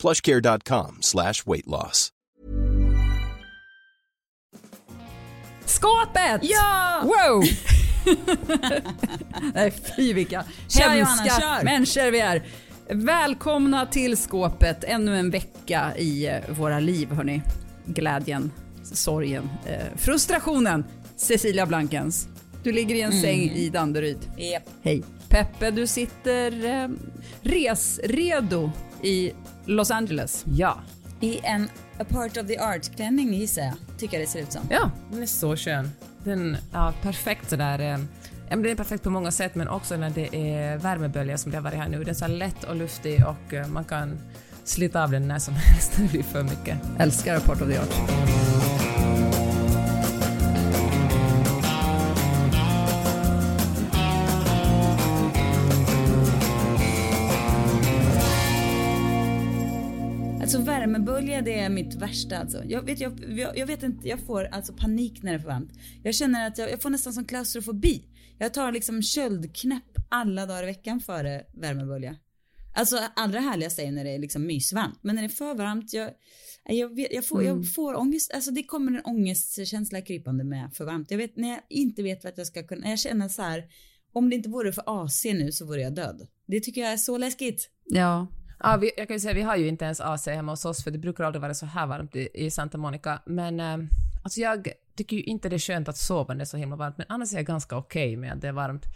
plushcare.com 0.00 0.98
slash 1.00 1.34
weight 1.46 1.66
loss. 1.66 2.08
Skåpet! 5.64 6.40
Ja! 6.42 7.00
Wow! 7.04 7.42
Nej 9.54 9.72
fy 9.96 10.12
vilka 10.12 10.44
Kör, 10.68 10.88
hemska 10.88 11.24
Johanna, 11.26 11.62
människor 11.62 12.10
vi 12.10 12.20
är. 12.20 12.42
Välkomna 12.88 13.86
till 13.86 14.16
skåpet, 14.16 14.84
ännu 14.84 15.18
en 15.18 15.30
vecka 15.30 15.92
i 15.96 16.26
eh, 16.26 16.36
våra 16.48 16.80
liv 16.80 17.12
hörni. 17.12 17.42
Glädjen, 17.86 18.52
sorgen, 18.82 19.48
eh, 19.66 19.96
frustrationen. 19.96 20.84
Cecilia 21.16 21.66
Blankens, 21.66 22.28
du 22.62 22.72
ligger 22.72 22.94
i 22.94 23.00
en 23.00 23.10
Mm. 23.10 23.22
säng 23.22 23.40
i 23.50 23.68
Danderyd. 23.70 24.18
Japp. 24.36 24.62
Hej. 24.82 25.02
Peppe, 25.28 25.70
du 25.70 25.86
sitter 25.86 26.64
eh, 26.64 26.88
resredo 27.42 28.70
i 29.02 29.32
Los 29.64 29.90
Angeles. 29.90 30.44
Ja, 30.54 30.78
I 31.20 31.40
en 31.42 31.68
a 31.98 32.04
part 32.08 32.36
of 32.36 32.46
the 32.46 32.58
art-klänning 32.58 33.34
gissar 33.34 33.62
jag, 33.62 33.74
tycker 33.98 34.16
jag 34.18 34.26
det 34.26 34.30
ser 34.30 34.40
ut 34.40 34.52
som. 34.52 34.62
ja, 34.70 34.90
den 35.12 35.22
är 35.22 35.26
så 35.26 35.56
skön. 35.56 35.90
Den 36.24 36.56
är 36.72 36.92
perfekt 37.02 37.50
sådär. 37.50 37.78
eh, 37.78 37.98
Ja, 38.48 38.56
men 38.56 38.62
den 38.62 38.72
är 38.72 38.76
perfekt 38.76 39.02
på 39.04 39.10
många 39.10 39.30
sätt 39.30 39.54
men 39.54 39.68
också 39.68 39.96
när 39.96 40.10
det 40.10 40.36
är 40.36 40.76
värmebölja 40.76 41.38
som 41.38 41.50
det 41.52 41.56
har 41.58 41.62
varit 41.62 41.78
här 41.78 41.88
nu. 41.88 41.98
Den 41.98 42.08
är 42.08 42.14
så 42.14 42.26
lätt 42.26 42.64
och 42.64 42.76
luftig 42.76 43.24
och 43.26 43.54
eh, 43.54 43.66
man 43.68 43.84
kan 43.84 44.18
slita 44.64 45.02
av 45.04 45.10
den 45.10 45.28
när 45.28 45.38
som 45.38 45.54
helst 45.56 45.92
när 45.98 46.04
det 46.04 46.10
blir 46.12 46.22
för 46.22 46.42
mycket. 46.42 46.78
Älskar 46.98 47.34
Report 47.34 47.60
of 47.62 47.68
the 47.68 47.78
Art. 47.78 48.89
Alltså 60.94 61.12
värmebölja 61.12 61.42
det 61.42 61.58
är 61.58 61.68
mitt 61.68 61.94
värsta 61.94 62.38
alltså. 62.38 62.64
Jag 62.64 62.82
vet, 62.82 63.00
jag, 63.00 63.12
jag, 63.56 63.66
vet 63.66 63.82
inte, 63.82 64.08
jag 64.08 64.20
får 64.20 64.44
alltså 64.44 64.72
panik 64.72 65.22
när 65.22 65.32
det 65.32 65.38
är 65.38 65.40
för 65.40 65.48
varmt. 65.48 65.72
Jag 66.02 66.14
känner 66.14 66.46
att 66.46 66.58
jag, 66.58 66.70
jag 66.70 66.82
får 66.82 66.90
nästan 66.90 67.12
som 67.12 67.24
klaustrofobi. 67.24 68.04
Jag 68.38 68.54
tar 68.54 68.72
liksom 68.72 69.02
köldknäpp 69.02 69.98
alla 70.08 70.46
dagar 70.46 70.62
i 70.62 70.66
veckan 70.66 71.00
före 71.00 71.42
värmebölja. 71.54 72.16
Alltså 72.74 72.98
allra 73.16 73.40
härligast 73.40 73.78
är 73.78 73.92
när 73.92 74.04
det 74.04 74.10
är 74.10 74.18
liksom 74.18 74.46
mysvarmt. 74.46 74.98
Men 75.02 75.14
när 75.14 75.22
det 75.22 75.26
är 75.26 75.28
för 75.28 75.54
varmt, 75.54 75.92
jag, 75.92 76.10
jag, 76.64 76.96
vet, 76.96 77.12
jag, 77.12 77.26
får, 77.26 77.44
jag 77.44 77.74
får 77.74 77.94
ångest. 77.94 78.34
Alltså 78.34 78.50
det 78.50 78.62
kommer 78.62 78.92
en 78.92 79.04
ångestkänsla 79.04 80.00
krypande 80.00 80.44
med 80.44 80.70
för 80.74 80.84
varmt. 80.84 81.10
Jag 81.10 81.18
vet 81.18 81.36
när 81.36 81.48
jag 81.48 81.60
inte 81.68 82.02
vet 82.02 82.24
vad 82.24 82.32
jag 82.36 82.46
ska 82.46 82.62
kunna, 82.62 82.90
jag 82.90 82.98
känner 82.98 83.28
så 83.28 83.42
här. 83.42 83.64
Om 84.12 84.30
det 84.30 84.36
inte 84.36 84.48
vore 84.48 84.72
för 84.72 85.04
AC 85.04 85.24
nu 85.24 85.52
så 85.52 85.66
vore 85.66 85.82
jag 85.82 85.94
död. 85.94 86.26
Det 86.46 86.60
tycker 86.60 86.80
jag 86.80 86.92
är 86.92 86.96
så 86.96 87.18
läskigt. 87.18 87.70
Ja, 87.84 88.26
Ja, 88.62 88.76
vi, 88.76 88.90
jag 88.96 89.08
kan 89.08 89.14
ju 89.14 89.20
säga 89.20 89.34
vi 89.34 89.42
har 89.42 89.56
ju 89.56 89.68
inte 89.68 89.84
ens 89.84 90.00
AC 90.00 90.26
hemma 90.26 90.52
hos 90.52 90.64
oss 90.64 90.84
för 90.84 90.90
det 90.90 90.98
brukar 90.98 91.24
aldrig 91.24 91.42
vara 91.42 91.54
så 91.54 91.66
här 91.66 91.86
varmt 91.86 92.16
i, 92.16 92.28
i 92.34 92.50
Santa 92.50 92.78
Monica. 92.78 93.22
Men 93.26 93.60
eh, 93.60 93.78
alltså 94.22 94.40
jag 94.40 94.68
tycker 94.96 95.16
ju 95.16 95.22
inte 95.22 95.48
det 95.48 95.56
är 95.56 95.58
skönt 95.58 95.88
att 95.88 95.96
sova 95.96 96.34
när 96.34 96.38
det 96.38 96.42
är 96.42 96.44
så 96.44 96.56
himla 96.56 96.76
varmt 96.76 96.98
men 96.98 97.06
annars 97.08 97.32
är 97.32 97.36
jag 97.36 97.46
ganska 97.46 97.76
okej 97.76 98.16
med 98.16 98.32
att 98.32 98.40
det 98.40 98.48
är 98.48 98.52
varmt. 98.52 98.86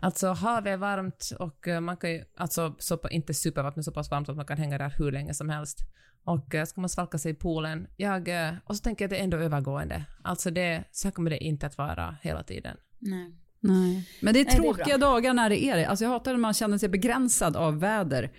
Alltså 0.00 0.28
havet 0.28 0.72
är 0.72 0.76
varmt 0.76 1.32
och 1.38 1.68
eh, 1.68 1.80
man 1.80 1.96
kan 1.96 2.10
ju, 2.10 2.24
alltså 2.36 2.74
så, 2.78 2.98
inte 3.10 3.34
supervarmt 3.34 3.76
men 3.76 3.84
så 3.84 3.92
pass 3.92 4.10
varmt 4.10 4.28
att 4.28 4.36
man 4.36 4.46
kan 4.46 4.58
hänga 4.58 4.78
där 4.78 4.94
hur 4.98 5.12
länge 5.12 5.34
som 5.34 5.48
helst. 5.48 5.78
Och 6.24 6.54
eh, 6.54 6.64
ska 6.64 6.80
man 6.80 6.90
svalka 6.90 7.18
sig 7.18 7.32
i 7.32 7.34
poolen, 7.34 7.86
jag, 7.96 8.28
eh, 8.28 8.54
och 8.64 8.76
så 8.76 8.82
tänker 8.82 9.04
jag 9.04 9.06
att 9.06 9.10
det 9.10 9.20
är 9.20 9.24
ändå 9.24 9.36
övergående. 9.36 10.04
Alltså 10.22 10.50
det, 10.50 10.84
så 10.92 11.08
här 11.08 11.12
kommer 11.12 11.30
det 11.30 11.44
inte 11.44 11.66
att 11.66 11.78
vara 11.78 12.16
hela 12.22 12.42
tiden. 12.42 12.76
Nej. 12.98 13.34
Nej. 13.60 14.08
Men 14.20 14.34
det 14.34 14.40
är 14.40 14.44
Nej, 14.44 14.54
det 14.54 14.58
är 14.58 14.62
tråkiga 14.62 14.98
dagar 14.98 15.34
när 15.34 15.50
det 15.50 15.64
är 15.64 15.76
det. 15.76 15.86
Alltså 15.86 16.04
jag 16.04 16.10
hatar 16.10 16.32
när 16.32 16.38
man 16.38 16.54
känner 16.54 16.78
sig 16.78 16.88
begränsad 16.88 17.56
av 17.56 17.80
väder. 17.80 18.32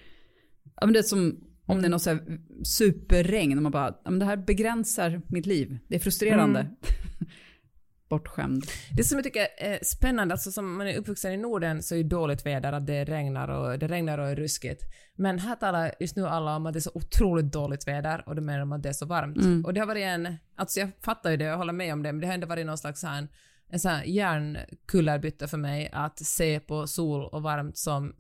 Ja, 0.82 0.86
men 0.86 0.94
det 0.94 1.00
är 1.00 1.04
som 1.04 1.46
om 1.66 1.82
det 1.82 1.88
är 1.88 1.90
något 1.90 2.02
så 2.02 2.10
här 2.10 2.40
superregn 2.64 3.58
och 3.58 3.64
man 3.64 3.72
bara, 3.72 3.96
ja, 4.04 4.12
men 4.12 4.20
det 4.20 4.26
här 4.26 4.38
begränsar 4.38 5.22
mitt 5.28 5.46
liv. 5.46 5.78
Det 5.88 5.96
är 5.96 6.00
frustrerande. 6.00 6.60
Mm. 6.60 6.76
Bortskämd. 8.10 8.64
Det 8.98 9.04
som 9.04 9.18
jag 9.18 9.24
tycker 9.24 9.48
är 9.58 9.80
spännande, 9.84 10.34
alltså 10.34 10.52
som 10.52 10.78
man 10.78 10.88
är 10.88 10.98
uppvuxen 10.98 11.32
i 11.32 11.38
Norden 11.38 11.84
så 11.84 11.96
är 11.96 11.98
ju 11.98 12.04
dåligt 12.04 12.46
väder 12.46 12.74
att 12.74 12.88
det 12.88 13.06
regnar 13.06 13.48
och 13.48 13.80
det 13.80 13.88
regnar 13.88 14.18
och 14.18 14.28
är 14.28 14.36
ruskigt. 14.36 14.84
Men 15.16 15.40
här 15.40 15.56
talar 15.56 15.94
just 16.00 16.16
nu 16.16 16.28
alla 16.28 16.56
om 16.56 16.66
att 16.66 16.74
det 16.74 16.80
är 16.80 16.82
så 16.82 16.92
otroligt 16.94 17.54
dåligt 17.54 17.88
väder 17.88 18.24
och 18.30 18.36
de 18.36 18.42
menar 18.42 18.60
om 18.60 18.72
att 18.72 18.84
det 18.84 18.90
är 18.90 18.94
så 18.94 19.06
varmt. 19.06 19.66
Och 19.66 19.74
det 19.74 19.80
har 19.80 19.88
varit 19.88 20.04
en, 20.04 20.36
alltså 20.56 20.80
jag 20.80 20.90
fattar 21.02 21.32
ju 21.32 21.38
det 21.38 21.52
och 21.52 21.58
håller 21.58 21.74
med 21.74 21.94
om 21.94 22.04
det, 22.04 22.12
men 22.12 22.22
det 22.22 22.28
har 22.28 22.34
ändå 22.34 22.48
varit 22.48 22.66
någon 22.66 22.78
slags 22.78 23.04
här, 23.04 23.28
en 23.70 23.80
sån 23.80 23.92
här 23.92 24.04
hjärnkullerbytta 24.04 25.48
för 25.48 25.58
mig 25.58 25.90
att 25.94 26.20
se 26.20 26.60
på 26.60 26.88
sol 26.88 27.26
och 27.26 27.44
varmt 27.44 27.78
som 27.78 28.14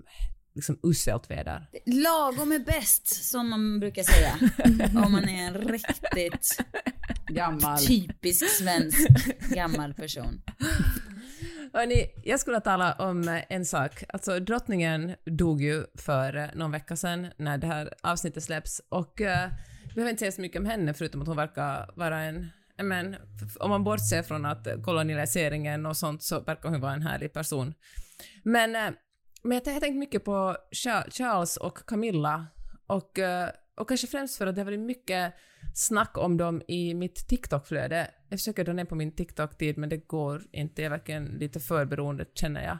liksom 0.55 0.79
uselt 0.83 1.31
väder. 1.31 1.67
Lagom 1.85 2.51
är 2.51 2.59
bäst, 2.59 3.23
som 3.23 3.49
man 3.49 3.79
brukar 3.79 4.03
säga. 4.03 4.39
Om 5.05 5.11
man 5.11 5.29
är 5.29 5.47
en 5.47 5.53
riktigt 5.53 6.63
Gammal. 7.27 7.77
typisk 7.77 8.49
svensk 8.49 9.07
gammal 9.55 9.93
person. 9.93 10.41
Hörni, 11.73 12.07
jag 12.23 12.39
skulle 12.39 12.61
tala 12.61 12.93
om 12.93 13.41
en 13.49 13.65
sak. 13.65 14.03
Alltså 14.09 14.39
drottningen 14.39 15.15
dog 15.25 15.61
ju 15.61 15.85
för 15.95 16.37
eh, 16.37 16.47
någon 16.55 16.71
vecka 16.71 16.95
sedan 16.95 17.27
när 17.37 17.57
det 17.57 17.67
här 17.67 17.93
avsnittet 18.03 18.43
släpps 18.43 18.81
och 18.89 19.21
uh, 19.21 19.27
vi 19.83 19.93
behöver 19.93 20.09
inte 20.09 20.19
säga 20.19 20.31
så 20.31 20.41
mycket 20.41 20.59
om 20.59 20.65
henne 20.65 20.93
förutom 20.93 21.21
att 21.21 21.27
hon 21.27 21.37
verkar 21.37 21.91
vara 21.95 22.21
en 22.21 22.49
men, 22.83 23.15
om 23.59 23.69
man 23.69 23.83
bortser 23.83 24.23
från 24.23 24.45
att 24.45 24.67
kolonialiseringen 24.83 25.85
och 25.85 25.97
sånt 25.97 26.23
så 26.23 26.39
verkar 26.39 26.69
hon 26.69 26.81
vara 26.81 26.93
en 26.93 27.01
härlig 27.01 27.33
person. 27.33 27.73
Men, 28.43 28.75
eh, 28.75 28.91
men 29.45 29.61
jag 29.65 29.73
har 29.73 29.79
tänkt 29.79 29.97
mycket 29.97 30.23
på 30.23 30.57
Charles 31.11 31.57
och 31.57 31.77
Camilla 31.87 32.47
och, 32.87 33.19
eh, 33.19 33.49
och 33.75 33.87
kanske 33.87 34.07
främst 34.07 34.37
för 34.37 34.47
att 34.47 34.55
det 34.55 34.61
har 34.61 34.65
varit 34.65 34.79
mycket 34.79 35.33
snack 35.73 36.17
om 36.17 36.37
dem 36.37 36.61
i 36.67 36.93
mitt 36.93 37.27
TikTok-flöde. 37.27 38.11
Jag 38.29 38.39
försöker 38.39 38.63
dra 38.63 38.73
ner 38.73 38.85
på 38.85 38.95
min 38.95 39.15
TikTok-tid 39.15 39.77
men 39.77 39.89
det 39.89 39.97
går 39.97 40.43
inte. 40.51 40.81
Jag 40.81 40.85
är 40.85 40.89
verkligen 40.89 41.25
lite 41.25 41.59
för 41.59 41.85
beroende 41.85 42.25
känner 42.33 42.63
jag. 42.63 42.77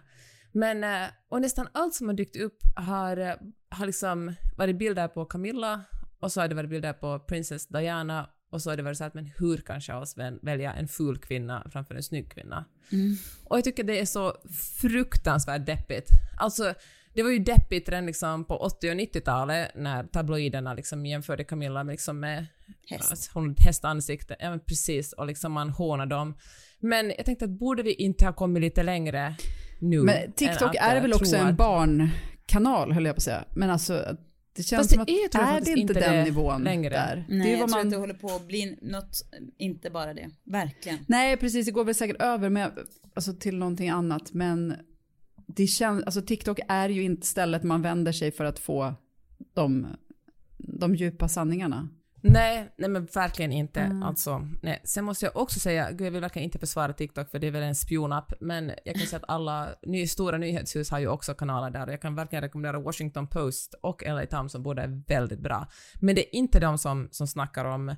Men, 0.52 0.84
eh, 0.84 1.10
och 1.30 1.42
nästan 1.42 1.68
allt 1.72 1.94
som 1.94 2.08
har 2.08 2.14
dykt 2.14 2.36
upp 2.36 2.58
har, 2.76 3.18
eh, 3.18 3.36
har 3.70 3.86
liksom 3.86 4.36
varit 4.58 4.78
bilder 4.78 5.08
på 5.08 5.26
Camilla 5.26 5.82
och 6.20 6.32
så 6.32 6.42
har 6.42 6.48
det 6.48 6.56
varit 6.56 6.70
bilder 6.70 6.94
på 6.94 7.20
Princess 7.20 7.68
Diana 7.68 8.30
och 8.50 8.62
så 8.62 8.70
har 8.70 8.78
det 8.78 8.84
varit 8.84 8.98
så 8.98 9.04
att 9.04 9.14
men 9.14 9.32
hur 9.38 9.58
kan 9.58 9.82
Charles 9.82 10.18
väl- 10.18 10.40
välja 10.42 10.74
en 10.74 10.88
ful 10.88 11.18
kvinna 11.18 11.68
framför 11.72 11.96
en 11.96 12.04
snygg 12.04 12.32
kvinna? 12.32 12.66
Och 13.44 13.58
jag 13.58 13.64
tycker 13.64 13.84
det 13.84 14.00
är 14.00 14.06
så 14.06 14.34
fruktansvärt 14.82 15.66
deppigt. 15.66 16.10
Alltså, 16.38 16.74
det 17.14 17.24
var 17.24 17.30
ju 17.30 17.40
deppigt 17.40 17.90
redan 17.90 18.06
liksom 18.06 18.46
på 18.46 18.58
80 18.58 18.90
och 18.90 18.96
90-talet 18.96 19.72
när 19.76 20.04
tabloiderna 20.04 20.74
liksom 20.74 21.06
jämförde 21.06 21.44
Camilla 21.44 21.84
med, 21.84 21.94
liksom 21.94 22.20
med 22.20 22.46
Häst. 22.90 23.12
Alltså, 23.12 23.32
hon 23.34 23.56
hästansikte. 23.58 24.36
Ja 24.40 24.50
men 24.50 24.60
precis, 24.60 25.14
och 25.14 25.28
liksom 25.28 25.52
man 25.52 25.70
hånade 25.70 26.16
dem. 26.16 26.38
Men 26.80 27.10
jag 27.18 27.26
tänkte 27.26 27.46
att 27.46 27.52
borde 27.52 27.84
vi 27.84 27.94
inte 27.94 28.26
ha 28.26 28.34
kommit 28.34 28.62
lite 28.62 28.84
längre 28.84 29.36
nu? 29.80 30.04
Men 30.04 30.32
TikTok 30.32 30.76
att, 30.76 30.92
är 30.92 30.96
eh, 30.96 31.02
väl 31.02 31.14
också 31.14 31.36
en 31.36 31.56
barnkanal 31.56 32.92
höll 32.92 33.06
jag 33.06 33.16
på 33.16 33.20
att 33.20 33.24
säga. 33.24 33.46
Men 33.56 33.70
alltså 33.70 34.18
det 34.56 34.64
känns 34.64 34.80
Fast 34.80 34.90
som 34.90 34.98
det 34.98 35.02
att 35.04 35.10
är, 35.10 35.28
tror 35.28 35.44
jag 35.44 35.56
är 35.56 35.62
det 35.62 35.72
inte 35.72 35.82
inte 35.82 35.94
den 35.94 36.14
det 36.14 36.24
nivån 36.24 36.64
längre. 36.64 36.90
där? 36.90 37.26
Nej, 37.30 37.40
det 37.40 37.50
är 37.50 37.52
jag 37.52 37.60
vad 37.60 37.70
tror 37.70 37.78
man... 37.78 37.88
att 37.88 37.92
det 37.92 37.98
håller 37.98 38.14
på 38.14 38.28
att 38.28 38.48
bli 38.48 38.80
något, 38.82 39.22
inte 39.58 39.90
bara 39.90 40.14
det. 40.14 40.30
Verkligen. 40.44 40.98
Nej, 41.08 41.38
precis. 41.38 41.66
Det 41.66 41.72
går 41.72 41.84
väl 41.84 41.96
säkert 41.96 42.22
över 42.22 42.50
med, 42.50 42.72
alltså, 43.14 43.34
till 43.34 43.58
någonting 43.58 43.90
annat. 43.90 44.34
Men 44.34 44.76
det 45.48 45.68
känns, 45.68 46.04
alltså, 46.04 46.22
TikTok 46.22 46.60
är 46.68 46.90
ju 46.90 47.04
inte 47.04 47.28
stället 47.28 47.64
man 47.64 47.82
vänder 47.82 48.12
sig 48.12 48.32
för 48.32 48.46
att 48.46 48.60
få 48.60 48.94
de, 49.54 49.88
de 50.58 50.96
djupa 50.96 51.28
sanningarna. 51.28 51.90
Nej, 52.28 52.74
nej 52.78 52.90
men 52.90 53.06
verkligen 53.06 53.52
inte. 53.52 53.80
Mm. 53.80 54.04
Alltså, 54.04 54.48
nej. 54.62 54.82
Sen 54.84 55.06
måste 55.06 55.26
jag 55.26 55.38
också 55.38 55.60
säga, 55.60 55.92
gud 55.92 56.08
jag 56.08 56.12
vill 56.12 56.22
verkligen 56.22 56.44
inte 56.44 56.60
försvara 56.60 56.94
TikTok 56.94 57.30
för 57.30 57.40
det 57.40 57.48
är 57.48 57.52
väl 57.52 57.64
en 57.64 57.76
spionapp, 57.76 58.34
men 58.40 58.72
jag 58.86 58.96
kan 58.96 59.08
säga 59.08 59.18
att 59.18 59.30
alla 59.30 59.70
ny, 59.82 60.08
stora 60.08 60.38
nyhetshus 60.38 60.92
har 60.92 61.00
ju 61.00 61.08
också 61.08 61.34
kanaler 61.34 61.70
där 61.70 61.88
och 61.88 61.94
jag 61.94 62.02
kan 62.02 62.16
verkligen 62.16 62.42
rekommendera 62.42 62.80
Washington 62.80 63.28
Post 63.28 63.76
och 63.82 64.04
LA 64.08 64.26
Times 64.26 64.52
som 64.52 64.64
båda 64.64 64.84
är 64.84 65.02
väldigt 65.08 65.40
bra. 65.40 65.68
Men 65.96 66.16
det 66.16 66.22
är 66.22 66.36
inte 66.36 66.60
de 66.60 66.78
som, 66.78 67.08
som 67.12 67.28
snackar 67.28 67.66
om 67.66 67.96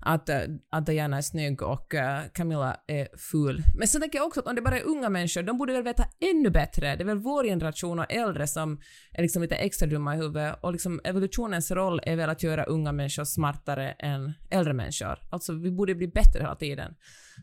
att, 0.00 0.28
eh, 0.28 0.40
att 0.70 0.86
Diana 0.86 1.16
är 1.16 1.22
snygg 1.22 1.62
och 1.62 1.94
eh, 1.94 2.22
Camilla 2.34 2.76
är 2.86 3.08
ful. 3.16 3.62
Men 3.78 3.88
sen 3.88 4.00
tänker 4.00 4.18
jag 4.18 4.26
också 4.26 4.40
att 4.40 4.46
om 4.46 4.54
det 4.54 4.62
bara 4.62 4.78
är 4.78 4.84
unga 4.86 5.08
människor, 5.08 5.42
de 5.42 5.58
borde 5.58 5.72
väl 5.72 5.82
veta 5.82 6.04
ännu 6.20 6.50
bättre. 6.50 6.96
Det 6.96 7.02
är 7.02 7.06
väl 7.06 7.18
vår 7.18 7.44
generation 7.44 7.98
och 7.98 8.12
äldre 8.12 8.46
som 8.46 8.80
är 9.12 9.22
liksom 9.22 9.42
lite 9.42 9.56
extra 9.56 9.88
dumma 9.88 10.14
i 10.14 10.18
huvudet 10.18 10.58
och 10.60 10.72
liksom 10.72 11.00
evolutionens 11.04 11.70
roll 11.70 12.00
är 12.02 12.16
väl 12.16 12.30
att 12.30 12.42
göra 12.42 12.64
unga 12.64 12.92
människor 12.92 13.24
smartare 13.24 13.90
än 13.90 14.32
äldre 14.50 14.72
människor. 14.74 15.18
Alltså 15.30 15.52
vi 15.52 15.70
borde 15.70 15.94
bli 15.94 16.08
bättre 16.08 16.40
hela 16.40 16.56
tiden. 16.56 16.94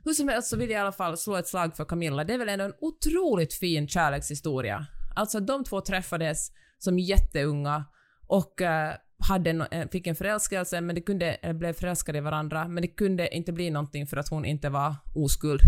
Hur 0.04 0.13
som 0.13 0.28
helst 0.28 0.50
så 0.50 0.58
vill 0.58 0.69
jag 0.69 0.78
i 0.78 0.81
alla 0.81 0.92
fall 0.92 1.18
slå 1.18 1.36
ett 1.36 1.48
slag 1.48 1.75
för 1.75 1.86
Camilla. 1.86 2.24
Det 2.24 2.34
är 2.34 2.38
väl 2.38 2.50
ändå 2.50 2.66
en 2.66 2.74
otroligt 2.80 3.54
fin 3.54 3.88
kärlekshistoria. 3.88 4.86
Alltså 5.16 5.40
de 5.40 5.63
två 5.63 5.81
träffades 5.81 6.51
som 6.78 7.00
jätteunga 7.00 7.86
och 8.28 8.62
eh, 8.62 8.94
hade 9.18 9.50
en, 9.50 9.62
eh, 9.62 9.88
fick 9.90 10.08
en 10.08 10.16
förälskelse, 10.16 10.82
men 10.82 10.96
det 10.96 11.02
kunde, 11.02 11.26
eller 11.26 11.54
blev 11.54 11.74
förälskade 11.74 12.18
i 12.18 12.22
varandra, 12.22 12.68
men 12.68 12.82
det 12.82 12.88
kunde 12.88 13.36
inte 13.36 13.52
bli 13.52 13.70
någonting 13.70 14.08
för 14.08 14.18
att 14.18 14.30
hon 14.30 14.46
inte 14.46 14.70
var 14.70 14.96
oskuld. 15.14 15.62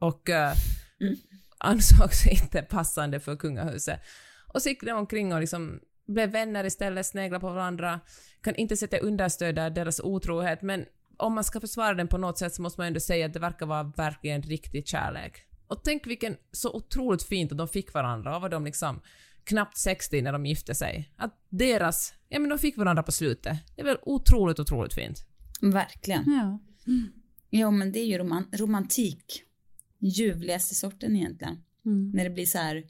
Och 0.00 0.28
uh, 0.28 0.34
mm. 1.00 1.16
ansågs 1.58 2.26
inte 2.42 2.62
passande 2.62 3.20
för 3.20 3.36
kungahuset. 3.36 4.00
Och 4.46 4.62
så 4.62 4.68
gick 4.68 4.82
de 4.82 4.92
omkring 4.92 5.34
och 5.34 5.40
liksom 5.40 5.80
blev 6.06 6.30
vänner 6.30 6.64
istället, 6.64 7.06
sneglade 7.06 7.40
på 7.40 7.52
varandra, 7.52 8.00
kan 8.40 8.54
inte 8.54 8.76
sätta 8.76 8.98
understöda 8.98 9.70
deras 9.70 10.00
otrohet, 10.00 10.62
men 10.62 10.86
om 11.16 11.34
man 11.34 11.44
ska 11.44 11.60
försvara 11.60 11.94
den 11.94 12.08
på 12.08 12.18
något 12.18 12.38
sätt 12.38 12.54
så 12.54 12.62
måste 12.62 12.80
man 12.80 12.86
ändå 12.86 13.00
säga 13.00 13.26
att 13.26 13.32
det 13.32 13.38
verkar 13.38 13.66
vara 13.66 13.92
verkligen 13.96 14.42
riktig 14.42 14.88
kärlek. 14.88 15.42
Och 15.66 15.84
tänk 15.84 16.06
vilken 16.06 16.36
så 16.52 16.76
otroligt 16.76 17.22
fint 17.22 17.52
att 17.52 17.58
de 17.58 17.68
fick 17.68 17.94
varandra. 17.94 18.30
Vad 18.30 18.42
var 18.42 18.48
de 18.48 18.64
liksom 18.64 19.00
knappt 19.48 19.76
60 19.76 20.22
när 20.22 20.32
de 20.32 20.46
gifte 20.46 20.74
sig. 20.74 21.10
Att 21.16 21.34
deras, 21.48 22.14
ja 22.28 22.38
men 22.38 22.50
de 22.50 22.58
fick 22.58 22.76
varandra 22.76 23.02
på 23.02 23.12
slutet. 23.12 23.58
Det 23.76 23.80
är 23.80 23.84
väl 23.84 23.98
otroligt, 24.02 24.58
otroligt 24.58 24.94
fint. 24.94 25.26
Verkligen. 25.60 26.24
Ja. 26.26 26.58
Mm. 26.86 27.08
Ja 27.50 27.70
men 27.70 27.92
det 27.92 27.98
är 27.98 28.04
ju 28.04 28.18
roman 28.18 28.44
romantik. 28.52 29.42
Ljuvligaste 29.98 30.74
sorten 30.74 31.16
egentligen. 31.16 31.56
Mm. 31.86 32.10
När 32.10 32.24
det 32.24 32.30
blir 32.30 32.46
så 32.46 32.58
här, 32.58 32.84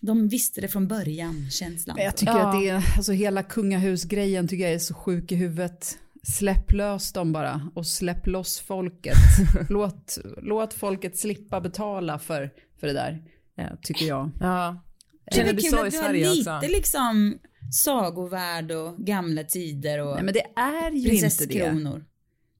de 0.00 0.28
visste 0.28 0.60
det 0.60 0.68
från 0.68 0.88
början, 0.88 1.50
känslan. 1.50 1.96
Jag 1.98 2.16
tycker 2.16 2.32
ja. 2.32 2.48
att 2.48 2.60
det 2.60 2.68
är, 2.68 2.76
alltså 2.96 3.12
hela 3.12 3.42
kungahusgrejen 3.42 4.48
tycker 4.48 4.64
jag 4.64 4.72
är 4.72 4.78
så 4.78 4.94
sjuk 4.94 5.32
i 5.32 5.34
huvudet. 5.34 5.98
Släpp 6.22 6.72
lös 6.72 7.12
dem 7.12 7.32
bara 7.32 7.70
och 7.74 7.86
släpp 7.86 8.26
loss 8.26 8.60
folket. 8.60 9.16
låt, 9.68 10.18
låt 10.42 10.74
folket 10.74 11.18
slippa 11.18 11.60
betala 11.60 12.18
för, 12.18 12.50
för 12.80 12.86
det 12.86 12.92
där, 12.92 13.24
eh, 13.56 13.70
tycker 13.82 14.06
jag. 14.06 14.30
Ja. 14.40 14.82
Känner 15.30 15.52
du 15.52 15.62
så 15.62 15.86
i 15.86 15.90
Sverige 15.90 16.28
också? 16.28 16.58
lite 16.62 16.68
liksom 16.68 17.38
sagovärld 17.72 18.70
och 18.70 18.96
gamla 18.96 19.44
tider 19.44 19.98
och 19.98 20.14
Nej 20.14 20.24
men 20.24 20.34
det 20.34 20.46
är 20.56 20.90
ju 20.90 21.12
inte 21.12 21.46
det. 21.46 22.00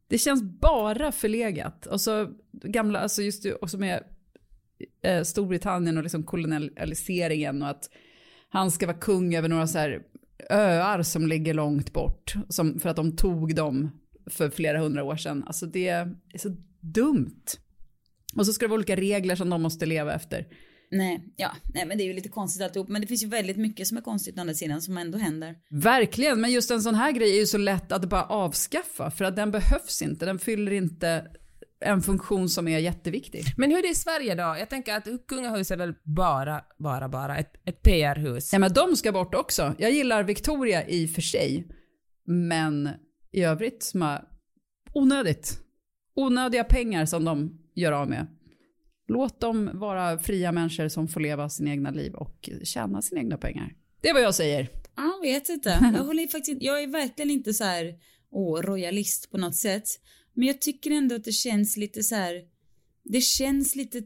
Det 0.09 0.19
känns 0.19 0.43
bara 0.43 1.12
förlegat. 1.12 1.87
Och 1.87 2.00
så 2.00 2.29
gamla, 2.53 2.99
alltså 2.99 3.23
just 3.23 3.47
och 3.47 3.70
som 3.70 3.82
är 3.82 4.03
eh, 5.03 5.23
Storbritannien 5.23 5.97
och 5.97 6.03
liksom 6.03 6.23
kolonialiseringen 6.23 7.62
och 7.62 7.69
att 7.69 7.91
han 8.49 8.70
ska 8.70 8.87
vara 8.87 8.99
kung 8.99 9.35
över 9.35 9.49
några 9.49 9.67
så 9.67 9.79
här 9.79 10.03
öar 10.50 11.03
som 11.03 11.26
ligger 11.26 11.55
långt 11.55 11.93
bort. 11.93 12.35
Som, 12.49 12.81
för 12.81 12.88
att 12.88 12.97
de 12.97 13.17
tog 13.17 13.55
dem 13.55 13.91
för 14.26 14.50
flera 14.50 14.81
hundra 14.81 15.05
år 15.05 15.17
sedan. 15.17 15.44
Alltså 15.47 15.67
det 15.67 15.88
är 15.88 16.17
så 16.37 16.56
dumt. 16.81 17.44
Och 18.37 18.47
så 18.47 18.53
ska 18.53 18.65
det 18.65 18.70
vara 18.70 18.79
olika 18.79 18.97
regler 18.97 19.37
som 19.37 19.50
de 19.50 19.62
måste 19.62 19.87
leva 19.87 20.15
efter. 20.15 20.47
Nej, 20.93 21.35
ja, 21.37 21.50
nej 21.75 21.87
men 21.87 21.99
det 21.99 22.05
är 22.05 22.06
ju 22.06 22.12
lite 22.12 22.29
konstigt 22.29 22.62
alltihop. 22.62 22.89
Men 22.89 23.00
det 23.00 23.06
finns 23.06 23.23
ju 23.23 23.29
väldigt 23.29 23.56
mycket 23.56 23.87
som 23.87 23.97
är 23.97 24.00
konstigt 24.00 24.39
å 24.39 24.41
andra 24.41 24.55
sidan 24.55 24.83
som 24.83 24.99
ändå 24.99 25.19
händer. 25.19 25.56
Verkligen, 25.71 26.41
men 26.41 26.53
just 26.53 26.71
en 26.71 26.83
sån 26.83 26.94
här 26.94 27.12
grej 27.12 27.31
är 27.31 27.41
ju 27.41 27.47
så 27.47 27.59
lätt 27.59 27.93
att 27.93 28.05
bara 28.05 28.25
avskaffa 28.25 29.11
för 29.11 29.25
att 29.25 29.37
den 29.37 29.50
behövs 29.50 30.03
inte. 30.03 30.27
Den 30.27 30.39
fyller 30.39 30.73
inte 30.73 31.27
en 31.85 32.03
funktion 32.03 32.49
som 32.49 32.69
är 32.69 32.79
jätteviktig. 32.79 33.44
Men 33.56 33.71
hur 33.71 33.79
är 33.79 33.83
det 33.83 33.89
i 33.89 33.94
Sverige 33.94 34.35
då? 34.35 34.56
Jag 34.59 34.71
tänker 34.71 34.97
att 34.97 35.09
kungahuset 35.29 35.71
är 35.75 35.77
väl 35.77 35.94
bara, 36.05 36.65
bara, 36.79 37.09
bara 37.09 37.37
ett, 37.37 37.53
ett 37.65 37.83
PR-hus? 37.83 38.53
Ja 38.53 38.59
men 38.59 38.73
de 38.73 38.97
ska 38.97 39.12
bort 39.12 39.35
också. 39.35 39.75
Jag 39.79 39.91
gillar 39.91 40.23
Victoria 40.23 40.89
i 40.89 41.06
och 41.06 41.11
för 41.11 41.23
sig. 41.23 41.69
Men 42.27 42.89
i 43.33 43.43
övrigt, 43.43 43.83
som 43.83 44.19
onödigt. 44.94 45.59
Onödiga 46.17 46.65
pengar 46.65 47.06
som 47.06 47.25
de 47.25 47.59
gör 47.75 47.93
av 47.93 48.09
med. 48.09 48.27
Låt 49.12 49.41
dem 49.41 49.70
vara 49.75 50.19
fria 50.19 50.53
människor 50.53 50.88
som 50.88 51.09
får 51.09 51.20
leva 51.20 51.49
sina 51.49 51.70
egna 51.70 51.91
liv 51.91 52.14
och 52.14 52.50
tjäna 52.62 53.03
sina 53.03 53.20
egna 53.20 53.37
pengar. 53.37 53.75
Det 54.00 54.09
är 54.09 54.14
vad 54.14 54.23
jag 54.23 54.35
säger. 54.35 54.69
Jag 54.97 55.20
vet 55.23 55.49
inte. 55.49 55.69
Jag, 55.97 56.05
håller 56.05 56.26
faktiskt, 56.26 56.62
jag 56.62 56.82
är 56.82 56.87
verkligen 56.87 57.31
inte 57.31 57.55
så 57.55 57.64
här, 57.64 57.94
åh, 58.31 58.62
royalist 58.62 59.31
på 59.31 59.38
något 59.38 59.56
sätt. 59.56 59.85
Men 60.35 60.47
jag 60.47 60.61
tycker 60.61 60.91
ändå 60.91 61.14
att 61.14 61.25
det 61.25 61.32
känns 61.32 61.76
lite 61.76 62.03
så 62.03 62.14
här, 62.14 62.43
det 63.05 63.20
känns 63.20 63.76
lite, 63.76 64.03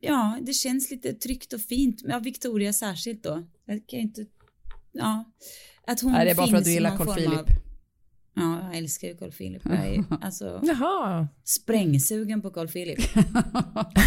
ja, 0.00 0.38
det 0.42 0.52
känns 0.52 0.90
lite 0.90 1.12
tryggt 1.12 1.52
och 1.52 1.60
fint. 1.60 2.02
Ja, 2.04 2.18
Victoria 2.18 2.72
särskilt 2.72 3.22
då. 3.22 3.46
Jag 3.64 3.86
kan 3.86 3.98
inte, 3.98 4.26
ja. 4.92 5.32
Att 5.86 6.00
hon 6.00 6.12
Nej, 6.12 6.24
det 6.24 6.30
är 6.30 6.34
bara 6.34 6.46
för 6.46 6.56
att 6.56 6.64
du 6.64 6.72
gillar 6.72 6.96
Carl 6.96 7.14
Philip. 7.14 7.38
Av, 7.38 7.46
Ja, 8.38 8.60
jag 8.62 8.76
älskar 8.76 9.08
ju 9.08 9.16
Carl 9.16 9.32
Philip. 9.32 9.62
Jag 9.64 9.86
är 9.86 10.04
alltså 10.20 10.60
Jaha. 10.62 11.28
sprängsugen 11.44 12.42
på 12.42 12.50
Carl 12.50 12.68
Philip. 12.68 12.98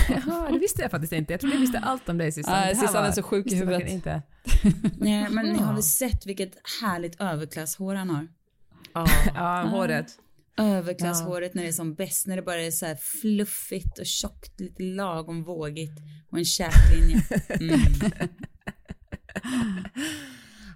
Jaha, 0.09 0.51
det 0.51 0.59
visste 0.59 0.81
jag 0.81 0.91
faktiskt 0.91 1.13
inte. 1.13 1.33
Jag 1.33 1.39
trodde 1.39 1.55
jag 1.55 1.61
visste 1.61 1.79
allt 1.79 2.09
om 2.09 2.17
dig 2.17 2.31
Sissan. 2.31 2.53
Nej, 2.53 2.75
Sissan 2.75 3.05
är 3.05 3.11
så 3.11 3.23
sjuk 3.23 3.47
i 3.51 3.55
huvudet. 3.55 3.89
Inte. 3.89 4.21
Nej, 4.97 5.27
men 5.29 5.45
ni 5.45 5.57
har 5.57 5.73
väl 5.73 5.83
sett 5.83 6.25
vilket 6.25 6.53
härligt 6.81 7.21
överklasshår 7.21 7.95
han 7.95 8.09
har? 8.09 8.27
Ja, 8.93 9.05
ja 9.35 9.63
håret. 9.63 10.07
Överklasshåret 10.57 11.51
ja. 11.53 11.57
när 11.59 11.63
det 11.63 11.69
är 11.69 11.73
som 11.73 11.93
bäst, 11.93 12.27
när 12.27 12.35
det 12.35 12.41
bara 12.41 12.61
är 12.61 12.71
så 12.71 12.85
här 12.85 12.95
fluffigt 12.95 13.99
och 13.99 14.05
tjockt, 14.05 14.59
lite 14.59 14.83
lagom 14.83 15.43
vågigt 15.43 15.99
och 16.31 16.37
en 16.37 16.45
käklinje. 16.45 17.21
Mm. 17.49 17.79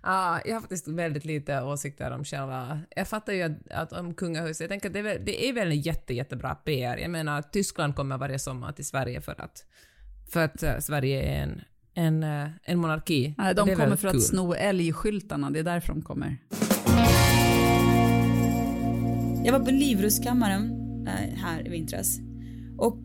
Ja, 0.05 0.41
jag 0.45 0.53
har 0.53 0.61
faktiskt 0.61 0.87
väldigt 0.87 1.25
lite 1.25 1.61
åsikter 1.61 2.11
om 2.11 2.23
själva... 2.23 2.79
Jag 2.95 3.07
fattar 3.07 3.33
ju 3.33 3.41
att, 3.41 3.71
att 3.71 3.93
om 3.93 4.13
kungahuset, 4.13 4.59
jag 4.59 4.69
tänker 4.69 4.89
att 4.89 4.93
det 4.93 4.99
är 4.99 5.03
väl, 5.03 5.21
det 5.25 5.49
är 5.49 5.53
väl 5.53 5.71
en 5.71 5.81
jätte, 5.81 6.13
jättebra 6.13 6.55
PR. 6.55 6.97
Jag 6.97 7.11
menar, 7.11 7.41
Tyskland 7.41 7.95
kommer 7.95 8.17
varje 8.17 8.39
sommar 8.39 8.71
till 8.71 8.85
Sverige 8.85 9.21
för 9.21 9.41
att, 9.41 9.65
för 10.29 10.43
att 10.43 10.63
uh, 10.63 10.79
Sverige 10.79 11.21
är 11.21 11.43
en, 11.43 11.61
en, 11.93 12.23
uh, 12.23 12.49
en 12.63 12.77
monarki. 12.77 13.35
Nej, 13.37 13.55
de 13.55 13.75
kommer 13.75 13.95
för 13.95 14.09
cool. 14.09 14.17
att 14.17 14.23
sno 14.23 14.53
älgskyltarna, 14.53 15.51
det 15.51 15.59
är 15.59 15.63
därför 15.63 15.93
de 15.93 16.01
kommer. 16.01 16.37
Jag 19.45 19.51
var 19.51 19.65
på 19.65 19.71
Livrustkammaren 19.71 20.71
uh, 21.07 21.37
här 21.37 21.67
i 21.67 21.69
vintras. 21.69 22.19
Och 22.77 23.03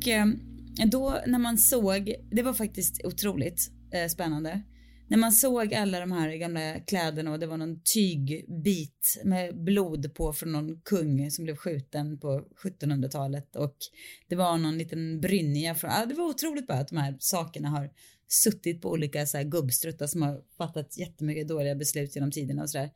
då 0.87 1.19
när 1.27 1.39
man 1.39 1.59
såg, 1.59 2.15
det 2.31 2.43
var 2.43 2.53
faktiskt 2.53 3.05
otroligt 3.05 3.71
spännande 4.09 4.63
när 5.11 5.19
man 5.19 5.33
såg 5.33 5.75
alla 5.75 6.01
de 6.01 6.13
här 6.13 6.37
gamla 6.37 6.81
kläderna 6.81 7.33
och 7.33 7.39
det 7.39 7.47
var 7.47 7.57
någon 7.57 7.81
tygbit 7.95 9.21
med 9.25 9.65
blod 9.65 10.15
på 10.15 10.33
från 10.33 10.53
någon 10.53 10.81
kung 10.81 11.31
som 11.31 11.45
blev 11.45 11.57
skjuten 11.57 12.19
på 12.19 12.45
1700-talet 12.63 13.57
och 13.57 13.77
det 14.29 14.37
var 14.37 14.59
någon 14.59 14.79
liten 14.79 15.21
brynja 15.21 15.75
från, 15.75 15.91
ja, 15.91 16.07
det 16.07 16.15
var 16.15 16.25
otroligt 16.25 16.67
bara 16.67 16.79
att 16.79 16.89
de 16.89 16.97
här 16.97 17.17
sakerna 17.21 17.69
har 17.69 17.91
suttit 18.29 18.83
på 18.83 18.91
olika 18.91 19.27
så 19.27 19.37
här 19.37 19.45
gubbstruttar 19.45 20.07
som 20.07 20.23
har 20.23 20.43
fattat 20.59 20.99
jättemycket 20.99 21.49
dåliga 21.49 21.75
beslut 21.75 22.15
genom 22.15 22.31
tiderna 22.31 22.63
och 22.63 22.71
sådär. 22.71 22.91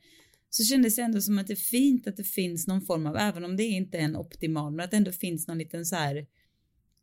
Så 0.51 0.65
kändes 0.65 0.97
det 0.97 1.03
ändå 1.03 1.21
som 1.21 1.39
att 1.39 1.47
det 1.47 1.55
är 1.55 1.57
fint 1.57 2.07
att 2.07 2.17
det 2.17 2.25
finns 2.25 2.67
någon 2.67 2.83
form 2.83 3.07
av, 3.07 3.17
även 3.17 3.45
om 3.45 3.57
det 3.57 3.65
inte 3.65 3.99
är 3.99 4.03
en 4.03 4.17
optimal, 4.17 4.73
men 4.73 4.85
att 4.85 4.91
det 4.91 4.97
ändå 4.97 5.13
finns 5.13 5.49
någon 5.49 5.59
liten 5.59 5.87
så 5.87 5.97
här 5.97 6.27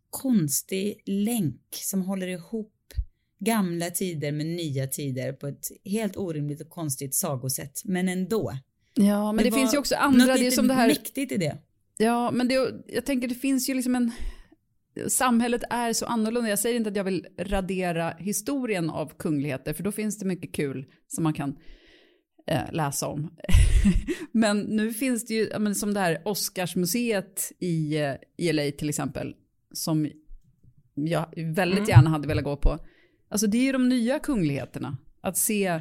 konstig 0.10 1.02
länk 1.06 1.68
som 1.72 2.02
håller 2.02 2.28
ihop 2.28 2.74
gamla 3.46 3.90
tider 3.90 4.32
med 4.32 4.46
nya 4.46 4.88
tider 4.88 5.34
på 5.34 5.48
ett 5.48 5.72
helt 5.86 6.18
orimligt 6.18 6.62
och 6.62 6.70
konstigt 6.70 7.16
sagosätt, 7.16 7.82
men 7.86 8.10
ändå. 8.10 8.52
Ja, 8.94 9.32
men 9.32 9.44
det, 9.44 9.50
det 9.50 9.56
finns 9.56 9.74
ju 9.74 9.78
också 9.78 9.96
andra, 9.96 10.26
något 10.26 10.40
det 10.40 10.48
är 10.48 10.52
som 10.52 10.68
det 10.68 10.74
här... 10.74 10.88
mäktigt 10.88 11.32
i 11.32 11.38
det. 11.38 11.58
Ja, 11.98 12.32
men 12.32 12.48
det, 12.48 12.84
jag 12.88 13.06
tänker 13.06 13.28
det 13.28 13.36
finns 13.36 13.70
ju 13.70 13.74
liksom 13.74 13.96
en... 13.96 14.12
Samhället 15.08 15.64
är 15.70 15.94
så 15.94 16.06
annorlunda. 16.06 16.50
Jag 16.50 16.60
säger 16.60 16.76
inte 16.76 16.90
att 16.90 16.96
jag 16.96 17.04
vill 17.04 17.28
radera 17.38 18.14
historien 18.20 18.90
av 18.90 19.12
kungligheter, 19.18 19.74
för 19.74 19.84
då 19.84 19.92
finns 19.92 20.20
det 20.20 20.26
mycket 20.26 20.56
kul 20.56 20.86
som 21.08 21.24
man 21.24 21.34
kan 21.34 21.58
eh, 22.48 22.72
läsa 22.72 23.08
om. 23.08 23.30
men 24.32 24.60
nu 24.60 24.94
finns 24.94 25.26
det 25.26 25.34
ju, 25.34 25.60
men, 25.60 25.76
som 25.76 25.94
det 25.94 26.00
här 26.00 26.22
Oscarsmuseet 26.26 27.52
i, 27.60 27.98
eh, 27.98 28.14
i 28.38 28.54
LA 28.54 28.72
till 28.72 28.90
exempel, 28.90 29.36
som 29.74 30.10
jag 30.94 31.34
väldigt 31.36 31.78
mm. 31.78 31.90
gärna 31.90 32.10
hade 32.10 32.28
velat 32.28 32.44
gå 32.44 32.58
på. 32.58 32.80
Alltså 33.32 33.48
det 33.48 33.58
är 33.58 33.64
ju 33.64 33.72
de 33.72 33.90
nya 33.90 34.20
kungligheterna. 34.20 34.98
Att 35.22 35.38
se 35.38 35.68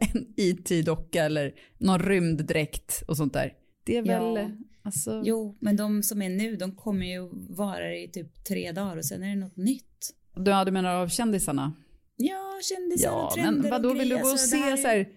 en 0.00 0.26
IT-docka 0.36 1.24
eller 1.24 1.54
någon 1.78 1.98
rymddräkt 1.98 3.02
och 3.08 3.16
sånt 3.16 3.32
där. 3.32 3.52
Det 3.84 3.96
är 3.96 4.02
väl... 4.02 4.36
Ja. 4.36 4.50
Alltså... 4.82 5.22
Jo, 5.24 5.58
men 5.60 5.76
de 5.76 6.02
som 6.02 6.22
är 6.22 6.28
nu, 6.28 6.56
de 6.56 6.76
kommer 6.76 7.06
ju 7.06 7.28
vara 7.48 7.96
i 7.96 8.08
typ 8.08 8.44
tre 8.44 8.72
dagar 8.72 8.96
och 8.96 9.04
sen 9.04 9.22
är 9.22 9.28
det 9.28 9.36
något 9.36 9.56
nytt. 9.56 10.14
Du, 10.34 10.50
ja, 10.50 10.64
du 10.64 10.72
menar 10.72 10.94
av 10.94 11.08
kändisarna? 11.08 11.72
Ja, 12.16 12.60
kändisar 12.62 13.08
ja, 13.08 13.26
och 13.26 13.34
trender 13.34 13.62
men 13.62 13.70
vadå, 13.70 13.88
och 13.88 14.00
vill 14.00 14.08
du 14.08 14.14
gå 14.14 14.22
och 14.22 14.28
alltså, 14.28 14.46
se 14.46 14.76
så 14.76 14.88
här 14.88 15.08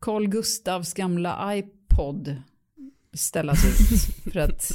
Carl 0.00 0.28
Gustavs 0.28 0.94
gamla 0.94 1.56
iPod 1.56 2.42
ställas 3.18 3.64
ut. 3.64 4.00
För 4.32 4.40
att, 4.40 4.72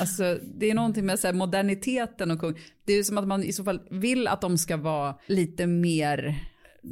alltså, 0.00 0.38
det 0.58 0.70
är 0.70 0.74
någonting 0.74 1.06
med 1.06 1.18
så 1.20 1.26
här, 1.26 1.34
moderniteten 1.34 2.30
och 2.30 2.40
kung. 2.40 2.54
Det 2.84 2.92
är 2.92 3.02
som 3.02 3.18
att 3.18 3.26
man 3.28 3.42
i 3.44 3.52
så 3.52 3.64
fall 3.64 3.80
vill 3.90 4.28
att 4.28 4.40
de 4.40 4.58
ska 4.58 4.76
vara 4.76 5.14
lite 5.26 5.66
mer, 5.66 6.44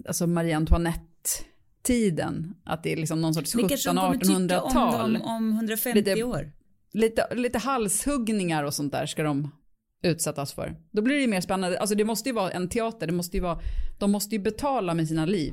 alltså 0.08 0.26
Marie 0.26 0.56
Antoinette-tiden. 0.56 2.54
Att 2.64 2.82
det 2.82 2.92
är 2.92 2.96
liksom 2.96 3.20
någon 3.20 3.34
sorts 3.34 3.52
Det 3.52 3.68
kanske 3.68 3.88
de 3.90 3.96
kommer 3.96 4.18
tycka 4.18 4.34
om 4.36 4.48
1700-1800-tal. 4.48 5.12
dem 5.12 5.22
om 5.22 5.52
150 5.52 5.98
Lite- 5.98 6.22
år. 6.24 6.52
Lite, 6.94 7.34
lite 7.34 7.58
halshuggningar 7.58 8.64
och 8.64 8.74
sånt 8.74 8.92
där 8.92 9.06
ska 9.06 9.22
de 9.22 9.50
utsättas 10.02 10.52
för. 10.52 10.76
Då 10.90 11.02
blir 11.02 11.14
det 11.14 11.20
ju 11.20 11.26
mer 11.28 11.40
spännande. 11.40 11.78
Alltså 11.80 11.94
det 11.94 12.04
måste 12.04 12.28
ju 12.28 12.34
vara 12.34 12.50
en 12.50 12.68
teater, 12.68 13.06
det 13.06 13.12
måste 13.12 13.36
ju 13.36 13.42
vara, 13.42 13.58
de 13.98 14.10
måste 14.12 14.34
ju 14.34 14.42
betala 14.42 14.94
med 14.94 15.08
sina 15.08 15.26
liv. 15.26 15.52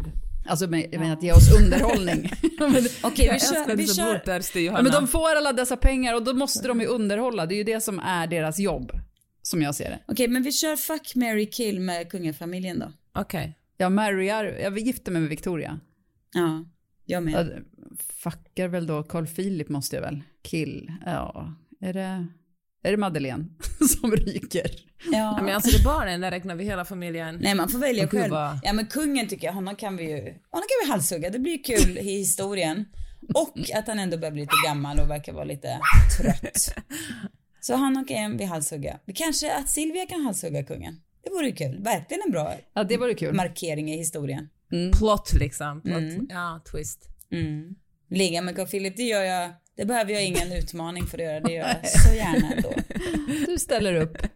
Alltså 0.49 0.67
med, 0.67 0.99
med 0.99 1.13
att 1.13 1.23
ge 1.23 1.33
oss 1.33 1.53
underhållning. 1.57 2.31
men, 2.59 2.85
Okej, 3.03 3.29
vi 3.33 3.39
kör, 3.39 3.75
vi 4.55 4.65
ja, 4.65 4.81
men 4.81 4.91
de 4.91 5.07
får 5.07 5.35
alla 5.35 5.53
dessa 5.53 5.77
pengar 5.77 6.15
och 6.15 6.23
då 6.23 6.33
måste 6.33 6.67
de 6.67 6.81
ju 6.81 6.87
underhålla. 6.87 7.45
Det 7.45 7.55
är 7.55 7.57
ju 7.57 7.63
det 7.63 7.81
som 7.81 7.99
är 7.99 8.27
deras 8.27 8.59
jobb. 8.59 8.91
Som 9.41 9.61
jag 9.61 9.75
ser 9.75 9.89
det. 9.89 9.99
Okej, 10.07 10.27
men 10.27 10.43
vi 10.43 10.51
kör 10.51 10.75
fuck, 10.75 11.15
marry, 11.15 11.49
kill 11.49 11.79
med 11.79 12.11
kungafamiljen 12.11 12.79
då. 12.79 12.91
Okej. 13.13 13.55
Jag 13.77 13.91
marryar, 13.91 14.45
jag 14.45 14.79
gifter 14.79 15.11
mig 15.11 15.21
med 15.21 15.29
Victoria. 15.29 15.79
Ja, 16.33 16.65
jag 17.05 17.23
med. 17.23 17.33
Jag 17.33 17.63
fuckar 17.99 18.67
väl 18.67 18.87
då 18.87 19.03
Carl 19.03 19.27
Philip 19.27 19.69
måste 19.69 19.95
jag 19.95 20.03
väl. 20.03 20.23
Kill, 20.43 20.91
ja. 21.05 21.53
Är 21.81 21.93
det, 21.93 22.27
är 22.83 22.91
det 22.91 22.97
Madeleine 22.97 23.45
som 24.01 24.11
ryker? 24.11 24.71
Ja. 25.11 25.11
Ja, 25.37 25.41
men 25.43 25.55
alltså 25.55 25.71
det 25.71 25.77
är 25.77 25.83
barnen, 25.83 26.21
där 26.21 26.31
räknar 26.31 26.55
vi 26.55 26.63
hela 26.63 26.85
familjen. 26.85 27.37
Nej, 27.41 27.55
man 27.55 27.69
får 27.69 27.79
välja 27.79 28.07
själv. 28.07 28.33
Ja, 28.63 28.73
men 28.73 28.85
kungen 28.87 29.27
tycker 29.27 29.47
jag, 29.47 29.53
honom 29.53 29.75
kan 29.75 29.97
vi 29.97 30.03
ju, 30.03 30.17
honom 30.21 30.35
kan 30.51 30.85
vi 30.85 30.91
halshugga. 30.91 31.29
Det 31.29 31.39
blir 31.39 31.63
kul 31.63 31.97
i 31.97 32.17
historien. 32.17 32.85
Och 33.35 33.57
att 33.75 33.87
han 33.87 33.99
ändå 33.99 34.17
börjar 34.17 34.31
bli 34.31 34.41
lite 34.41 34.53
gammal 34.65 34.99
och 34.99 35.09
verkar 35.09 35.33
vara 35.33 35.43
lite 35.43 35.79
trött. 36.17 36.73
Så 37.61 37.75
honom 37.75 38.05
kan 38.05 38.37
vi 38.37 38.43
halshugga. 38.45 38.99
Kanske 39.15 39.55
att 39.55 39.69
Silvia 39.69 40.05
kan 40.05 40.21
halshugga 40.25 40.63
kungen. 40.63 41.01
Det 41.23 41.29
vore 41.29 41.45
ju 41.45 41.51
kul. 41.55 41.83
Verkligen 41.83 42.23
en 42.25 42.31
bra 42.31 42.53
Ja, 42.73 42.83
det 42.83 42.97
vore 42.97 43.13
kul. 43.13 43.33
markering 43.35 43.91
i 43.93 43.97
historien. 43.97 44.49
Plot 44.97 45.33
liksom. 45.33 45.81
Plot. 45.81 45.97
Mm. 45.97 46.27
Ja, 46.29 46.61
twist. 46.71 47.07
Mm. 47.31 47.75
Ligga 48.09 48.41
med 48.41 48.55
Carl 48.55 48.67
Philip, 48.67 48.97
det 48.97 49.03
gör 49.03 49.21
jag, 49.23 49.49
det 49.79 49.85
behöver 49.85 50.13
jag 50.13 50.25
ingen 50.25 50.51
utmaning 50.63 51.07
för 51.07 51.17
att 51.17 51.23
göra. 51.23 51.39
Det 51.39 51.51
gör 51.51 51.67
jag 51.67 51.87
så 51.89 52.13
gärna 52.13 52.51
ändå. 52.53 52.73
Du 53.45 53.59
ställer 53.59 53.95
upp. 53.95 54.17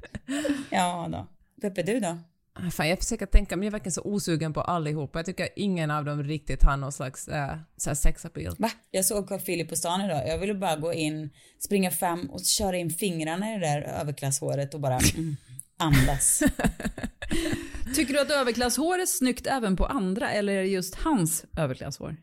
Ja 0.69 1.09
då. 1.11 1.27
Peppe, 1.61 1.83
du 1.83 1.99
då? 1.99 2.17
Ah, 2.53 2.69
Fan, 2.71 2.89
jag 2.89 2.99
försöker 2.99 3.25
tänka, 3.25 3.55
men 3.55 3.63
jag 3.63 3.69
är 3.69 3.71
verkligen 3.71 3.91
så 3.91 4.01
osugen 4.01 4.53
på 4.53 4.61
allihopa. 4.61 5.19
Jag 5.19 5.25
tycker 5.25 5.49
ingen 5.55 5.91
av 5.91 6.05
dem 6.05 6.23
riktigt 6.23 6.63
har 6.63 6.77
någon 6.77 6.91
slags 6.91 7.27
äh, 7.27 7.57
så 7.77 7.95
sexappeal. 7.95 8.55
Va? 8.59 8.71
Jag 8.91 9.05
såg 9.05 9.29
Carl 9.29 9.39
Philip 9.39 9.69
på 9.69 9.75
stan 9.75 10.01
idag. 10.01 10.27
Jag 10.27 10.37
ville 10.37 10.53
bara 10.53 10.75
gå 10.75 10.93
in, 10.93 11.29
springa 11.59 11.91
fram 11.91 12.29
och 12.29 12.45
köra 12.45 12.77
in 12.77 12.89
fingrarna 12.89 13.51
i 13.51 13.59
det 13.59 13.65
där 13.65 13.81
överklasshåret 13.81 14.73
och 14.73 14.79
bara 14.79 14.99
mm, 14.99 15.35
andas. 15.77 16.43
Tycker 17.95 18.13
du 18.13 18.19
att 18.21 18.31
överklasshår 18.31 18.99
är 18.99 19.05
snyggt 19.05 19.47
även 19.47 19.75
på 19.75 19.85
andra 19.85 20.31
eller 20.31 20.53
är 20.53 20.61
det 20.61 20.67
just 20.67 20.95
hans 20.95 21.45
överklasshår? 21.57 22.15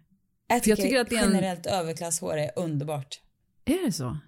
Jag 0.50 0.56
jag 0.56 0.62
tycker, 0.62 0.82
tycker 0.82 1.00
att 1.00 1.10
det 1.10 1.16
är 1.16 1.24
en- 1.24 1.32
generellt 1.32 1.66
överklasshår 1.66 2.36
är 2.36 2.50
underbart. 2.56 3.20
Är 3.64 3.86
det 3.86 3.92
så? 3.92 4.18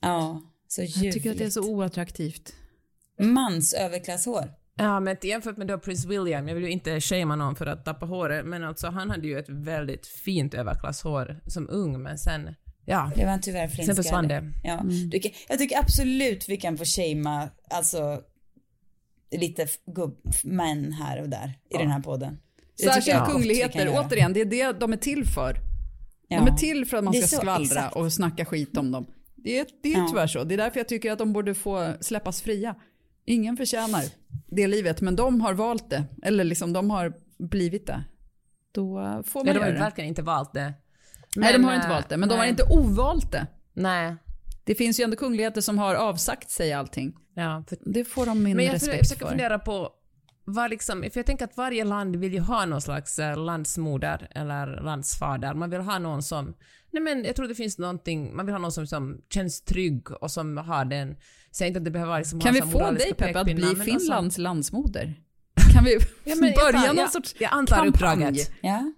Ja, 0.00 0.42
så 0.68 0.82
ljuvligt. 0.82 1.04
Jag 1.04 1.12
tycker 1.14 1.30
att 1.30 1.38
det 1.38 1.44
är 1.44 1.50
så 1.50 1.70
oattraktivt. 1.70 2.54
Mans 3.20 3.72
överklasshår. 3.74 4.54
Ja, 4.76 5.00
men 5.00 5.16
jämfört 5.22 5.56
med 5.56 5.66
då 5.66 5.78
Prince 5.78 6.08
William, 6.08 6.48
jag 6.48 6.54
vill 6.54 6.64
ju 6.64 6.70
inte 6.70 7.00
shamea 7.00 7.36
någon 7.36 7.56
för 7.56 7.66
att 7.66 7.84
tappa 7.84 8.06
håret, 8.06 8.46
men 8.46 8.64
alltså 8.64 8.86
han 8.88 9.10
hade 9.10 9.26
ju 9.28 9.38
ett 9.38 9.48
väldigt 9.48 10.06
fint 10.06 10.54
överklasshår 10.54 11.40
som 11.46 11.68
ung, 11.70 12.02
men 12.02 12.18
sen, 12.18 12.54
ja, 12.84 13.12
Det 13.16 13.26
var 13.26 13.38
tyvärr 13.38 13.68
sen 13.68 13.74
flintskallig. 13.74 14.04
försvann 14.04 14.28
det. 14.28 14.52
Ja. 14.64 14.82
Du 15.10 15.20
kan- 15.20 15.32
Jag 15.48 15.58
tycker 15.58 15.78
absolut 15.78 16.48
vi 16.48 16.56
kan 16.56 16.78
få 16.78 16.84
shamea, 16.84 17.48
alltså 17.70 18.22
lite 19.30 19.66
gubbmän 19.86 20.92
här 20.92 21.22
och 21.22 21.28
där 21.28 21.58
i 21.70 21.76
den 21.78 21.90
här 21.90 22.00
podden. 22.00 22.38
Särskilt 22.82 23.06
jag 23.06 23.26
kungligheter, 23.26 23.88
återigen, 23.92 24.32
det 24.32 24.40
är 24.40 24.44
det 24.44 24.72
de 24.80 24.92
är 24.92 24.96
till 24.96 25.24
för. 25.26 25.56
Ja. 26.28 26.38
De 26.40 26.52
är 26.52 26.56
till 26.56 26.86
för 26.86 26.96
att 26.96 27.04
man 27.04 27.14
ska 27.14 27.26
så, 27.26 27.36
skvallra 27.36 27.64
exakt. 27.64 27.96
och 27.96 28.12
snacka 28.12 28.44
skit 28.44 28.76
om 28.76 28.90
dem. 28.92 29.06
Det 29.34 29.58
är, 29.58 29.66
det 29.82 29.92
är 29.94 29.98
Ja. 29.98 30.06
tyvärr 30.10 30.26
så. 30.26 30.44
Det 30.44 30.54
är 30.54 30.56
därför 30.56 30.80
jag 30.80 30.88
tycker 30.88 31.12
att 31.12 31.18
de 31.18 31.32
borde 31.32 31.54
få 31.54 31.92
släppas 32.00 32.42
fria. 32.42 32.74
Ingen 33.26 33.56
förtjänar 33.56 34.02
det 34.46 34.66
livet, 34.66 35.00
men 35.00 35.16
de 35.16 35.40
har 35.40 35.54
valt 35.54 35.90
det. 35.90 36.04
Eller 36.22 36.44
liksom 36.44 36.72
de 36.72 36.90
har 36.90 37.12
blivit 37.38 37.86
det. 37.86 38.04
Då 38.72 39.22
får 39.26 39.40
man 39.40 39.46
Ja, 39.46 39.52
de 39.52 39.58
har 39.60 39.68
göra 39.68 39.78
verkligen 39.78 40.08
inte 40.08 40.22
valt 40.22 40.52
det. 40.54 40.72
Nej, 41.36 41.52
de 41.52 41.64
har 41.64 41.70
Men, 41.70 41.76
inte 41.80 41.88
valt 41.88 42.08
det, 42.08 42.16
men 42.16 42.28
de 42.28 42.34
har 42.34 42.42
nej. 42.42 42.50
inte 42.50 42.62
ovalt 42.70 43.32
det. 43.32 43.46
Nej. 43.74 44.16
Det 44.64 44.74
finns 44.74 45.00
ju 45.00 45.04
ändå 45.04 45.16
kungligheter 45.16 45.60
som 45.60 45.78
har 45.78 45.94
avsagt 45.94 46.50
sig 46.50 46.72
allting. 46.72 47.12
Ja, 47.34 47.64
för, 47.68 47.78
Det 47.80 48.04
får 48.04 48.26
de 48.26 48.42
min 48.42 48.56
men 48.56 48.64
jag, 48.64 48.70
jag 48.72 48.76
respekt 48.76 48.98
försöker 48.98 49.24
för. 49.24 49.30
fundera 49.30 49.58
på 49.58 49.90
vad 50.44 50.70
liksom, 50.70 51.00
för 51.02 51.18
jag 51.18 51.26
tänker 51.26 51.44
att 51.44 51.56
varje 51.56 51.84
land 51.84 52.16
vill 52.16 52.32
ju 52.34 52.40
ha 52.40 52.66
någon 52.66 52.80
slags 52.82 53.18
eh, 53.18 53.44
landsmoder 53.44 54.28
eller 54.30 54.80
landsfader. 54.82 55.54
Man 55.54 55.70
vill 55.70 55.80
ha 55.80 55.98
någon 55.98 56.22
som, 56.22 56.54
nej 56.90 57.02
men 57.02 57.24
jag 57.24 57.36
tror 57.36 57.48
det 57.48 57.54
finns 57.54 57.78
någonting, 57.78 58.36
man 58.36 58.46
vill 58.46 58.52
ha 58.54 58.58
någon 58.60 58.72
som, 58.72 58.86
som 58.86 59.20
känns 59.30 59.60
trygg 59.62 60.10
och 60.10 60.30
som 60.30 60.56
har 60.56 60.84
den, 60.84 61.16
säg 61.50 61.68
inte 61.68 61.78
att 61.78 61.84
det 61.84 61.90
behöver 61.90 62.08
vara 62.08 62.18
liksom 62.18 62.40
Kan 62.40 62.54
vi 62.54 62.60
få 62.62 62.90
dig 62.90 63.14
Peppe 63.14 63.38
att 63.40 63.44
bli 63.44 63.54
men 63.54 63.64
alltså- 63.64 63.84
Finlands 63.84 64.38
landsmoder? 64.38 65.14
Kan 65.74 65.84
vi 65.84 65.92
Ja, 65.94 66.00
jag 66.24 66.38
börja 66.38 66.80
tar- 66.80 66.86
någon 66.86 66.96
jag- 66.96 67.12
sorts 67.12 67.34
jag 67.38 67.52
antar 67.52 67.76
kampanj? 67.76 68.40
Ja. 68.60 68.92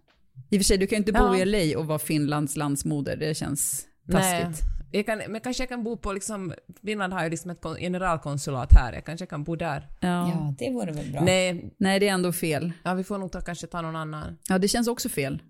I 0.50 0.56
och 0.56 0.60
för 0.60 0.64
sig, 0.64 0.78
du 0.78 0.86
kan 0.86 0.96
ju 0.96 1.00
inte 1.00 1.12
bo 1.12 1.18
Ja. 1.18 1.36
i 1.36 1.44
LA 1.72 1.78
och 1.78 1.86
vara 1.86 1.98
Finlands 1.98 2.56
landsmoder. 2.56 3.16
Det 3.16 3.36
känns 3.36 3.86
Nej. 4.04 4.46
Jag 4.90 5.06
kan, 5.06 5.18
men 5.28 5.40
kanske 5.40 5.62
jag 5.62 5.68
kan 5.68 5.84
bo 5.84 5.96
på 5.96 6.12
liksom, 6.12 6.54
Finland 6.84 7.12
har 7.12 7.24
ju 7.24 7.30
liksom 7.30 7.50
ett 7.50 7.60
kon- 7.60 7.76
generalkonsulat 7.76 8.72
här, 8.72 8.92
jag 8.92 9.04
kanske 9.04 9.26
kan 9.26 9.44
bo 9.44 9.56
där. 9.56 9.88
Ja. 10.00 10.08
ja, 10.28 10.54
det 10.58 10.70
vore 10.70 10.92
väl 10.92 11.12
bra. 11.12 11.20
Nej, 11.20 11.74
Nej, 11.78 12.00
det 12.00 12.08
är 12.08 12.12
ändå 12.14 12.32
fel. 12.32 12.72
ja, 12.82 12.94
vi 12.94 13.04
får 13.04 13.18
nog 13.18 13.32
ta, 13.32 13.40
kanske 13.40 13.66
ta 13.66 13.80
någon 13.82 13.96
annan. 13.96 14.38
Ja, 14.48 14.58
det 14.58 14.68
känns 14.68 14.88
också 14.88 15.08
fel. 15.08 15.42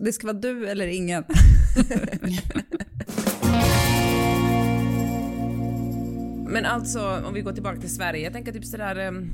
Det 0.00 0.12
ska 0.12 0.26
vara 0.26 0.36
du 0.38 0.68
eller 0.68 0.86
ingen. 0.86 1.24
Men 6.48 6.64
alltså, 6.64 7.22
om 7.26 7.34
vi 7.34 7.40
går 7.40 7.52
tillbaka 7.52 7.80
till 7.80 7.94
Sverige, 7.94 8.24
jag 8.24 8.32
tänker 8.32 8.52
typ 8.52 8.64
sådär... 8.64 9.08
Um, 9.08 9.30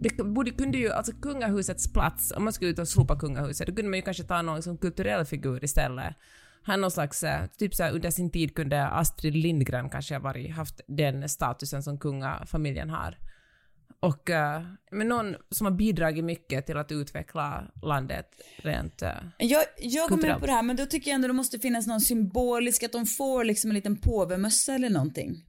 det 0.00 0.24
borde, 0.24 0.50
kunde 0.50 0.78
ju, 0.78 0.90
alltså 0.92 1.12
kungahusets 1.12 1.92
plats, 1.92 2.32
om 2.36 2.44
man 2.44 2.52
skulle 2.52 2.70
ut 2.70 2.78
och 2.78 2.88
slopa 2.88 3.18
kungahuset, 3.18 3.66
då 3.66 3.74
kunde 3.74 3.90
man 3.90 3.98
ju 3.98 4.02
kanske 4.02 4.22
ta 4.24 4.42
någon 4.42 4.62
som 4.62 4.76
kulturell 4.78 5.24
figur 5.24 5.64
istället. 5.64 6.14
Han 6.66 6.80
någon 6.80 6.90
slags, 6.90 7.22
eh, 7.22 7.46
typ 7.58 7.74
såhär 7.74 7.92
under 7.92 8.10
sin 8.10 8.30
tid 8.30 8.54
kunde 8.54 8.86
Astrid 8.86 9.36
Lindgren 9.36 9.90
kanske 9.90 10.14
ha 10.14 10.20
varit, 10.20 10.54
haft 10.54 10.80
den 10.88 11.28
statusen 11.28 11.82
som 11.82 11.98
kungafamiljen 11.98 12.90
har. 12.90 13.18
Och, 14.00 14.30
eh, 14.30 14.62
men 14.90 15.08
någon 15.08 15.36
som 15.50 15.64
har 15.66 15.72
bidragit 15.72 16.24
mycket 16.24 16.66
till 16.66 16.76
att 16.76 16.92
utveckla 16.92 17.64
landet 17.82 18.26
rent... 18.56 19.02
eh, 19.02 19.10
Jag, 19.38 19.64
jag 19.78 20.10
går 20.10 20.16
med 20.16 20.40
på 20.40 20.46
det 20.46 20.52
här 20.52 20.62
men 20.62 20.76
då 20.76 20.86
tycker 20.86 21.10
jag 21.10 21.14
ändå 21.14 21.28
det 21.28 21.34
måste 21.34 21.58
finnas 21.58 21.86
någon 21.86 22.00
symbolisk, 22.00 22.82
att 22.82 22.92
de 22.92 23.06
får 23.06 23.44
liksom 23.44 23.70
en 23.70 23.74
liten 23.74 23.96
påvemössa 23.96 24.74
eller 24.74 24.90
någonting. 24.90 25.44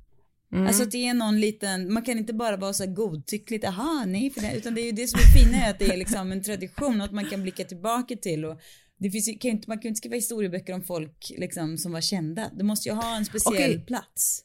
Mm. 0.53 0.67
Alltså 0.67 0.83
att 0.83 0.91
det 0.91 1.07
är 1.07 1.13
någon 1.13 1.39
liten, 1.39 1.93
man 1.93 2.03
kan 2.03 2.17
inte 2.17 2.33
bara 2.33 2.57
vara 2.57 2.73
så 2.73 2.83
här 2.83 2.91
godtyckligt, 2.91 3.65
aha 3.65 4.03
nej 4.07 4.31
för 4.31 4.41
det, 4.41 4.57
utan 4.57 4.75
det 4.75 4.81
är 4.81 4.85
ju 4.85 4.91
det 4.91 5.07
som 5.07 5.19
är 5.19 5.39
fina 5.43 5.57
är 5.57 5.69
att 5.69 5.79
det 5.79 5.93
är 5.93 5.97
liksom 5.97 6.31
en 6.31 6.43
tradition 6.43 7.01
att 7.01 7.11
man 7.11 7.25
kan 7.25 7.41
blicka 7.41 7.63
tillbaka 7.63 8.15
till 8.15 8.45
och 8.45 8.59
det 8.97 9.09
finns 9.09 9.29
ju, 9.29 9.37
kan 9.37 9.51
inte, 9.51 9.69
man 9.69 9.77
kan 9.77 9.83
ju 9.83 9.89
inte 9.89 9.97
skriva 9.97 10.15
historieböcker 10.15 10.73
om 10.73 10.83
folk 10.83 11.31
liksom 11.37 11.77
som 11.77 11.91
var 11.91 12.01
kända. 12.01 12.49
Du 12.53 12.63
måste 12.63 12.89
ju 12.89 12.95
ha 12.95 13.17
en 13.17 13.25
speciell 13.25 13.53
Okej. 13.53 13.85
plats. 13.85 14.43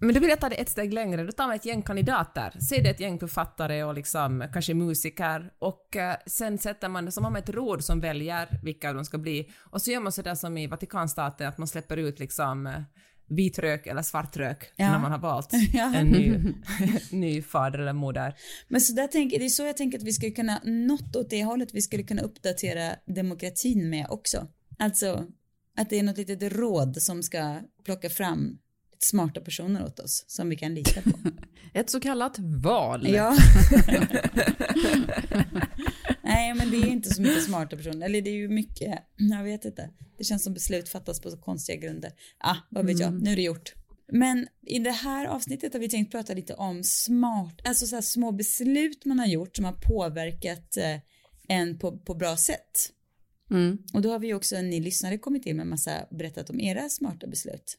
Men 0.00 0.14
då 0.14 0.20
vill 0.20 0.30
jag 0.30 0.40
ta 0.40 0.48
det 0.48 0.54
ett 0.54 0.68
steg 0.68 0.94
längre. 0.94 1.24
Då 1.24 1.32
tar 1.32 1.46
man 1.46 1.56
ett 1.56 1.64
gäng 1.64 1.82
kandidater. 1.82 2.54
Säg 2.68 2.82
det 2.82 2.90
ett 2.90 3.00
gäng 3.00 3.18
författare 3.18 3.84
och 3.84 3.94
liksom, 3.94 4.48
kanske 4.52 4.74
musiker. 4.74 5.52
Och 5.58 5.96
eh, 5.96 6.16
sen 6.26 6.58
sätter 6.58 6.88
man 6.88 7.04
det 7.04 7.12
som 7.12 7.24
om 7.24 7.36
ett 7.36 7.48
råd 7.48 7.84
som 7.84 8.00
väljer 8.00 8.60
vilka 8.62 8.92
de 8.92 9.04
ska 9.04 9.18
bli. 9.18 9.50
Och 9.70 9.82
så 9.82 9.90
gör 9.90 10.00
man 10.00 10.12
sådär 10.12 10.34
som 10.34 10.58
i 10.58 10.66
Vatikanstaten, 10.66 11.48
att 11.48 11.58
man 11.58 11.68
släpper 11.68 11.96
ut 11.96 12.18
liksom 12.18 12.66
eh, 12.66 12.82
vit 13.28 13.58
rök 13.58 13.86
eller 13.86 14.02
svart 14.02 14.36
rök 14.36 14.72
Ja. 14.76 14.90
när 14.92 14.98
man 14.98 15.12
har 15.12 15.18
valt 15.18 15.50
Ja. 15.72 15.94
en 15.94 16.06
ny, 16.06 16.38
ny 17.12 17.42
fader 17.42 17.78
eller 17.78 17.92
moder. 17.92 18.34
Men 18.68 18.80
så 18.80 18.92
där 18.92 19.06
tänker, 19.06 19.38
det 19.38 19.44
är 19.44 19.48
så 19.48 19.62
jag 19.62 19.76
tänker 19.76 19.98
att 19.98 20.04
vi 20.04 20.12
skulle 20.12 20.32
kunna, 20.32 20.60
något 20.64 21.16
åt 21.16 21.30
det 21.30 21.44
hållet 21.44 21.68
vi 21.74 21.82
skulle 21.82 22.02
kunna 22.02 22.22
uppdatera 22.22 22.94
demokratin 23.06 23.90
med 23.90 24.06
också. 24.10 24.46
Alltså 24.78 25.24
att 25.76 25.90
det 25.90 25.98
är 25.98 26.02
något 26.02 26.18
litet 26.18 26.52
råd 26.52 27.02
som 27.02 27.22
ska 27.22 27.56
plocka 27.84 28.10
fram 28.10 28.58
smarta 29.00 29.40
personer 29.40 29.84
åt 29.84 29.98
oss 30.00 30.24
som 30.28 30.48
vi 30.48 30.56
kan 30.56 30.74
lita 30.74 31.02
på. 31.02 31.10
Ett 31.74 31.90
så 31.90 32.00
kallat 32.00 32.38
val. 32.38 33.06
Ja. 33.10 33.36
Nej 36.28 36.54
men 36.54 36.70
det 36.70 36.76
är 36.76 36.86
inte 36.86 37.14
så 37.14 37.22
mycket 37.22 37.44
smarta 37.44 37.76
personer, 37.76 38.06
eller 38.06 38.22
det 38.22 38.30
är 38.30 38.34
ju 38.34 38.48
mycket, 38.48 38.98
jag 39.16 39.44
vet 39.44 39.64
inte. 39.64 39.90
Det 40.18 40.24
känns 40.24 40.44
som 40.44 40.54
beslut 40.54 40.88
fattas 40.88 41.20
på 41.20 41.30
så 41.30 41.36
konstiga 41.36 41.78
grunder. 41.80 42.12
Ah, 42.38 42.56
vad 42.70 42.86
vet 42.86 43.00
jag, 43.00 43.22
nu 43.22 43.32
är 43.32 43.36
det 43.36 43.42
gjort. 43.42 43.74
Men 44.12 44.48
i 44.66 44.78
det 44.78 44.90
här 44.90 45.26
avsnittet 45.26 45.72
har 45.72 45.80
vi 45.80 45.88
tänkt 45.88 46.10
prata 46.10 46.34
lite 46.34 46.54
om 46.54 46.84
smart, 46.84 47.60
alltså 47.64 47.86
så 47.86 47.96
här 47.96 48.02
små 48.02 48.32
beslut 48.32 49.04
man 49.04 49.18
har 49.18 49.26
gjort 49.26 49.56
som 49.56 49.64
har 49.64 49.72
påverkat 49.72 50.76
eh, 50.76 50.96
en 51.48 51.78
på, 51.78 51.98
på 51.98 52.14
bra 52.14 52.36
sätt. 52.36 52.92
Mm. 53.50 53.78
Och 53.94 54.02
då 54.02 54.10
har 54.10 54.18
vi 54.18 54.34
också 54.34 54.60
ni 54.60 54.80
lyssnare 54.80 55.18
kommit 55.18 55.42
till 55.42 55.56
med 55.56 55.62
en 55.62 55.68
massa 55.68 56.06
berättat 56.10 56.50
om 56.50 56.60
era 56.60 56.88
smarta 56.88 57.26
beslut. 57.26 57.78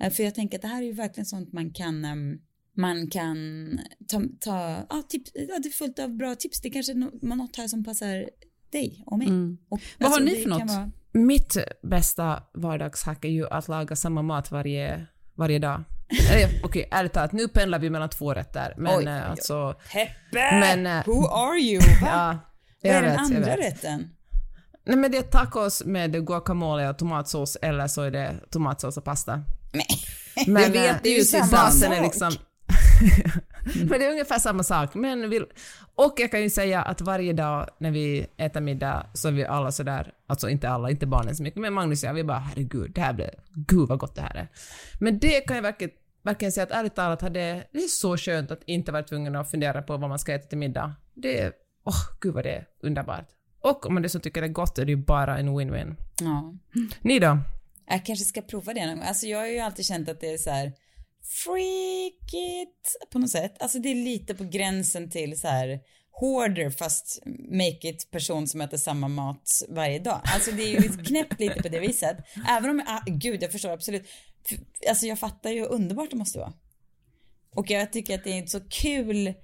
Eh, 0.00 0.10
För 0.10 0.22
jag 0.22 0.34
tänker 0.34 0.58
att 0.58 0.62
det 0.62 0.68
här 0.68 0.82
är 0.82 0.86
ju 0.86 0.92
verkligen 0.92 1.26
sånt 1.26 1.52
man 1.52 1.70
kan 1.70 2.04
ehm, 2.04 2.38
man 2.78 3.10
kan 3.10 3.36
ta, 4.08 4.22
ta 4.40 4.86
ja, 4.90 5.02
tips, 5.08 5.30
ja, 5.34 5.58
det 5.62 5.68
är 5.68 5.72
fullt 5.72 5.98
av 5.98 6.16
bra 6.16 6.34
tips. 6.34 6.60
Det 6.60 6.68
är 6.68 6.72
kanske 6.72 6.94
nå- 6.94 7.10
något 7.22 7.56
här 7.56 7.68
som 7.68 7.84
passar 7.84 8.30
dig 8.72 9.02
och 9.06 9.18
mig. 9.18 9.28
Och, 9.68 9.80
Vad 9.98 10.10
har 10.10 10.20
ni 10.20 10.34
det 10.34 10.42
för 10.42 10.48
något? 10.48 10.70
vara- 10.70 10.90
Mitt 11.12 11.56
bästa 11.82 12.42
vardagshack 12.54 13.24
är 13.24 13.28
ju 13.28 13.48
att 13.48 13.68
laga 13.68 13.96
samma 13.96 14.22
mat 14.22 14.50
varje, 14.50 15.06
varje 15.34 15.58
dag. 15.58 15.84
Eller, 16.30 16.60
Okej, 16.64 16.88
ärligt 16.90 17.12
talat, 17.12 17.32
nu 17.32 17.48
pendlar 17.48 17.78
vi 17.78 17.90
mellan 17.90 18.08
två 18.08 18.34
rätter. 18.34 18.74
Men 18.78 18.98
Oj, 18.98 19.04
eh, 19.06 19.30
alltså... 19.30 19.74
Peppe! 19.92 20.14
Men, 20.60 20.86
eh, 20.86 21.06
Who 21.06 21.26
are 21.26 21.58
you? 21.58 21.80
Va? 22.02 22.38
Vad 22.82 22.92
är 22.92 23.02
den 23.02 23.10
vet, 23.10 23.18
andra 23.20 23.56
rätten? 23.56 24.08
Nej 24.86 24.96
men 24.96 25.10
det 25.10 25.18
är 25.18 25.22
tacos 25.22 25.84
med 25.84 26.26
guacamole 26.26 26.88
och 26.88 26.98
tomatsås 26.98 27.56
eller 27.62 27.86
så 27.86 28.02
är 28.02 28.10
det 28.10 28.34
tomatsås 28.50 28.96
och 28.96 29.04
pasta. 29.04 29.42
Nej. 29.72 29.86
Men 30.46 30.62
Det 30.72 30.78
vet 30.78 30.90
eh, 30.96 31.02
du 31.02 31.10
ju, 31.10 31.24
basen 31.50 31.92
är 31.92 32.02
liksom... 32.02 32.32
men 33.74 33.88
det 33.88 34.06
är 34.06 34.10
ungefär 34.10 34.38
samma 34.38 34.62
sak. 34.62 34.94
Men 34.94 35.30
vill... 35.30 35.46
Och 35.94 36.14
jag 36.16 36.30
kan 36.30 36.42
ju 36.42 36.50
säga 36.50 36.82
att 36.82 37.00
varje 37.00 37.32
dag 37.32 37.68
när 37.78 37.90
vi 37.90 38.26
äter 38.36 38.60
middag 38.60 39.06
så 39.14 39.28
är 39.28 39.32
vi 39.32 39.44
alla 39.44 39.72
sådär, 39.72 40.12
alltså 40.26 40.48
inte 40.48 40.68
alla, 40.68 40.90
inte 40.90 41.06
barnen 41.06 41.36
så 41.36 41.42
mycket, 41.42 41.60
men 41.60 41.72
Magnus 41.72 42.02
och 42.02 42.08
jag, 42.08 42.14
vi 42.14 42.24
bara 42.24 42.38
herregud, 42.38 42.92
det 42.94 43.00
här 43.00 43.12
blir, 43.12 43.30
gud 43.54 43.88
vad 43.88 43.98
gott 43.98 44.14
det 44.14 44.22
här 44.22 44.36
är. 44.36 44.48
Men 45.00 45.18
det 45.18 45.40
kan 45.40 45.56
jag 45.56 45.62
verkligen, 45.62 45.94
verkligen 46.22 46.52
säga 46.52 46.64
att 46.64 46.70
ärligt 46.70 46.94
talat 46.94 47.22
hade, 47.22 47.66
det 47.72 47.78
är 47.78 47.88
så 47.88 48.16
skönt 48.16 48.50
att 48.50 48.62
inte 48.66 48.92
vara 48.92 49.02
tvungen 49.02 49.36
att 49.36 49.50
fundera 49.50 49.82
på 49.82 49.96
vad 49.96 50.08
man 50.08 50.18
ska 50.18 50.34
äta 50.34 50.48
till 50.48 50.58
middag. 50.58 50.94
Det 51.14 51.40
är, 51.40 51.52
åh 51.84 52.18
gud 52.20 52.34
vad 52.34 52.44
det 52.44 52.52
är 52.52 52.66
underbart. 52.82 53.28
Och 53.60 53.86
om 53.86 53.94
man 53.94 54.02
dessutom 54.02 54.22
tycker 54.22 54.40
det 54.40 54.46
är 54.46 54.52
gott 54.52 54.78
är 54.78 54.84
det 54.84 54.92
ju 54.92 54.96
bara 54.96 55.38
en 55.38 55.48
win-win. 55.48 55.96
Ja. 56.20 56.54
Ni 57.00 57.18
då? 57.18 57.38
Jag 57.86 58.06
kanske 58.06 58.24
ska 58.24 58.42
prova 58.42 58.74
det 58.74 58.86
någon 58.86 58.96
gång. 58.96 59.06
Alltså 59.06 59.26
jag 59.26 59.38
har 59.38 59.46
ju 59.46 59.58
alltid 59.58 59.84
känt 59.84 60.08
att 60.08 60.20
det 60.20 60.32
är 60.32 60.38
så 60.38 60.50
här 60.50 60.72
freak 61.22 62.34
it 62.34 63.10
på 63.12 63.18
något 63.18 63.30
sätt. 63.30 63.62
Alltså 63.62 63.78
det 63.78 63.88
är 63.88 63.94
lite 63.94 64.34
på 64.34 64.44
gränsen 64.44 65.10
till 65.10 65.40
så 65.40 65.48
här 65.48 65.80
hoarder 66.10 66.70
fast 66.70 67.22
make 67.50 67.88
it 67.88 68.10
person 68.10 68.48
som 68.48 68.60
äter 68.60 68.76
samma 68.76 69.08
mat 69.08 69.62
varje 69.68 69.98
dag. 69.98 70.20
Alltså 70.24 70.52
det 70.52 70.62
är 70.62 70.68
ju 70.68 70.78
lite 70.78 71.04
knäppt 71.04 71.40
lite 71.40 71.62
på 71.62 71.68
det 71.68 71.80
viset. 71.80 72.16
Även 72.48 72.70
om, 72.70 72.82
ah, 72.86 73.02
gud 73.06 73.42
jag 73.42 73.52
förstår 73.52 73.70
absolut. 73.70 74.08
Alltså 74.88 75.06
jag 75.06 75.18
fattar 75.18 75.50
ju 75.50 75.60
hur 75.60 75.68
underbart 75.68 76.10
det 76.10 76.16
måste 76.16 76.38
vara. 76.38 76.52
Och 77.54 77.70
jag 77.70 77.92
tycker 77.92 78.14
att 78.14 78.24
det 78.24 78.30
är 78.30 78.36
inte 78.36 78.50
så 78.50 78.60
kul, 78.60 79.34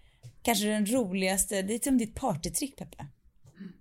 kanske 0.42 0.66
den 0.66 0.86
roligaste, 0.86 1.62
det 1.62 1.74
är 1.74 1.78
som 1.78 1.98
ditt 1.98 2.14
partytrick 2.14 2.76
Peppe. 2.76 3.06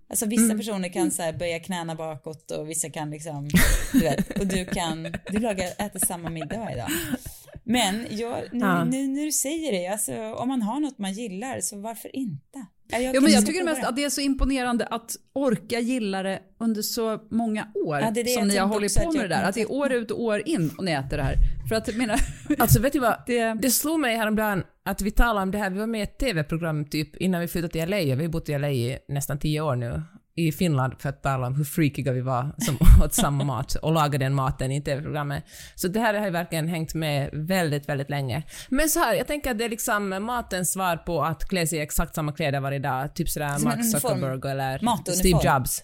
Alltså 0.08 0.26
vissa 0.26 0.56
personer 0.56 0.88
kan 0.88 1.10
så 1.10 1.22
här 1.22 1.32
böja 1.32 1.60
knäna 1.60 1.94
bakåt 1.94 2.50
och 2.50 2.70
vissa 2.70 2.90
kan 2.90 3.10
liksom, 3.10 3.48
du 3.92 4.00
vet, 4.00 4.38
och 4.40 4.46
du 4.46 4.64
kan, 4.64 5.02
du 5.26 5.38
lagar, 5.38 5.66
äter 5.78 6.06
samma 6.06 6.30
middag 6.30 6.58
varje 6.58 6.76
dag. 6.76 6.90
Men 7.64 8.06
jag, 8.10 8.42
nu, 8.52 8.58
Ja. 8.58 8.84
nu 8.84 9.06
när 9.08 9.24
du 9.24 9.32
säger 9.32 9.72
det, 9.72 9.86
alltså 9.86 10.12
om 10.34 10.48
man 10.48 10.62
har 10.62 10.80
något 10.80 10.98
man 10.98 11.12
gillar 11.12 11.60
så 11.60 11.78
varför 11.80 12.16
inte? 12.16 12.66
Ja, 12.90 12.98
Ja, 12.98 13.20
men 13.20 13.32
jag 13.32 13.46
tycker 13.46 13.60
prova 13.60 13.72
mest 13.74 13.84
att 13.88 13.96
det 13.96 14.04
är 14.04 14.10
så 14.10 14.20
imponerande 14.20 14.86
att 14.86 15.16
orka 15.32 15.78
gilla 15.80 16.22
det 16.22 16.40
under 16.60 16.82
så 16.82 17.20
många 17.30 17.68
år 17.86 18.00
Ja, 18.00 18.10
det 18.10 18.22
det 18.22 18.30
som 18.30 18.40
jag 18.42 18.48
ni 18.48 18.56
har 18.56 18.66
hållit 18.66 18.94
på 18.96 19.12
med 19.12 19.16
jag 19.22 19.24
det 19.30 19.34
där. 19.34 19.42
Att 19.42 19.54
det 19.54 19.60
är 19.60 19.72
år 19.72 19.92
ut 19.92 20.10
och 20.10 20.22
år 20.22 20.42
in 20.48 20.70
och 20.78 20.84
ni 20.84 20.92
äter 20.92 21.16
det 21.16 21.22
här. 21.22 21.34
För 21.68 21.76
att 21.76 21.88
jag 21.88 21.96
menar, 21.96 22.20
Alltså 22.58 22.80
vet 22.80 22.92
du 22.92 22.98
vad? 22.98 23.22
det, 23.26 23.54
Det 23.62 23.70
slog 23.70 24.00
mig 24.00 24.16
häromdagen 24.16 24.64
att 24.84 25.02
vi 25.02 25.10
talade 25.10 25.42
om 25.42 25.50
det 25.50 25.58
här, 25.58 25.70
vi 25.70 25.78
var 25.78 25.86
med 25.86 26.00
i 26.00 26.02
ett 26.02 26.18
TV-program 26.18 26.84
typ 26.84 27.16
innan 27.16 27.40
vi 27.40 27.48
flyttade 27.48 27.72
till 27.72 27.88
LA, 27.90 27.96
vi 27.96 28.10
har 28.22 28.28
bott 28.28 28.48
i 28.48 28.58
LA 28.58 28.70
i 28.70 28.98
nästan 29.08 29.38
tio 29.38 29.60
år 29.60 29.76
nu, 29.76 30.02
i 30.36 30.52
Finland 30.52 30.94
för 30.98 31.08
att 31.08 31.22
tala 31.22 31.46
om 31.46 31.54
hur 31.54 31.64
freakiga 31.64 32.12
vi 32.12 32.20
var 32.20 32.52
som 32.58 32.78
åt 33.04 33.14
samma 33.14 33.44
mat 33.44 33.74
och 33.74 33.92
lagade 33.92 34.24
den 34.24 34.34
maten 34.34 34.72
i 34.72 34.82
TV-programmet. 34.82 35.44
Så 35.74 35.88
det 35.88 36.00
här 36.00 36.14
har 36.14 36.24
ju 36.24 36.30
verkligen 36.32 36.68
hängt 36.68 36.94
med 36.94 37.30
väldigt, 37.32 37.88
väldigt 37.88 38.10
länge. 38.10 38.42
Men 38.68 38.88
så 38.88 38.98
här, 38.98 39.14
jag 39.14 39.26
tänker 39.26 39.50
att 39.50 39.58
det 39.58 39.64
är 39.64 39.68
liksom 39.68 40.08
matens 40.24 40.72
svar 40.72 40.96
på 40.96 41.22
att 41.24 41.48
klä 41.48 41.66
sig 41.66 41.78
i 41.78 41.82
exakt 41.82 42.14
samma 42.14 42.32
kläder 42.32 42.60
varje 42.60 42.78
dag, 42.78 43.14
typ 43.14 43.28
sådär 43.28 43.54
Som 43.54 43.64
Mark 43.64 43.78
uniform. 43.78 44.00
Zuckerberg 44.00 44.50
eller 44.50 44.80
Matuniform. 44.82 45.14
Steve 45.40 45.54
Jobs. 45.54 45.82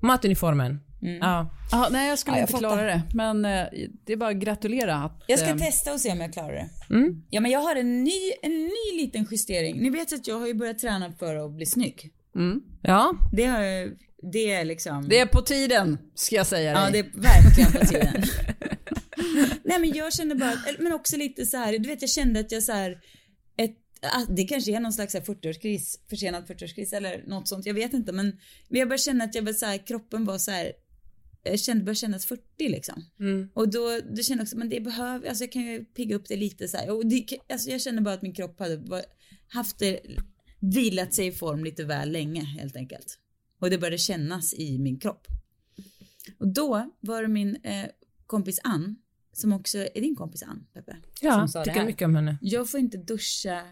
Matuniformen. 0.00 0.80
Ja. 1.20 1.50
ja, 1.72 1.88
nej 1.90 2.08
jag 2.08 2.18
skulle 2.18 2.36
Ja, 2.36 2.40
jag 2.40 2.42
inte 2.42 2.52
fattar. 2.52 2.68
klara 2.68 2.86
det. 2.86 3.02
Men 3.14 3.44
eh, 3.44 3.66
det 4.06 4.12
är 4.12 4.16
bara 4.16 4.30
att 4.30 4.36
gratulera 4.36 4.96
att... 4.96 5.22
Jag 5.26 5.38
ska 5.38 5.48
eh, 5.48 5.56
testa 5.56 5.92
och 5.92 6.00
se 6.00 6.12
om 6.12 6.20
jag 6.20 6.32
klarar 6.32 6.52
det. 6.52 6.94
Mm. 6.94 7.22
Ja 7.30 7.40
men 7.40 7.50
jag 7.50 7.60
har 7.60 7.76
en 7.76 8.04
ny, 8.04 8.32
en 8.42 8.50
ny 8.52 9.00
liten 9.02 9.26
justering. 9.30 9.82
Ni 9.82 9.90
vet 9.90 10.12
att 10.12 10.26
jag 10.26 10.38
har 10.40 10.46
ju 10.46 10.54
börjat 10.54 10.78
träna 10.78 11.12
för 11.18 11.36
att 11.36 11.50
bli 11.52 11.66
snygg. 11.66 12.10
Mm. 12.34 12.60
Ja. 12.82 13.12
Det 13.32 13.44
har 13.44 13.90
det 14.32 14.50
är 14.50 14.64
liksom. 14.64 15.08
Det 15.08 15.18
är 15.18 15.26
på 15.26 15.42
tiden, 15.42 15.98
ska 16.14 16.36
jag 16.36 16.46
säga 16.46 16.72
dig. 16.72 16.82
Ja, 16.82 16.90
det 16.90 16.98
är 16.98 17.20
verkligen 17.20 17.72
på 17.72 17.86
tiden. 17.86 18.22
Nej, 19.64 19.78
men 19.80 19.92
jag 19.92 20.12
kände 20.12 20.34
bara, 20.34 20.54
men 20.78 20.92
också 20.92 21.16
lite 21.16 21.46
så 21.46 21.56
här, 21.56 21.78
du 21.78 21.88
vet, 21.88 22.02
jag 22.02 22.10
kände 22.10 22.40
att 22.40 22.52
jag 22.52 22.62
så 22.62 22.72
här, 22.72 22.98
ett, 23.56 23.76
att 24.02 24.36
det 24.36 24.44
kanske 24.44 24.76
är 24.76 24.80
någon 24.80 24.92
slags 24.92 25.12
så 25.12 25.18
här 25.18 25.24
40-årskris, 25.24 25.96
försenad 26.10 26.44
40-årskris 26.44 26.94
eller 26.94 27.24
något 27.26 27.48
sånt, 27.48 27.66
jag 27.66 27.74
vet 27.74 27.92
inte, 27.92 28.12
men, 28.12 28.26
men 28.68 28.78
jag 28.78 28.88
började 28.88 29.02
känna 29.02 29.24
att 29.24 29.34
jag 29.34 29.42
var 29.42 29.52
så 29.52 29.66
här, 29.66 29.86
kroppen 29.86 30.24
var 30.24 30.38
så 30.38 30.50
här, 30.50 30.72
jag 31.42 31.60
kände, 31.60 31.84
började 31.84 31.96
kännas 31.96 32.26
40 32.26 32.42
liksom. 32.58 33.04
Mm. 33.20 33.48
Och 33.54 33.70
då, 33.70 34.00
då 34.16 34.22
kände 34.22 34.40
jag 34.40 34.44
också, 34.44 34.58
men 34.58 34.68
det 34.68 34.80
behöver, 34.80 35.28
alltså 35.28 35.44
jag 35.44 35.52
kan 35.52 35.62
ju 35.62 35.84
pigga 35.84 36.16
upp 36.16 36.28
det 36.28 36.36
lite 36.36 36.68
så 36.68 36.76
här. 36.76 36.90
Och 36.90 37.06
det, 37.06 37.26
alltså 37.52 37.70
jag 37.70 37.80
kände 37.80 38.02
bara 38.02 38.14
att 38.14 38.22
min 38.22 38.34
kropp 38.34 38.58
hade 38.58 39.04
haft 39.48 39.78
det, 39.78 40.00
vilat 40.60 41.14
sig 41.14 41.26
i 41.26 41.32
form 41.32 41.64
lite 41.64 41.84
väl 41.84 42.12
länge 42.12 42.44
helt 42.44 42.76
enkelt. 42.76 43.18
Och 43.60 43.70
det 43.70 43.78
började 43.78 43.98
kännas 43.98 44.54
i 44.54 44.78
min 44.78 44.98
kropp. 44.98 45.26
Och 46.38 46.48
då 46.48 46.90
var 47.00 47.22
det 47.22 47.28
min 47.28 47.56
eh, 47.56 47.86
kompis 48.26 48.60
Ann, 48.64 48.96
som 49.32 49.52
också 49.52 49.78
är 49.78 50.00
din 50.00 50.16
kompis 50.16 50.42
Ann, 50.42 50.66
Peppe. 50.74 50.96
Ja, 51.20 51.32
som 51.32 51.48
sa 51.48 51.58
det 51.58 51.64
tycker 51.64 51.80
här. 51.80 51.86
mycket 51.86 52.06
om 52.06 52.14
henne. 52.14 52.38
Jag 52.40 52.70
får 52.70 52.80
inte 52.80 52.98
duscha 52.98 53.64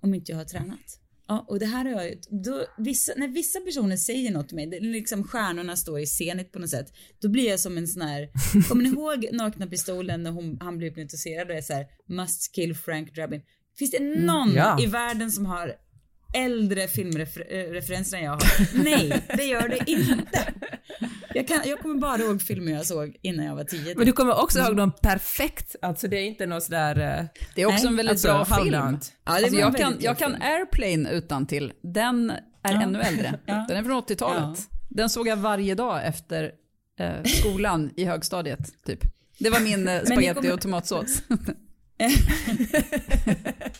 om 0.00 0.14
inte 0.14 0.32
jag 0.32 0.38
har 0.38 0.44
tränat. 0.44 1.00
Ja, 1.26 1.44
och 1.48 1.58
det 1.58 1.66
här 1.66 1.84
har 1.84 1.92
jag 1.92 2.10
ju- 2.10 2.20
då, 2.44 2.66
vissa, 2.78 3.12
när 3.16 3.28
vissa 3.28 3.60
personer 3.60 3.96
säger 3.96 4.30
något 4.30 4.48
till 4.48 4.56
mig, 4.56 4.66
det 4.66 4.76
är 4.76 4.80
liksom 4.80 5.24
stjärnorna 5.24 5.76
står 5.76 6.00
i 6.00 6.06
scenet 6.06 6.52
på 6.52 6.58
något 6.58 6.70
sätt, 6.70 6.92
då 7.20 7.28
blir 7.28 7.48
jag 7.48 7.60
som 7.60 7.78
en 7.78 7.88
sån 7.88 8.02
här, 8.02 8.30
kommer 8.68 8.82
ni 8.82 8.88
ihåg 8.88 9.28
Nakna 9.32 9.66
Pistolen 9.66 10.22
när 10.22 10.30
hon, 10.30 10.58
han 10.60 10.78
blir 10.78 10.88
hypnotiserad 10.88 11.50
och 11.50 11.56
är 11.56 11.62
så 11.62 11.72
här, 11.72 11.86
must 12.06 12.54
kill 12.54 12.74
Frank 12.74 13.14
Drabin. 13.14 13.42
Finns 13.78 13.90
det 13.90 14.00
någon 14.00 14.52
ja. 14.54 14.82
i 14.82 14.86
världen 14.86 15.30
som 15.30 15.46
har 15.46 15.74
äldre 16.34 16.88
filmreferenser 16.88 18.16
än 18.16 18.24
jag 18.24 18.30
har? 18.30 18.84
Nej, 18.84 19.22
det 19.36 19.44
gör 19.44 19.68
det 19.68 19.90
inte. 19.90 20.52
Jag, 21.34 21.48
kan, 21.48 21.60
jag 21.64 21.78
kommer 21.78 21.94
bara 22.00 22.18
ihåg 22.18 22.42
filmer 22.42 22.72
jag 22.72 22.86
såg 22.86 23.16
innan 23.22 23.46
jag 23.46 23.54
var 23.56 23.64
tio. 23.64 23.94
Men 23.96 24.06
du 24.06 24.12
kommer 24.12 24.42
också 24.42 24.58
ihåg 24.58 24.76
dem 24.76 24.92
perfekt, 25.02 25.76
alltså 25.82 26.08
det 26.08 26.16
är 26.16 26.24
inte 26.24 26.46
något 26.46 26.62
sådär... 26.62 27.18
eh, 27.18 27.24
Det 27.54 27.62
är 27.62 27.66
också 27.66 27.78
Nej, 27.84 27.86
en 27.86 27.96
väldigt 27.96 28.10
alltså, 28.12 28.28
bra 28.28 28.44
film. 28.44 28.74
halvdant. 28.74 29.12
Ja, 29.24 29.32
det 29.32 29.38
alltså 29.44 29.58
jag, 29.60 29.76
kan, 29.76 29.88
väldigt 29.90 30.04
jag 30.04 30.18
kan. 30.18 30.42
Airplane 30.42 31.10
utan 31.10 31.46
till. 31.46 31.72
Den 31.82 32.30
är 32.30 32.40
Ja. 32.74 32.82
ännu 32.82 33.00
äldre. 33.00 33.38
Ja. 33.46 33.64
Den 33.68 33.76
är 33.76 33.82
från 33.82 34.02
80-talet. 34.02 34.58
Den 34.88 35.10
såg 35.10 35.28
jag 35.28 35.36
varje 35.36 35.74
dag 35.74 36.06
efter 36.06 36.50
eh, 36.98 37.22
skolan 37.24 37.90
i 37.96 38.04
högstadiet, 38.04 38.84
typ. 38.86 39.00
Det 39.38 39.50
var 39.50 39.60
min 39.60 39.88
eh, 39.88 40.00
ni 40.00 40.06
spaghetti 40.06 40.34
kommer- 40.34 40.52
och 40.52 40.60
tomatsås. 40.60 41.22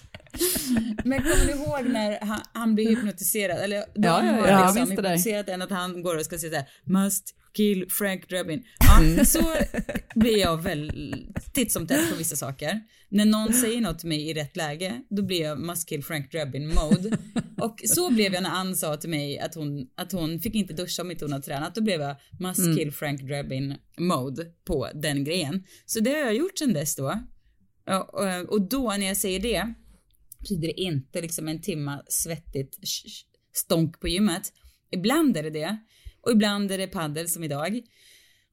Men 1.04 1.22
kommer 1.22 1.46
ni 1.46 1.52
ihåg 1.52 1.92
när 1.92 2.20
han, 2.20 2.40
han 2.52 2.74
blir 2.74 2.88
hypnotiserad? 2.88 3.58
Eller 3.58 3.76
de 3.78 3.84
Ja, 3.94 4.24
ja, 4.26 4.36
ja, 4.38 4.48
jag 4.48 4.74
liksom 4.74 4.90
hypnotiserat 4.90 5.48
en 5.48 5.62
att 5.62 5.70
han 5.70 6.02
går 6.02 6.16
och 6.16 6.24
ska 6.24 6.38
säga 6.38 6.50
såhär 6.52 6.68
must 7.04 7.34
kill 7.56 7.86
Frank 7.90 8.28
Drabin. 8.28 8.62
Ja, 8.78 8.98
Mm. 9.00 9.24
så 9.24 9.54
blir 10.14 10.38
jag 10.38 10.62
väl 10.62 11.14
titt 11.52 11.72
som 11.72 11.86
tätt 11.86 12.10
på 12.10 12.16
vissa 12.16 12.36
saker. 12.36 12.80
När 13.08 13.24
någon 13.24 13.52
säger 13.52 13.80
något 13.80 13.98
till 13.98 14.08
mig 14.08 14.30
i 14.30 14.34
rätt 14.34 14.56
läge, 14.56 15.00
då 15.10 15.22
blir 15.22 15.42
jag 15.42 15.58
must 15.60 15.88
kill 15.88 16.04
Frank 16.04 16.32
Drabin 16.32 16.66
mode. 16.74 17.16
Och 17.60 17.80
så 17.84 18.10
blev 18.10 18.34
jag 18.34 18.42
när 18.42 18.50
Ann 18.50 18.76
sa 18.76 18.96
till 18.96 19.10
mig 19.10 19.38
att 19.38 19.54
hon, 19.54 19.86
att 19.96 20.12
hon 20.12 20.40
fick 20.40 20.54
inte 20.54 20.74
duscha 20.74 21.02
om 21.02 21.10
inte 21.10 21.24
hon 21.24 21.32
hade 21.32 21.44
tränat. 21.44 21.74
Då 21.74 21.80
blev 21.82 22.00
jag 22.00 22.16
must 22.40 22.58
Mm. 22.60 22.76
kill 22.76 22.92
Frank 22.92 23.20
Drabin 23.22 23.74
mode 23.98 24.44
på 24.66 24.88
den 24.94 25.24
grejen. 25.24 25.64
Så 25.86 26.00
det 26.00 26.10
har 26.10 26.18
jag 26.18 26.34
gjort 26.34 26.58
sedan 26.58 26.72
dess 26.72 26.96
då. 26.96 27.18
Ja, 27.86 28.00
och- 28.02 28.52
Och 28.52 28.68
då 28.68 28.90
när 28.98 29.06
jag 29.06 29.16
säger 29.16 29.40
det 29.40 29.74
betyder 30.44 30.68
det 30.68 30.80
inte 30.80 31.20
liksom 31.20 31.48
en 31.48 31.60
timma 31.60 32.02
svettigt 32.08 32.78
stånk 33.52 34.00
på 34.00 34.08
gymmet. 34.08 34.52
Ibland 34.90 35.36
är 35.36 35.42
det 35.42 35.50
det. 35.50 35.78
Och 36.20 36.32
ibland 36.32 36.70
är 36.70 36.78
det 36.78 36.86
paddel 36.86 37.28
som 37.28 37.44
idag. 37.44 37.80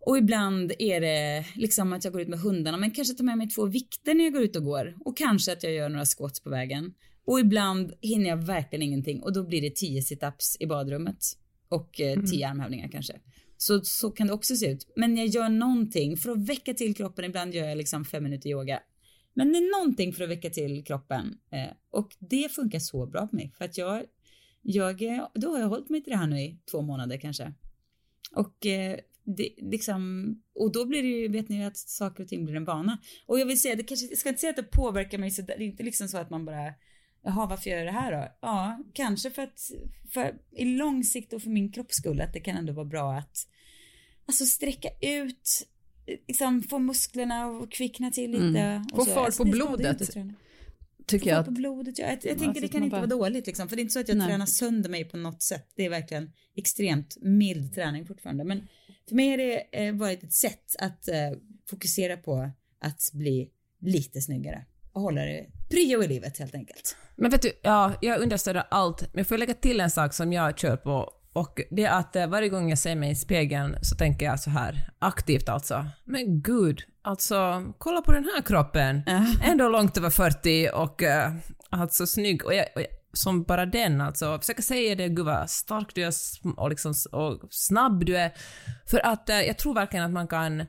Och 0.05 0.17
ibland 0.17 0.71
är 0.79 1.01
det 1.01 1.45
liksom 1.55 1.93
att 1.93 2.03
jag 2.03 2.13
går 2.13 2.21
ut 2.21 2.27
med 2.27 2.39
hundarna 2.39 2.77
men 2.77 2.91
kanske 2.91 3.13
tar 3.13 3.23
med 3.23 3.37
mig 3.37 3.49
två 3.49 3.65
vikter 3.65 4.13
när 4.13 4.23
jag 4.23 4.33
går 4.33 4.41
ut 4.41 4.55
och 4.55 4.63
går. 4.63 4.97
Och 5.05 5.17
kanske 5.17 5.51
att 5.51 5.63
jag 5.63 5.73
gör 5.73 5.89
några 5.89 6.05
squats 6.05 6.43
på 6.43 6.49
vägen. 6.49 6.93
Och 7.25 7.39
ibland 7.39 7.93
hinner 8.01 8.29
jag 8.29 8.37
verkligen 8.37 8.83
ingenting 8.83 9.21
och 9.21 9.33
då 9.33 9.43
blir 9.43 9.61
det 9.61 9.75
10 9.75 10.01
situps 10.01 10.57
i 10.59 10.67
badrummet. 10.67 11.17
Och 11.69 12.01
eh, 12.01 12.23
10 12.23 12.47
armhävningar 12.47 12.87
kanske. 12.87 13.13
Så, 13.57 13.81
så 13.83 14.11
kan 14.11 14.27
det 14.27 14.33
också 14.33 14.55
se 14.55 14.71
ut. 14.71 14.93
Men 14.95 15.17
jag 15.17 15.27
gör 15.27 15.49
någonting 15.49 16.17
för 16.17 16.31
att 16.31 16.49
väcka 16.49 16.73
till 16.73 16.95
kroppen. 16.95 17.25
Ibland 17.25 17.53
gör 17.53 17.65
jag 17.67 17.77
liksom 17.77 18.05
fem 18.05 18.23
minuter 18.23 18.49
yoga. 18.49 18.79
Men 19.33 19.51
det 19.51 19.57
är 19.57 19.79
någonting 19.79 20.13
för 20.13 20.23
att 20.23 20.29
väcka 20.29 20.49
till 20.49 20.83
kroppen. 20.83 21.37
Eh, 21.51 21.73
och 21.91 22.15
det 22.19 22.51
funkar 22.51 22.79
så 22.79 23.05
bra 23.05 23.27
på 23.27 23.35
mig. 23.35 23.53
För 23.57 23.65
att 23.65 23.77
jag, 23.77 24.03
jag, 24.61 24.99
då 25.33 25.51
har 25.51 25.59
jag 25.59 25.67
hållit 25.67 25.89
mig 25.89 26.03
till 26.03 26.11
det 26.11 26.17
här 26.17 26.27
nu 26.27 26.41
i 26.41 26.59
två 26.71 26.81
månader 26.81 27.17
kanske. 27.17 27.53
Och 28.31 28.65
eh, 28.65 28.99
det, 29.23 29.49
liksom, 29.57 30.35
och 30.55 30.71
då 30.71 30.85
blir 30.85 31.01
det 31.01 31.07
ju, 31.07 31.27
vet 31.27 31.49
ni 31.49 31.65
att 31.65 31.77
saker 31.77 32.23
och 32.23 32.29
ting 32.29 32.45
blir 32.45 32.55
en 32.55 32.65
vana. 32.65 32.97
Och 33.25 33.39
jag 33.39 33.45
vill 33.45 33.61
säga, 33.61 33.75
det 33.75 33.83
kanske, 33.83 34.05
jag 34.05 34.17
ska 34.17 34.29
inte 34.29 34.41
säga 34.41 34.49
att 34.49 34.55
det 34.55 34.63
påverkar 34.63 35.17
mig 35.17 35.31
så 35.31 35.41
det 35.41 35.53
är 35.53 35.61
inte 35.61 35.83
liksom 35.83 36.07
så 36.07 36.17
att 36.17 36.29
man 36.29 36.45
bara, 36.45 36.73
jaha 37.23 37.45
varför 37.45 37.69
gör 37.69 37.77
jag 37.77 37.87
det 37.87 37.91
här 37.91 38.11
då? 38.11 38.37
Ja, 38.41 38.83
kanske 38.93 39.31
för 39.31 39.41
att, 39.41 39.71
för 40.13 40.35
i 40.51 40.65
lång 40.65 41.03
sikt 41.03 41.33
och 41.33 41.41
för 41.41 41.49
min 41.49 41.71
kropps 41.71 41.95
skull, 41.95 42.21
att 42.21 42.33
det 42.33 42.39
kan 42.39 42.57
ändå 42.57 42.73
vara 42.73 42.85
bra 42.85 43.13
att, 43.13 43.47
alltså 44.25 44.45
sträcka 44.45 44.89
ut, 45.01 45.67
liksom 46.27 46.63
få 46.63 46.79
musklerna 46.79 47.45
att 47.45 47.69
kvickna 47.71 48.11
till 48.11 48.31
lite. 48.31 48.59
Mm. 48.59 48.83
Få 48.95 49.05
så. 49.05 49.11
fart 49.11 49.25
Alltså, 49.25 49.43
på 49.43 49.49
blodet. 49.49 50.09
Tycker 51.05 51.29
jag 51.29 51.39
att, 51.39 51.45
på 51.45 51.51
blodet, 51.51 51.99
ja. 51.99 52.05
Jag, 52.05 52.13
jag 52.23 52.35
Ja, 52.35 52.39
tänker 52.39 52.53
så 52.53 52.59
det 52.61 52.67
kan 52.67 52.83
inte 52.83 52.91
bara- 52.91 53.01
vara 53.01 53.09
dåligt 53.29 53.47
liksom, 53.47 53.69
för 53.69 53.75
det 53.75 53.79
är 53.79 53.81
inte 53.81 53.93
så 53.93 53.99
att 53.99 54.07
jag 54.07 54.17
Nej. 54.17 54.27
tränar 54.27 54.45
sönder 54.45 54.89
mig 54.89 55.05
på 55.05 55.17
något 55.17 55.41
sätt. 55.41 55.67
Det 55.75 55.85
är 55.85 55.89
verkligen 55.89 56.31
extremt 56.55 57.17
mild 57.21 57.73
träning 57.75 58.05
fortfarande. 58.05 58.43
Men 58.43 58.67
för 59.09 59.15
mig 59.15 59.29
har 59.29 59.37
det 59.37 59.85
eh, 59.87 59.95
varit 59.95 60.23
ett 60.23 60.33
sätt 60.33 60.75
att 60.79 61.07
eh, 61.07 61.15
fokusera 61.69 62.17
på 62.17 62.49
att 62.81 63.09
bli 63.13 63.49
lite 63.81 64.21
snyggare 64.21 64.65
och 64.93 65.01
hålla 65.01 65.21
det 65.21 65.45
prio 65.69 66.03
i 66.03 66.07
livet 66.07 66.37
helt 66.37 66.55
enkelt. 66.55 66.95
Men 67.15 67.31
vet 67.31 67.41
du, 67.41 67.51
ja, 67.61 67.93
jag 68.01 68.21
understöder 68.21 68.63
allt, 68.71 69.01
men 69.01 69.17
jag 69.19 69.27
får 69.27 69.37
lägga 69.37 69.53
till 69.53 69.79
en 69.79 69.91
sak 69.91 70.13
som 70.13 70.33
jag 70.33 70.59
kör 70.59 70.77
på 70.77 71.13
och 71.33 71.59
det 71.71 71.83
är 71.83 71.99
att 71.99 72.15
eh, 72.15 72.27
varje 72.27 72.49
gång 72.49 72.69
jag 72.69 72.77
ser 72.77 72.95
mig 72.95 73.11
i 73.11 73.15
spegeln 73.15 73.77
så 73.81 73.95
tänker 73.95 74.25
jag 74.25 74.39
så 74.39 74.49
här 74.49 74.89
aktivt 74.99 75.49
alltså, 75.49 75.85
men 76.05 76.41
gud, 76.41 76.81
alltså 77.01 77.65
kolla 77.77 78.01
på 78.01 78.11
den 78.11 78.23
här 78.23 78.41
kroppen, 78.41 79.03
ändå 79.43 79.69
långt 79.69 79.97
över 79.97 80.09
40 80.09 80.69
och 80.73 81.03
eh, 81.03 81.33
alltså 81.69 82.07
snygg. 82.07 82.45
Och, 82.45 82.53
jag, 82.53 82.65
och 82.75 82.81
jag, 82.81 82.87
som 83.13 83.43
bara 83.43 83.65
den 83.65 84.01
alltså, 84.01 84.39
försöka 84.39 84.61
säga 84.61 84.95
det, 84.95 85.09
gud 85.09 85.25
vad 85.25 85.49
stark 85.49 85.95
du 85.95 86.03
är 86.03 86.13
och, 86.57 86.69
liksom, 86.69 86.93
och 87.11 87.41
snabb 87.49 88.05
du 88.05 88.17
är, 88.17 88.31
för 88.85 89.05
att 89.05 89.29
eh, 89.29 89.41
jag 89.41 89.57
tror 89.57 89.73
verkligen 89.73 90.05
att 90.05 90.11
man 90.11 90.27
kan 90.27 90.65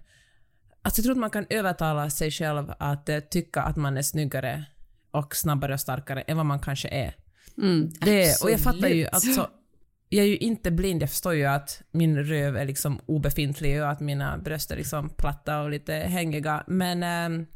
Alltså 0.84 1.00
jag 1.00 1.04
tror 1.04 1.12
att 1.12 1.20
man 1.20 1.30
kan 1.30 1.46
övertala 1.50 2.10
sig 2.10 2.30
själv 2.30 2.72
att 2.78 3.08
eh, 3.08 3.18
tycka 3.18 3.62
att 3.62 3.76
man 3.76 3.96
är 3.96 4.02
snyggare 4.02 4.64
och 5.10 5.36
snabbare 5.36 5.74
och 5.74 5.80
starkare 5.80 6.20
än 6.20 6.36
vad 6.36 6.46
man 6.46 6.60
kanske 6.60 6.88
är. 6.88 7.16
mm. 7.58 7.90
Det, 8.00 8.42
och 8.42 8.50
jag 8.50 8.60
fattar 8.60 8.88
ju 8.88 9.06
alltså, 9.12 9.48
jag 10.16 10.24
är 10.24 10.28
ju 10.28 10.36
inte 10.36 10.70
blind, 10.70 11.02
jag 11.02 11.10
förstår 11.10 11.34
ju 11.34 11.44
att 11.44 11.82
min 11.92 12.18
röv 12.24 12.56
är 12.56 12.64
liksom 12.64 13.00
obefintlig 13.06 13.82
och 13.82 13.90
att 13.90 14.00
mina 14.00 14.38
bröst 14.38 14.70
är 14.70 14.76
liksom 14.76 15.10
platta 15.10 15.60
och 15.62 15.70
lite 15.70 15.92
hängiga, 15.94 16.64
men 16.68 17.02
ehm, 17.02 17.46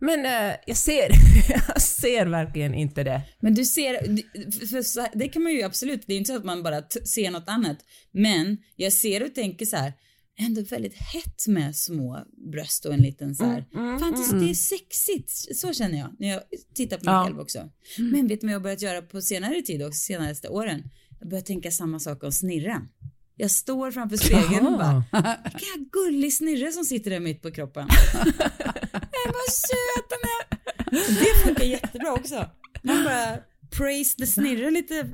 men 0.00 0.26
eh, 0.26 0.54
jag 0.66 0.76
ser, 0.76 1.10
jag 1.48 1.82
ser 1.82 2.26
verkligen 2.26 2.74
inte 2.74 3.02
det. 3.04 3.22
Men 3.40 3.54
du 3.54 3.64
ser, 3.64 3.94
för- 4.82 5.18
det 5.18 5.28
kan 5.28 5.42
man 5.42 5.52
ju 5.52 5.62
absolut, 5.62 6.02
det 6.06 6.14
är 6.14 6.18
inte 6.18 6.32
så 6.32 6.36
att 6.36 6.44
man 6.44 6.62
bara 6.62 6.82
ser 7.04 7.30
något 7.30 7.48
annat. 7.48 7.78
Men 8.12 8.56
jag 8.76 8.92
ser 8.92 9.24
och 9.26 9.34
tänker 9.34 9.66
så 9.66 9.76
här, 9.76 9.92
ändå 10.40 10.62
väldigt 10.62 10.94
hett 10.94 11.46
med 11.46 11.76
små 11.76 12.18
bröst 12.52 12.84
och 12.84 12.94
en 12.94 13.00
liten 13.00 13.34
så 13.34 13.44
här. 13.44 13.64
Mm, 13.74 13.98
Fan, 13.98 14.12
det- 14.12 14.44
det 14.44 14.50
är 14.50 14.54
sexigt, 14.54 15.56
så 15.56 15.72
känner 15.72 15.98
jag 15.98 16.16
när 16.18 16.28
jag 16.28 16.42
tittar 16.74 16.98
på 16.98 17.04
mig 17.04 17.14
Ja. 17.14 17.24
själv 17.24 17.40
också. 17.40 17.70
Men 17.98 18.26
vet 18.28 18.40
du 18.40 18.46
vad 18.46 18.52
jag 18.54 18.58
har 18.58 18.62
börjat 18.62 18.82
göra 18.82 19.02
på 19.02 19.20
senare 19.20 19.62
tid 19.62 19.82
också, 19.82 19.98
senaste 19.98 20.48
åren? 20.48 20.82
Jag 21.20 21.28
börjar 21.28 21.42
tänka 21.42 21.70
samma 21.70 21.98
sak 21.98 22.22
om 22.22 22.32
snirren. 22.32 22.88
Jag 23.36 23.50
står 23.50 23.90
framför 23.90 24.16
spegeln 24.16 24.66
och 24.66 24.78
bara, 24.78 25.02
vilken 25.44 25.88
gullig 25.92 26.34
snirre 26.34 26.72
som 26.72 26.84
sitter 26.84 27.10
där 27.10 27.20
mitt 27.20 27.42
på 27.42 27.50
kroppen. 27.50 27.88
Nej, 28.14 29.26
vad 29.26 29.52
söt 29.52 30.08
den 30.08 30.18
är. 30.28 30.58
Det 31.20 31.46
funkar 31.46 31.64
jättebra 31.64 32.12
också. 32.12 32.46
Man 32.82 33.04
bara 33.04 33.38
praise 33.70 34.16
the 34.16 34.26
snirre 34.26 34.70
lite, 34.70 35.06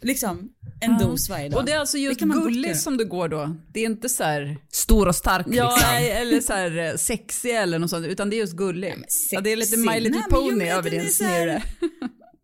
liksom 0.00 0.52
en 0.80 0.98
dos 0.98 1.28
varje 1.28 1.48
dag. 1.48 1.58
Och 1.58 1.64
det 1.64 1.72
är 1.72 1.78
alltså 1.78 1.98
just 1.98 2.20
gullig 2.20 2.76
som 2.76 2.96
du 2.96 3.04
går 3.04 3.28
då? 3.28 3.56
Det 3.72 3.80
är 3.80 3.86
inte 3.86 4.08
så 4.08 4.24
här, 4.24 4.56
Stor 4.72 5.08
och 5.08 5.16
stark 5.16 5.46
ja, 5.50 5.70
liksom. 5.70 5.88
nej, 5.90 6.10
eller 6.10 6.40
så 6.40 6.52
här 6.52 6.78
eh, 6.78 6.96
sexig 6.96 7.56
eller 7.56 7.78
något 7.78 7.90
sånt, 7.90 8.06
utan 8.06 8.30
det 8.30 8.36
är 8.36 8.38
just 8.38 8.56
gullig. 8.56 8.94
men 8.96 9.04
ja, 9.30 9.40
det 9.40 9.52
är 9.52 9.56
lite. 9.56 9.76
My 9.76 10.00
Little 10.00 10.22
Pony 10.30 10.64
över 10.64 10.90
din 10.90 11.10
snirre. 11.10 11.62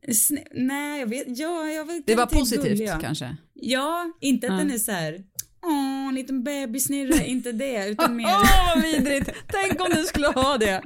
Sn- 0.09 0.47
nej, 0.55 1.01
jag 1.01 1.07
vet, 1.07 1.25
ja, 1.39 1.67
jag 1.69 1.85
vet 1.85 2.07
Det 2.07 2.15
var 2.15 2.27
positivt 2.27 2.63
gullig, 2.65 2.89
ja. 2.89 2.99
kanske. 3.01 3.37
Ja, 3.55 4.13
inte 4.21 4.47
att 4.47 4.53
Ja. 4.53 4.59
den 4.59 4.71
är 4.71 4.79
så 4.79 4.93
här, 4.93 5.19
åh, 5.65 6.09
en 6.09 6.15
liten 6.15 6.45
bebissnirre, 6.45 7.27
inte 7.27 7.53
det, 7.53 7.89
utan 7.89 8.17
mer, 8.17 8.25
Åh, 8.27 8.75
vad 8.75 8.85
vidrigt! 8.85 9.31
Tänk 9.47 9.81
om 9.81 9.89
du 9.95 10.05
skulle 10.05 10.27
ha 10.27 10.59
det. 10.59 10.83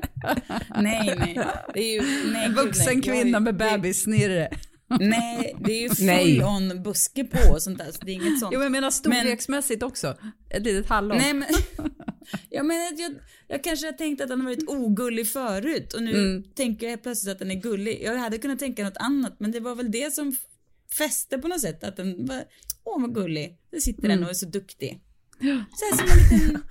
nej, 0.81 1.15
nej. 1.19 1.39
Det 1.75 1.81
är 1.81 1.93
ju, 2.03 2.33
nej, 2.33 2.45
En 2.47 2.55
vuxen 2.55 3.03
kvinna 3.03 3.41
med 3.41 3.57
bebissnirre. 3.57 4.49
Nej, 5.01 5.57
det 5.65 5.73
är 5.73 5.81
ju 5.83 5.89
full 5.91 6.43
on 6.43 6.83
buske 6.83 7.25
på 7.25 7.53
och 7.53 7.63
sånt 7.63 7.79
där, 7.79 7.93
så 7.93 8.05
det 8.05 8.11
är 8.11 8.15
inget 8.15 8.39
sånt. 8.39 8.53
Jo, 8.53 8.59
men 8.59 8.65
jag 8.65 8.73
menar 8.73 8.91
storleksmässigt 8.91 9.83
också. 9.83 10.17
Ett 10.51 10.63
litet 10.63 10.87
hallon. 10.89 11.19
Nej 11.19 11.35
men, 11.35 11.49
jag 12.51 12.67
menar 12.67 13.01
jag, 13.01 13.15
jag 13.49 13.65
kanske 13.65 13.87
har 13.87 13.93
tänkt 13.93 14.21
att 14.23 14.29
den 14.29 14.41
har 14.41 14.45
varit 14.49 14.69
ogullig 14.69 15.29
förut 15.29 15.93
och 15.93 16.03
nu 16.03 16.11
Mm. 16.11 16.43
tänker 16.55 16.89
jag 16.91 17.03
plötsligt 17.03 17.33
att 17.33 17.39
den 17.39 17.51
är 17.51 17.55
gullig. 17.61 18.01
Jag 18.03 18.17
hade 18.19 18.39
kunnat 18.39 18.59
tänka 18.59 18.85
något 18.85 18.97
annat 18.97 19.37
men 19.41 19.53
det 19.53 19.61
var 19.61 19.75
väl 19.75 19.91
det 19.91 20.15
som 20.15 20.37
fäste 20.99 21.39
på 21.39 21.49
något 21.49 21.61
sätt 21.61 21.85
att 21.85 21.97
den 21.97 22.27
var, 22.27 22.45
åh 22.85 23.01
vad 23.01 23.15
gullig, 23.15 23.59
där 23.73 23.81
sitter 23.81 24.05
Mm. 24.05 24.17
den 24.17 24.25
och 24.25 24.31
är 24.31 24.35
så 24.35 24.47
duktig. 24.47 25.01
Så 25.41 25.47
här 25.47 25.97
som 25.97 26.09
en 26.09 26.39
liten, 26.41 26.63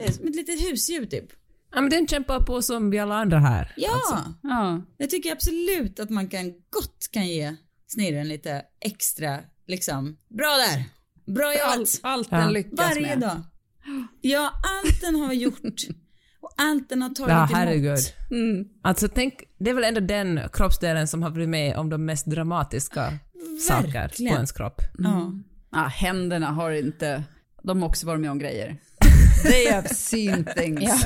är 0.00 0.12
som 0.16 0.26
ett 0.28 0.36
litet 0.36 0.60
husdjur 0.70 1.06
typ. 1.06 1.26
Ja, 1.74 1.80
men 1.80 1.90
den 1.90 2.06
kämpar 2.08 2.40
på 2.40 2.62
som 2.62 2.90
vi 2.90 2.98
alla 2.98 3.14
andra 3.16 3.38
här. 3.38 3.72
Ja, 3.76 4.24
Ja. 4.42 4.82
jag 4.96 5.10
tycker 5.10 5.32
absolut 5.32 6.00
att 6.00 6.10
man 6.10 6.28
kan 6.28 6.46
gott 6.70 7.08
kan 7.12 7.26
ge 7.26 7.56
snirren 7.86 8.28
lite 8.28 8.62
extra 8.80 9.38
liksom, 9.66 10.16
bra 10.28 10.56
där, 10.56 10.84
bra 11.34 11.46
Allt, 11.46 11.78
jobbat. 11.78 12.00
allt 12.02 12.28
Ja. 12.30 12.36
den 12.38 12.52
lyckas 12.52 12.78
Varje 12.80 13.00
med. 13.06 13.20
dag. 13.20 13.40
Ja, 14.20 14.50
allt 14.64 15.00
den 15.00 15.14
har 15.14 15.32
gjort 15.32 15.80
och 16.40 16.50
allt 16.56 16.88
den 16.88 17.02
har 17.02 17.10
tagit 17.10 17.30
Ja, 17.30 17.36
emot. 17.38 17.50
herregud. 17.52 17.98
Mm. 18.30 18.68
Alltså 18.82 19.08
tänk, 19.08 19.34
det 19.58 19.70
är 19.70 19.74
väl 19.74 19.84
ändå 19.84 20.00
den 20.00 20.40
kroppsdelen 20.52 21.08
som 21.08 21.22
har 21.22 21.30
varit 21.30 21.48
med 21.48 21.76
om 21.76 21.90
de 21.90 22.04
mest 22.04 22.26
dramatiska 22.26 23.12
saker 23.68 23.86
på 23.86 23.90
Verkligen. 23.92 24.34
ens 24.34 24.52
kropp. 24.52 24.80
Ja. 24.98 25.32
Ja, 25.72 25.78
händerna 25.78 26.46
har 26.50 26.70
inte, 26.70 27.24
de 27.62 27.82
har 27.82 27.88
också 27.88 28.06
varit 28.06 28.20
med 28.20 28.30
om 28.30 28.38
grejer. 28.38 28.76
They 29.42 29.70
have 29.72 29.88
seen 29.88 30.44
things. 30.56 30.90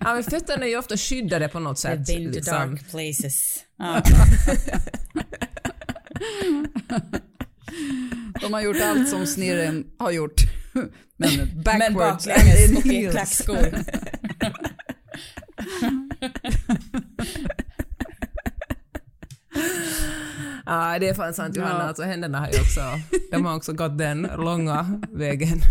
Ja. 0.00 0.14
Men 0.14 0.24
fötterna 0.24 0.64
är 0.64 0.68
ju 0.68 0.78
ofta 0.78 0.96
skyddade 0.96 1.48
på 1.48 1.58
något 1.60 1.78
sätt. 1.78 1.98
They've 2.00 2.06
been 2.06 2.30
to 2.32 2.36
liksom. 2.36 2.54
dark 2.54 2.90
places. 2.90 3.64
De 8.40 8.52
har 8.52 8.60
gjort 8.60 8.76
allt 8.82 9.08
som 9.08 9.26
snirren 9.26 9.86
har 9.98 10.10
gjort. 10.10 10.40
Men 10.72 10.90
Men 11.16 11.62
backwards. 11.62 12.26
baklänges 12.26 12.68
and 12.68 12.78
och 12.78 12.86
i 12.86 12.96
heels. 12.96 13.12
klackskor. 13.14 13.58
Ja, 20.70 20.98
det 20.98 21.08
är 21.08 21.14
fan 21.14 21.34
sant 21.34 21.56
Johanna. 21.56 21.78
Ja. 21.78 21.88
Alltså 21.88 22.02
händerna 22.02 22.38
har 22.38 22.48
ju 22.48 22.60
också, 22.60 22.80
de 23.30 23.44
har 23.44 23.56
också 23.56 23.72
gått 23.72 23.98
den 23.98 24.30
långa 24.38 25.00
vägen. 25.12 25.62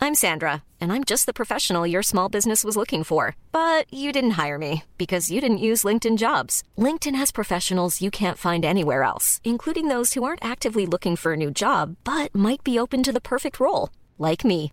I'm 0.00 0.14
Sandra, 0.14 0.62
and 0.80 0.92
I'm 0.92 1.04
just 1.10 1.26
the 1.26 1.32
professional 1.32 1.86
your 1.86 2.02
small 2.02 2.28
business 2.28 2.64
was 2.64 2.76
looking 2.76 3.04
for. 3.04 3.34
But 3.52 3.92
you 3.92 4.12
didn't 4.12 4.46
hire 4.46 4.58
me 4.58 4.82
because 4.98 5.34
you 5.34 5.40
didn't 5.40 5.58
use 5.58 5.88
LinkedIn 5.88 6.16
jobs. 6.16 6.62
LinkedIn 6.78 7.18
has 7.18 7.32
professionals 7.32 8.02
you 8.02 8.10
can't 8.10 8.38
find 8.38 8.64
anywhere 8.64 9.02
else, 9.02 9.40
including 9.44 9.88
those 9.88 10.14
who 10.14 10.24
aren't 10.24 10.44
actively 10.44 10.86
looking 10.86 11.16
for 11.16 11.32
a 11.32 11.36
new 11.36 11.50
job 11.50 11.96
but 12.04 12.34
might 12.34 12.62
be 12.64 12.80
open 12.80 13.02
to 13.02 13.12
the 13.12 13.20
perfect 13.20 13.58
role, 13.60 13.90
like 14.18 14.44
me. 14.44 14.72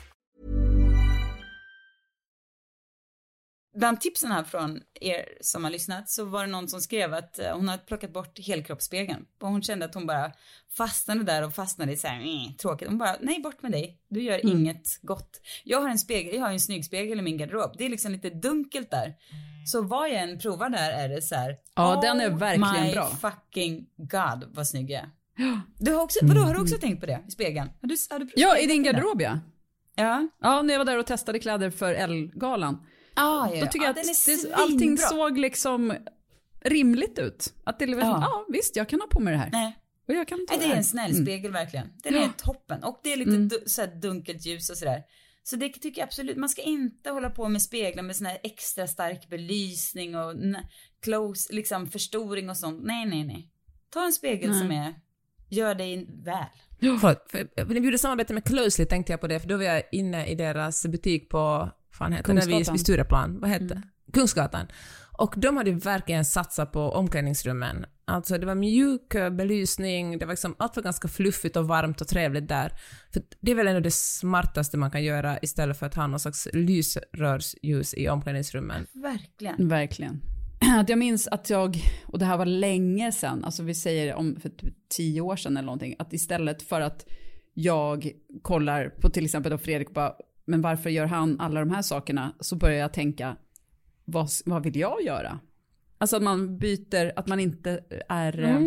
Bland 3.81 4.01
tipsen 4.01 4.31
här 4.31 4.43
från 4.43 4.79
er 5.01 5.25
som 5.41 5.63
har 5.63 5.71
lyssnat 5.71 6.09
så 6.09 6.25
var 6.25 6.41
det 6.45 6.51
någon 6.51 6.67
som 6.67 6.81
skrev 6.81 7.13
att 7.13 7.39
eh, 7.39 7.55
hon 7.55 7.67
har 7.69 7.77
plockat 7.77 8.13
bort 8.13 8.39
helkroppsspegeln. 8.39 9.25
Och 9.41 9.47
hon 9.49 9.61
kände 9.61 9.85
att 9.85 9.93
hon 9.93 10.05
bara 10.07 10.31
fastnade 10.77 11.23
där 11.23 11.43
och 11.45 11.53
fastnade 11.55 11.91
i 11.91 11.97
så 11.97 12.07
här, 12.07 12.15
mm, 12.21 12.53
tråkigt. 12.61 12.87
Hon 12.87 12.97
bara, 12.97 13.15
nej 13.21 13.39
bort 13.41 13.61
med 13.61 13.71
dig. 13.71 13.97
Du 14.09 14.21
gör 14.23 14.39
Mm. 14.43 14.57
inget 14.57 15.01
gott. 15.01 15.41
Jag 15.63 15.81
har 15.81 15.89
en 15.89 15.99
spegel, 15.99 16.35
jag 16.35 16.41
har 16.41 16.51
en 16.51 16.59
snygg 16.59 16.85
spegel 16.85 17.19
i 17.19 17.21
min 17.21 17.37
garderob. 17.37 17.75
Det 17.77 17.85
är 17.85 17.89
liksom 17.89 18.11
lite 18.11 18.29
dunkelt 18.29 18.91
där. 18.91 19.15
Så 19.65 19.81
vad 19.81 20.09
jag 20.09 20.15
än 20.23 20.39
provar 20.39 20.69
där 20.69 20.91
är 20.91 21.09
det 21.09 21.21
så 21.21 21.35
här. 21.35 21.57
Ja, 21.75 21.99
den 22.01 22.21
är 22.21 22.29
verkligen 22.29 22.85
my 22.87 22.93
bra. 22.93 23.05
fucking 23.21 23.85
god 23.97 24.45
vad 24.53 24.67
snygg 24.67 24.89
jag 24.91 25.01
är. 25.01 25.09
Du 25.77 25.93
har 25.93 26.01
också, 26.03 26.19
vadå, 26.23 26.41
har 26.41 26.53
du 26.53 26.61
också 26.61 26.77
tänkt 26.77 26.99
på 26.99 27.05
det 27.05 27.19
i 27.27 27.31
spegeln? 27.31 27.69
Har 27.81 27.87
du, 27.87 27.95
har 28.09 28.19
du 28.19 28.23
Mm. 28.25 28.33
Ja, 28.35 28.57
i 28.57 28.65
din 28.65 28.83
garderob 28.83 29.21
ja. 29.21 29.39
Ja. 29.95 30.27
Ja, 30.41 30.61
när 30.61 30.73
jag 30.73 30.79
var 30.79 30.85
där 30.85 30.97
och 30.97 31.05
testade 31.05 31.39
kläder 31.39 31.69
för 31.69 31.93
L-galan. 31.93 32.85
Ah, 33.13 33.49
ja, 33.53 33.59
Då 33.59 33.65
tycker 33.71 33.85
ja, 33.85 33.93
jag 33.97 33.99
att 33.99 34.25
det, 34.25 34.53
allting 34.53 34.97
såg 34.97 35.37
liksom 35.37 35.93
rimligt 36.61 37.19
ut. 37.19 37.53
Att 37.63 37.79
det 37.79 37.85
liksom, 37.85 38.07
Ja. 38.09 38.19
ja. 38.21 38.45
visst 38.49 38.75
jag 38.75 38.89
kan 38.89 39.01
ha 39.01 39.07
på 39.07 39.19
mig 39.19 39.33
det 39.33 39.37
här. 39.39 39.49
Nej. 39.51 39.77
Och 40.07 40.13
jag 40.13 40.27
kan 40.27 40.45
ta 40.47 40.57
Nej, 40.57 40.67
det 40.67 40.73
är 40.73 40.77
en 40.77 40.83
snäll 40.83 41.15
spegel 41.15 41.51
verkligen. 41.51 41.87
Den 42.03 42.13
Ja. 42.13 42.21
är 42.23 42.29
toppen. 42.37 42.83
Och 42.83 42.99
det 43.03 43.13
är 43.13 43.17
lite 43.17 43.29
Mm. 43.31 43.47
du, 43.47 43.63
så 43.65 43.81
här 43.81 44.01
dunkelt 44.01 44.45
ljus 44.45 44.69
och 44.69 44.77
sådär. 44.77 45.01
Så 45.43 45.55
det 45.55 45.69
tycker 45.69 46.01
jag 46.01 46.07
absolut, 46.07 46.37
man 46.37 46.49
ska 46.49 46.61
inte 46.61 47.09
hålla 47.09 47.29
på 47.29 47.49
med 47.49 47.61
speglar 47.61 48.03
med 48.03 48.15
sån 48.15 48.25
här 48.27 48.37
extra 48.43 48.87
stark 48.87 49.29
belysning 49.29 50.15
och 50.15 50.35
close, 51.03 51.53
liksom 51.53 51.87
förstoring 51.87 52.49
och 52.49 52.57
sånt. 52.57 52.83
Nej, 52.83 53.05
nej, 53.05 53.23
nej. 53.23 53.49
Ta 53.89 54.05
en 54.05 54.13
spegel 54.13 54.49
Nej. 54.49 54.59
som 54.59 54.71
är, 54.71 54.93
gör 55.49 55.75
dig 55.75 56.07
väl. 56.23 56.45
Förlåt, 56.79 57.31
för, 57.31 57.65
för 57.65 57.73
ni 57.73 57.81
bjuder 57.81 57.97
samarbete 57.97 58.33
med 58.33 58.43
Closely 58.43 58.85
tänkte 58.87 59.13
jag 59.13 59.21
på 59.21 59.27
det, 59.27 59.39
för 59.39 59.47
då 59.47 59.57
var 59.57 59.63
jag 59.63 59.83
inne 59.91 60.25
i 60.27 60.35
deras 60.35 60.85
butik 60.85 61.29
på, 61.29 61.69
fan 62.01 62.13
heter 62.13 62.33
det, 62.33 62.39
vid, 62.39 62.49
Kungsgatan. 62.49 62.73
vid 62.73 62.81
Stureplan, 62.81 63.39
vad 63.39 63.49
heter 63.49 63.65
det? 63.65 63.81
Kungsgatan. 64.13 64.67
Och 65.17 65.33
de 65.37 65.57
hade 65.57 65.69
ju 65.69 65.75
verkligen 65.75 66.25
satsat 66.25 66.71
på 66.71 66.79
omklädningsrummen. 66.79 67.85
Alltså 68.05 68.37
det 68.37 68.45
var 68.45 68.55
mjuk 68.55 69.15
eh, 69.15 69.29
belysning, 69.29 70.17
det 70.19 70.25
var 70.25 70.33
liksom, 70.33 70.55
allt 70.59 70.75
var 70.75 70.83
ganska 70.83 71.07
fluffigt 71.07 71.55
och 71.55 71.67
varmt 71.67 72.01
och 72.01 72.07
trevligt 72.07 72.47
där. 72.47 72.71
För 73.13 73.23
det 73.39 73.51
är 73.51 73.55
väl 73.55 73.67
ändå 73.67 73.79
det 73.79 73.93
smartaste 73.93 74.77
man 74.77 74.91
kan 74.91 75.03
göra 75.03 75.39
istället 75.41 75.79
för 75.79 75.85
att 75.85 75.95
ha 75.95 76.07
någon 76.07 76.19
slags 76.19 76.47
lysrörsljus 76.53 77.93
i 77.93 78.09
omklädningsrummen. 78.09 78.85
Verkligen. 78.93 79.67
Verkligen. 79.67 80.21
Att 80.79 80.89
jag 80.89 80.99
minns 80.99 81.27
att 81.27 81.49
jag, 81.49 81.77
och 82.05 82.19
det 82.19 82.25
här 82.25 82.37
var 82.37 82.45
länge 82.45 83.11
sedan, 83.11 83.43
alltså 83.43 83.63
vi 83.63 83.75
säger 83.75 84.15
om 84.15 84.35
för 84.35 84.49
typ 84.49 84.73
tio 84.89 85.21
år 85.21 85.35
sedan 85.35 85.57
eller 85.57 85.65
någonting, 85.65 85.95
att 85.99 86.13
istället 86.13 86.61
för 86.61 86.81
att 86.81 87.05
jag 87.53 88.11
kollar 88.41 88.89
på 88.89 89.09
till 89.09 89.25
exempel 89.25 89.51
då 89.51 89.57
Fredrik 89.57 89.93
bara, 89.93 90.13
men 90.45 90.61
varför 90.61 90.89
gör 90.89 91.05
han 91.05 91.39
alla 91.39 91.59
de 91.59 91.71
här 91.71 91.81
sakerna? 91.81 92.35
Så 92.39 92.55
börjar 92.55 92.77
jag 92.79 92.93
tänka, 92.93 93.37
vad, 94.05 94.29
vad 94.45 94.63
vill 94.63 94.75
jag 94.75 95.01
göra? 95.03 95.39
Alltså 95.97 96.15
att 96.15 96.23
man 96.23 96.57
byter, 96.57 97.19
att 97.19 97.27
man 97.27 97.39
inte 97.39 97.83
är... 98.09 98.43
eh, 98.43 98.59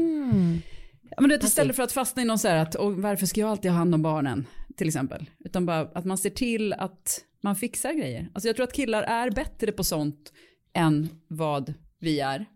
Ja, 1.10 1.20
men 1.20 1.28
du 1.30 1.36
vet, 1.36 1.44
istället 1.44 1.76
för 1.76 1.82
att 1.82 1.92
fastna 1.92 2.22
i 2.22 2.24
någon 2.24 2.38
så 2.38 2.48
här 2.48 2.56
att 2.56 2.74
och 2.74 2.96
varför 2.96 3.26
ska 3.26 3.40
jag 3.40 3.50
alltid 3.50 3.70
ha 3.70 3.78
hand 3.78 3.94
om 3.94 4.02
barnen 4.02 4.46
till 4.76 4.86
exempel. 4.86 5.30
Utan 5.44 5.66
bara 5.66 5.80
att 5.80 6.04
man 6.04 6.18
ser 6.18 6.30
till 6.30 6.72
att 6.72 7.20
man 7.40 7.56
fixar 7.56 7.92
grejer. 7.92 8.30
Alltså 8.34 8.48
jag 8.48 8.56
tror 8.56 8.64
att 8.64 8.72
killar 8.72 9.02
är 9.02 9.30
bättre 9.30 9.72
på 9.72 9.84
sånt 9.84 10.32
än 10.72 11.08
vad 11.28 11.74
vi 11.98 12.20
är. 12.20 12.46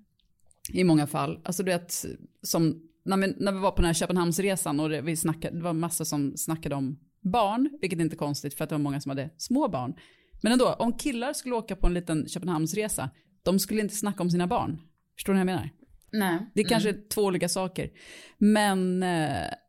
I 0.72 0.85
många 0.85 1.07
fall. 1.07 1.40
Alltså 1.44 1.62
du 1.62 1.72
vet, 1.72 2.04
som 2.42 2.83
när 3.04 3.16
vi, 3.16 3.35
när 3.38 3.52
vi 3.52 3.59
var 3.59 3.70
på 3.70 3.76
den 3.76 3.87
här 3.87 3.94
Köpenhamnsresan 3.94 4.81
och 4.81 4.88
det, 4.88 5.00
vi 5.00 5.16
snackade, 5.16 5.57
det 5.57 5.62
var 5.62 5.72
massa 5.72 6.04
som 6.04 6.37
snackade 6.37 6.74
om 6.74 6.98
barn, 7.20 7.78
vilket 7.81 7.98
är 7.98 8.02
inte 8.02 8.16
konstigt 8.16 8.54
för 8.54 8.64
att 8.64 8.70
det 8.70 8.74
var 8.74 8.81
många 8.81 9.00
som 9.00 9.11
hade 9.11 9.31
små 9.37 9.68
barn. 9.68 9.94
Men 10.42 10.52
ändå, 10.52 10.72
om 10.72 10.92
killar 10.92 11.33
skulle 11.33 11.54
åka 11.54 11.76
på 11.76 11.87
en 11.87 11.94
liten 11.94 12.28
Köpenhamnsresa, 12.28 13.11
de 13.42 13.59
skulle 13.59 13.81
inte 13.81 13.94
snacka 13.94 14.22
om 14.22 14.31
sina 14.31 14.46
barn. 14.46 14.81
Förstår 15.16 15.33
ni 15.33 15.37
vad 15.37 15.40
jag 15.40 15.46
menar? 15.46 15.70
Nej. 16.12 16.38
Det 16.54 16.61
är 16.61 16.64
kanske 16.68 16.88
är 16.88 17.09
två 17.14 17.22
olika 17.22 17.48
saker. 17.48 17.90
Men, 18.38 19.02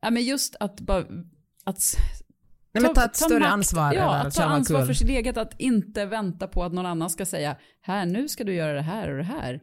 ja, 0.02 0.10
men 0.12 0.24
just 0.24 0.56
att 0.60 0.82
bara... 0.82 1.00
Att, 1.64 1.80
Nej, 2.72 2.84
men 2.84 2.94
ta 2.94 3.06
ett 3.06 3.16
större 3.16 3.40
makt- 3.40 3.48
ansvar 3.52 3.94
Ja, 3.94 4.16
att 4.16 4.36
ta 4.36 4.44
ansvar 4.44 4.80
kul. 4.80 4.88
för 4.88 4.94
sitt 4.94 5.10
eget. 5.10 5.38
Att 5.38 5.60
inte 5.60 6.06
vänta 6.06 6.48
på 6.48 6.64
att 6.64 6.74
någon 6.74 6.86
annan 6.86 7.10
ska 7.10 7.26
säga, 7.26 7.56
här 7.82 8.06
nu 8.06 8.28
ska 8.28 8.44
du 8.44 8.54
göra 8.54 8.74
det 8.74 8.82
här 8.82 9.10
och 9.12 9.18
det 9.18 9.24
här. 9.24 9.62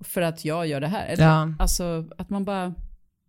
För 0.00 0.22
att 0.22 0.44
jag 0.44 0.66
gör 0.66 0.80
det 0.80 0.86
här. 0.86 1.06
Eller, 1.06 1.24
Ja. 1.24 1.54
Alltså 1.58 2.08
att 2.18 2.30
man 2.30 2.44
bara, 2.44 2.74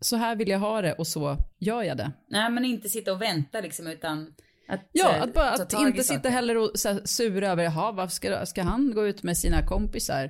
så 0.04 0.16
här 0.16 0.36
vill 0.36 0.50
jag 0.50 0.60
ha 0.60 0.82
det 0.82 0.94
och 0.94 1.08
så 1.08 1.38
gör 1.60 1.84
jag 1.84 1.98
det. 1.98 2.12
Nej, 2.30 2.52
men 2.52 2.66
inte 2.66 2.90
sitta 2.90 3.14
och 3.14 3.22
vänta 3.22 3.62
liksom 3.62 3.88
utan 3.88 4.34
att 4.68 4.80
Ja, 4.92 5.16
eh, 5.16 5.24
att, 5.24 5.34
bara, 5.34 5.50
att 5.50 5.74
inte 5.74 6.04
sitta 6.04 6.30
heller 6.30 6.58
och 6.58 6.72
så 6.76 6.90
här, 6.90 7.02
sura 7.06 7.48
över, 7.50 7.64
jaha, 7.64 7.92
varför 7.92 8.16
ska, 8.16 8.46
ska 8.46 8.62
han 8.64 8.92
gå 8.96 9.08
ut 9.08 9.24
med 9.24 9.38
sina 9.38 9.68
kompisar? 9.68 10.30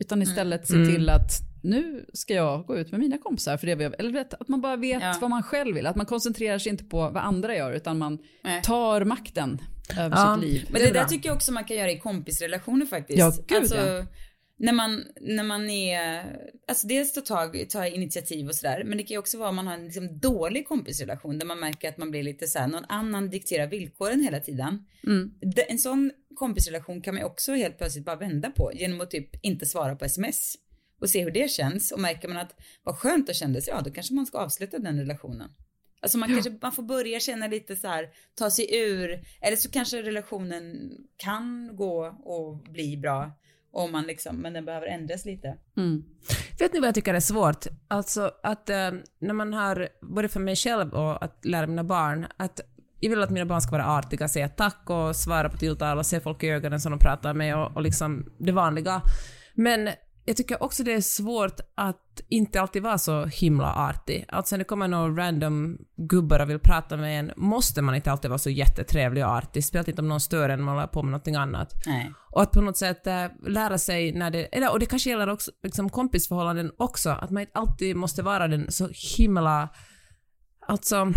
Utan 0.00 0.22
istället 0.22 0.66
se 0.68 0.74
till 0.74 1.10
att 1.10 1.30
nu 1.62 2.06
ska 2.12 2.34
jag 2.34 2.66
gå 2.66 2.76
ut 2.76 2.90
med 2.90 3.00
mina 3.00 3.18
kompisar 3.18 3.56
för 3.56 3.66
det 3.66 3.74
vi 3.74 3.84
Eller 3.84 4.12
vet, 4.12 4.34
att 4.34 4.48
man 4.48 4.60
bara 4.60 4.76
vet 4.76 5.02
Ja. 5.02 5.14
vad 5.20 5.30
man 5.30 5.42
själv 5.42 5.74
vill. 5.74 5.86
Att 5.86 5.96
man 5.96 6.06
koncentrerar 6.06 6.58
sig 6.58 6.72
inte 6.72 6.84
på 6.84 6.98
vad 6.98 7.16
andra 7.16 7.56
gör, 7.56 7.72
utan 7.72 7.98
man 7.98 8.18
Nej. 8.44 8.62
tar 8.62 9.04
makten 9.04 9.58
över 9.98 10.16
Ja. 10.16 10.34
sitt 10.40 10.50
liv. 10.50 10.64
Men 10.70 10.72
Det 10.80 10.86
det, 10.86 10.90
är 10.90 10.94
där 10.94 11.04
tycker 11.04 11.28
jag 11.28 11.36
också 11.36 11.52
man 11.52 11.64
kan 11.64 11.76
göra 11.76 11.90
i 11.90 11.98
kompisrelationer 11.98 12.86
faktiskt. 12.86 13.18
Ja, 13.18 13.32
gud, 13.46 13.58
alltså, 13.58 13.76
ja. 13.76 14.04
När 14.62 14.72
man, 14.72 15.06
när 15.20 15.42
man 15.42 15.70
är, 15.70 16.36
alltså 16.68 16.86
dels 16.86 17.12
ta 17.12 17.20
tag, 17.20 17.66
ta 17.70 17.86
initiativ 17.86 18.48
och 18.48 18.54
sådär, 18.54 18.84
men 18.84 18.98
det 18.98 19.04
kan 19.04 19.14
ju 19.14 19.18
också 19.18 19.38
vara 19.38 19.48
om 19.48 19.56
man 19.56 19.66
har 19.66 19.74
en 19.74 19.84
liksom 19.84 20.18
dålig 20.18 20.68
kompisrelation 20.68 21.38
där 21.38 21.46
man 21.46 21.60
märker 21.60 21.88
att 21.88 21.98
man 21.98 22.10
blir 22.10 22.22
lite 22.22 22.46
såhär, 22.46 22.68
någon 22.68 22.84
annan 22.88 23.30
dikterar 23.30 23.66
villkoren 23.66 24.20
hela 24.20 24.40
tiden. 24.40 24.86
Mm. 25.06 25.34
En 25.68 25.78
sån 25.78 26.12
kompisrelation 26.34 27.02
kan 27.02 27.14
man 27.14 27.20
ju 27.20 27.26
också 27.26 27.52
helt 27.52 27.78
plötsligt 27.78 28.04
bara 28.04 28.16
vända 28.16 28.50
på 28.50 28.70
genom 28.74 29.00
att 29.00 29.10
typ 29.10 29.44
inte 29.44 29.66
svara 29.66 29.96
på 29.96 30.04
sms 30.04 30.56
och 31.00 31.10
se 31.10 31.24
hur 31.24 31.30
det 31.30 31.50
känns 31.50 31.92
och 31.92 32.00
märker 32.00 32.28
man 32.28 32.36
att 32.36 32.54
vad 32.82 32.98
skönt 32.98 33.26
det 33.26 33.34
kändes, 33.34 33.68
ja 33.68 33.80
då 33.80 33.90
kanske 33.90 34.14
man 34.14 34.26
ska 34.26 34.38
avsluta 34.38 34.78
den 34.78 34.98
relationen. 34.98 35.50
Alltså 36.00 36.18
man 36.18 36.28
kanske, 36.28 36.58
man 36.62 36.72
får 36.72 36.82
börja 36.82 37.20
känna 37.20 37.46
lite 37.46 37.76
så 37.76 37.88
här, 37.88 38.08
ta 38.34 38.50
sig 38.50 38.76
ur, 38.76 39.24
eller 39.40 39.56
så 39.56 39.70
kanske 39.70 40.02
relationen 40.02 40.92
kan 41.16 41.76
gå 41.76 42.06
och 42.24 42.72
bli 42.72 42.96
bra 42.96 43.32
om 43.72 43.92
man 43.92 44.04
liksom, 44.04 44.36
men 44.36 44.52
den 44.52 44.64
behöver 44.64 44.86
ändras 44.86 45.24
lite. 45.24 45.56
Mm. 45.76 46.04
Vet 46.58 46.72
ni 46.72 46.80
vad 46.80 46.88
jag 46.88 46.94
tycker 46.94 47.14
är 47.14 47.20
svårt? 47.20 47.66
Alltså 47.88 48.30
att 48.42 48.70
eh, 48.70 48.90
när 49.20 49.34
man 49.34 49.54
har, 49.54 49.88
både 50.02 50.28
för 50.28 50.40
mig 50.40 50.56
själv 50.56 50.94
och 50.94 51.24
att 51.24 51.44
lära 51.44 51.66
mina 51.66 51.84
barn, 51.84 52.26
att 52.36 52.60
jag 53.00 53.10
vill 53.10 53.22
att 53.22 53.30
mina 53.30 53.46
barn 53.46 53.60
ska 53.60 53.70
vara 53.70 53.98
artiga, 53.98 54.28
säga 54.28 54.48
tack 54.48 54.90
och 54.90 55.16
svara 55.16 55.48
på 55.48 55.56
tilltal 55.56 55.98
och 55.98 56.06
se 56.06 56.20
folk 56.20 56.42
i 56.42 56.48
ögonen 56.48 56.80
som 56.80 56.92
de 56.92 56.98
pratar 56.98 57.34
med 57.34 57.56
och, 57.56 57.76
och 57.76 57.82
liksom 57.82 58.32
det 58.38 58.52
vanliga. 58.52 59.02
Men 59.54 59.88
jag 60.24 60.36
tycker 60.36 60.62
också 60.62 60.84
det 60.84 60.92
är 60.92 61.00
svårt 61.00 61.60
att 61.74 62.20
inte 62.28 62.60
alltid 62.60 62.82
vara 62.82 62.98
så 62.98 63.24
himla 63.24 63.74
artig. 63.74 64.24
Alltså 64.28 64.54
när 64.54 64.58
det 64.58 64.64
kommer 64.64 64.88
några 64.88 65.26
random 65.26 65.78
gubbar 65.96 66.40
och 66.40 66.50
vill 66.50 66.58
prata 66.58 66.96
med 66.96 67.20
en 67.20 67.32
måste 67.36 67.82
man 67.82 67.94
inte 67.94 68.12
alltid 68.12 68.28
vara 68.28 68.38
så 68.38 68.50
jättetrevlig 68.50 69.24
och 69.24 69.30
artig, 69.30 69.64
speciellt 69.64 69.88
inte 69.88 70.02
om 70.02 70.08
någon 70.08 70.20
stör 70.20 70.48
en 70.48 70.58
och 70.58 70.64
man 70.64 70.74
håller 70.74 70.86
på 70.86 71.02
med 71.02 71.10
någonting 71.10 71.34
annat. 71.34 71.74
Nej. 71.86 72.12
Och 72.30 72.42
att 72.42 72.52
på 72.52 72.60
något 72.60 72.76
sätt 72.76 73.06
äh, 73.06 73.26
lära 73.46 73.78
sig 73.78 74.12
när 74.12 74.30
det, 74.30 74.44
eller, 74.44 74.72
och 74.72 74.78
det 74.78 74.86
kanske 74.86 75.10
gäller 75.10 75.28
också 75.28 75.50
liksom 75.62 75.90
kompisförhållanden 75.90 76.72
också, 76.76 77.10
att 77.10 77.30
man 77.30 77.40
inte 77.40 77.58
alltid 77.58 77.96
måste 77.96 78.22
vara 78.22 78.48
den 78.48 78.72
så 78.72 78.88
himla, 79.16 79.68
alltså, 80.66 81.12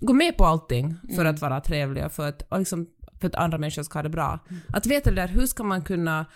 gå 0.00 0.12
med 0.12 0.36
på 0.36 0.44
allting 0.44 0.96
för 1.16 1.24
att 1.24 1.40
vara 1.40 1.60
trevlig 1.60 2.04
och 2.04 2.12
för 2.12 2.28
att, 2.28 2.42
och 2.42 2.58
liksom, 2.58 2.86
för 3.20 3.28
att 3.28 3.34
andra 3.34 3.58
människor 3.58 3.82
ska 3.82 3.98
ha 3.98 4.02
det 4.02 4.08
bra. 4.08 4.38
Att 4.68 4.86
veta 4.86 5.10
det 5.10 5.16
där, 5.16 5.28
hur 5.28 5.46
ska 5.46 5.64
man 5.64 5.82
kunna 5.82 6.26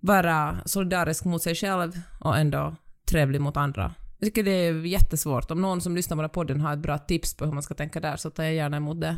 vara 0.00 0.58
solidarisk 0.64 1.24
mot 1.24 1.42
sig 1.42 1.54
själv 1.54 2.00
och 2.20 2.36
ändå 2.38 2.76
trevlig 3.10 3.40
mot 3.40 3.56
andra? 3.56 3.94
Jag 4.18 4.26
tycker 4.26 4.42
det 4.42 4.50
är 4.50 4.86
jättesvårt. 4.86 5.50
Om 5.50 5.62
någon 5.62 5.80
som 5.80 5.96
lyssnar 5.96 6.16
på 6.16 6.22
den 6.22 6.28
här 6.28 6.34
podden 6.34 6.60
har 6.60 6.72
ett 6.72 6.78
bra 6.78 6.98
tips 6.98 7.36
på 7.36 7.44
hur 7.44 7.52
man 7.52 7.62
ska 7.62 7.74
tänka 7.74 8.00
där 8.00 8.16
så 8.16 8.30
tar 8.30 8.44
jag 8.44 8.54
gärna 8.54 8.76
emot 8.76 9.00
det. 9.00 9.16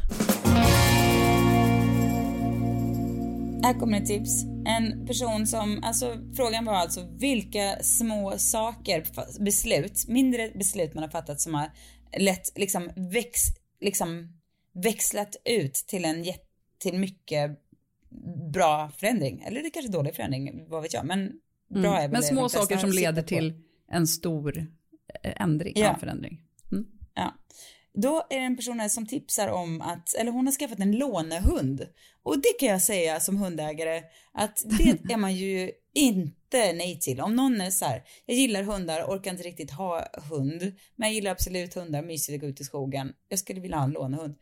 Här 3.65 3.81
kommer 3.81 4.01
ett 4.01 4.07
tips. 4.07 4.45
En 4.67 5.07
person 5.07 5.47
som, 5.47 5.81
alltså 5.83 6.17
frågan 6.37 6.65
var 6.65 6.75
alltså 6.75 7.01
vilka 7.19 7.83
små 7.83 8.35
saker, 8.37 9.05
beslut, 9.45 10.09
mindre 10.09 10.51
beslut 10.55 10.95
man 10.95 11.03
har 11.03 11.11
fattat 11.11 11.41
som 11.41 11.55
har 11.55 11.71
lätt 12.19 12.59
liksom, 12.59 12.91
väx, 12.97 13.41
liksom 13.81 14.29
växlat 14.75 15.37
ut 15.45 15.75
till 15.75 16.05
en 16.05 16.25
till 16.79 16.99
mycket 16.99 17.51
bra 18.53 18.91
förändring. 18.97 19.43
Eller 19.47 19.61
det 19.63 19.69
är 19.69 19.71
kanske 19.71 19.93
dålig 19.93 20.15
förändring, 20.15 20.69
vad 20.69 20.83
vet 20.83 20.93
jag. 20.95 21.07
Men 21.07 21.33
bra 21.69 21.97
är 21.97 22.01
väl 22.01 22.01
Mm. 22.01 22.11
Men 22.11 22.23
små 22.23 22.49
saker 22.49 22.77
som 22.77 22.91
leder 22.91 23.23
på. 23.23 23.29
till 23.29 23.55
en 23.89 24.07
stor 24.07 24.59
eh, 25.23 25.43
ändring, 25.43 25.73
Ja. 25.77 25.97
förändring. 26.01 26.41
Mm. 26.73 26.87
Ja. 27.15 27.35
Då 27.95 28.23
är 28.31 28.39
det 28.39 28.45
en 28.47 28.57
person 28.57 28.91
som 28.91 29.07
tipsar 29.07 29.49
om 29.49 29.81
att, 29.81 30.15
eller 30.15 30.33
hon 30.33 30.47
har 30.47 30.53
skaffat 30.53 30.79
en 30.81 30.93
lånehund. 30.99 31.87
Och 32.23 32.37
det 32.39 32.53
kan 32.61 32.69
jag 32.69 32.83
säga 32.83 33.21
som 33.21 33.37
hundägare 33.37 34.03
att 34.33 34.65
det 34.65 34.99
är 35.13 35.17
man 35.17 35.35
ju 35.35 35.71
inte 35.95 36.73
nej 36.73 36.99
till. 37.01 37.21
Om 37.21 37.37
någon 37.37 37.61
är 37.61 37.71
så 37.71 37.85
här, 37.85 38.03
jag 38.27 38.37
gillar 38.37 38.63
hundar, 38.63 39.03
orkar 39.03 39.31
inte 39.31 39.43
riktigt 39.43 39.71
ha 39.71 40.07
hund, 40.31 40.61
men 40.97 41.09
jag 41.09 41.15
gillar 41.15 41.31
absolut 41.31 41.75
hundar, 41.75 42.03
mysigt 42.03 42.35
att 42.37 42.41
gå 42.41 42.47
ut 42.47 42.61
i 42.61 42.65
skogen. 42.65 43.13
Jag 43.29 43.39
skulle 43.39 43.61
vilja 43.61 43.77
ha 43.77 43.85
en 43.85 43.91
lånehund. 43.91 44.35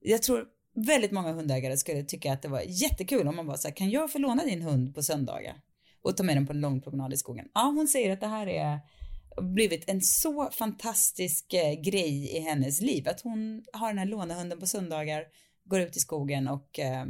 Jag 0.00 0.22
tror 0.22 0.44
väldigt 0.74 1.12
många 1.12 1.32
hundägare 1.32 1.76
skulle 1.76 2.04
tycka 2.04 2.32
att 2.32 2.42
det 2.42 2.48
var 2.48 2.60
jättekul 2.60 3.28
om 3.28 3.36
man 3.36 3.46
var 3.46 3.56
så 3.56 3.68
här, 3.68 3.74
kan 3.74 3.90
jag 3.90 4.12
få 4.12 4.18
låna 4.18 4.44
din 4.44 4.62
hund 4.62 4.94
på 4.94 5.02
söndagar? 5.02 5.56
Och 6.02 6.16
ta 6.16 6.22
med 6.22 6.36
den 6.36 6.46
på 6.46 6.52
en 6.52 6.60
lång 6.60 6.80
promenad 6.80 7.12
i 7.12 7.16
skogen. 7.16 7.48
Ja, 7.54 7.72
hon 7.76 7.88
säger 7.88 8.12
att 8.12 8.20
det 8.20 8.26
här 8.26 8.46
är 8.46 8.80
blivit 9.42 9.88
en 9.88 10.00
så 10.00 10.50
fantastisk 10.50 11.52
eh, 11.54 11.80
grej 11.80 12.36
i 12.36 12.40
hennes 12.40 12.80
liv. 12.80 13.08
Att 13.08 13.20
hon 13.20 13.64
har 13.72 13.88
den 13.88 13.98
här 13.98 14.06
lånehunden 14.06 14.60
på 14.60 14.66
söndagar, 14.66 15.24
går 15.64 15.80
ut 15.80 15.96
i 15.96 16.00
skogen 16.00 16.48
och 16.48 16.78
eh, 16.78 17.04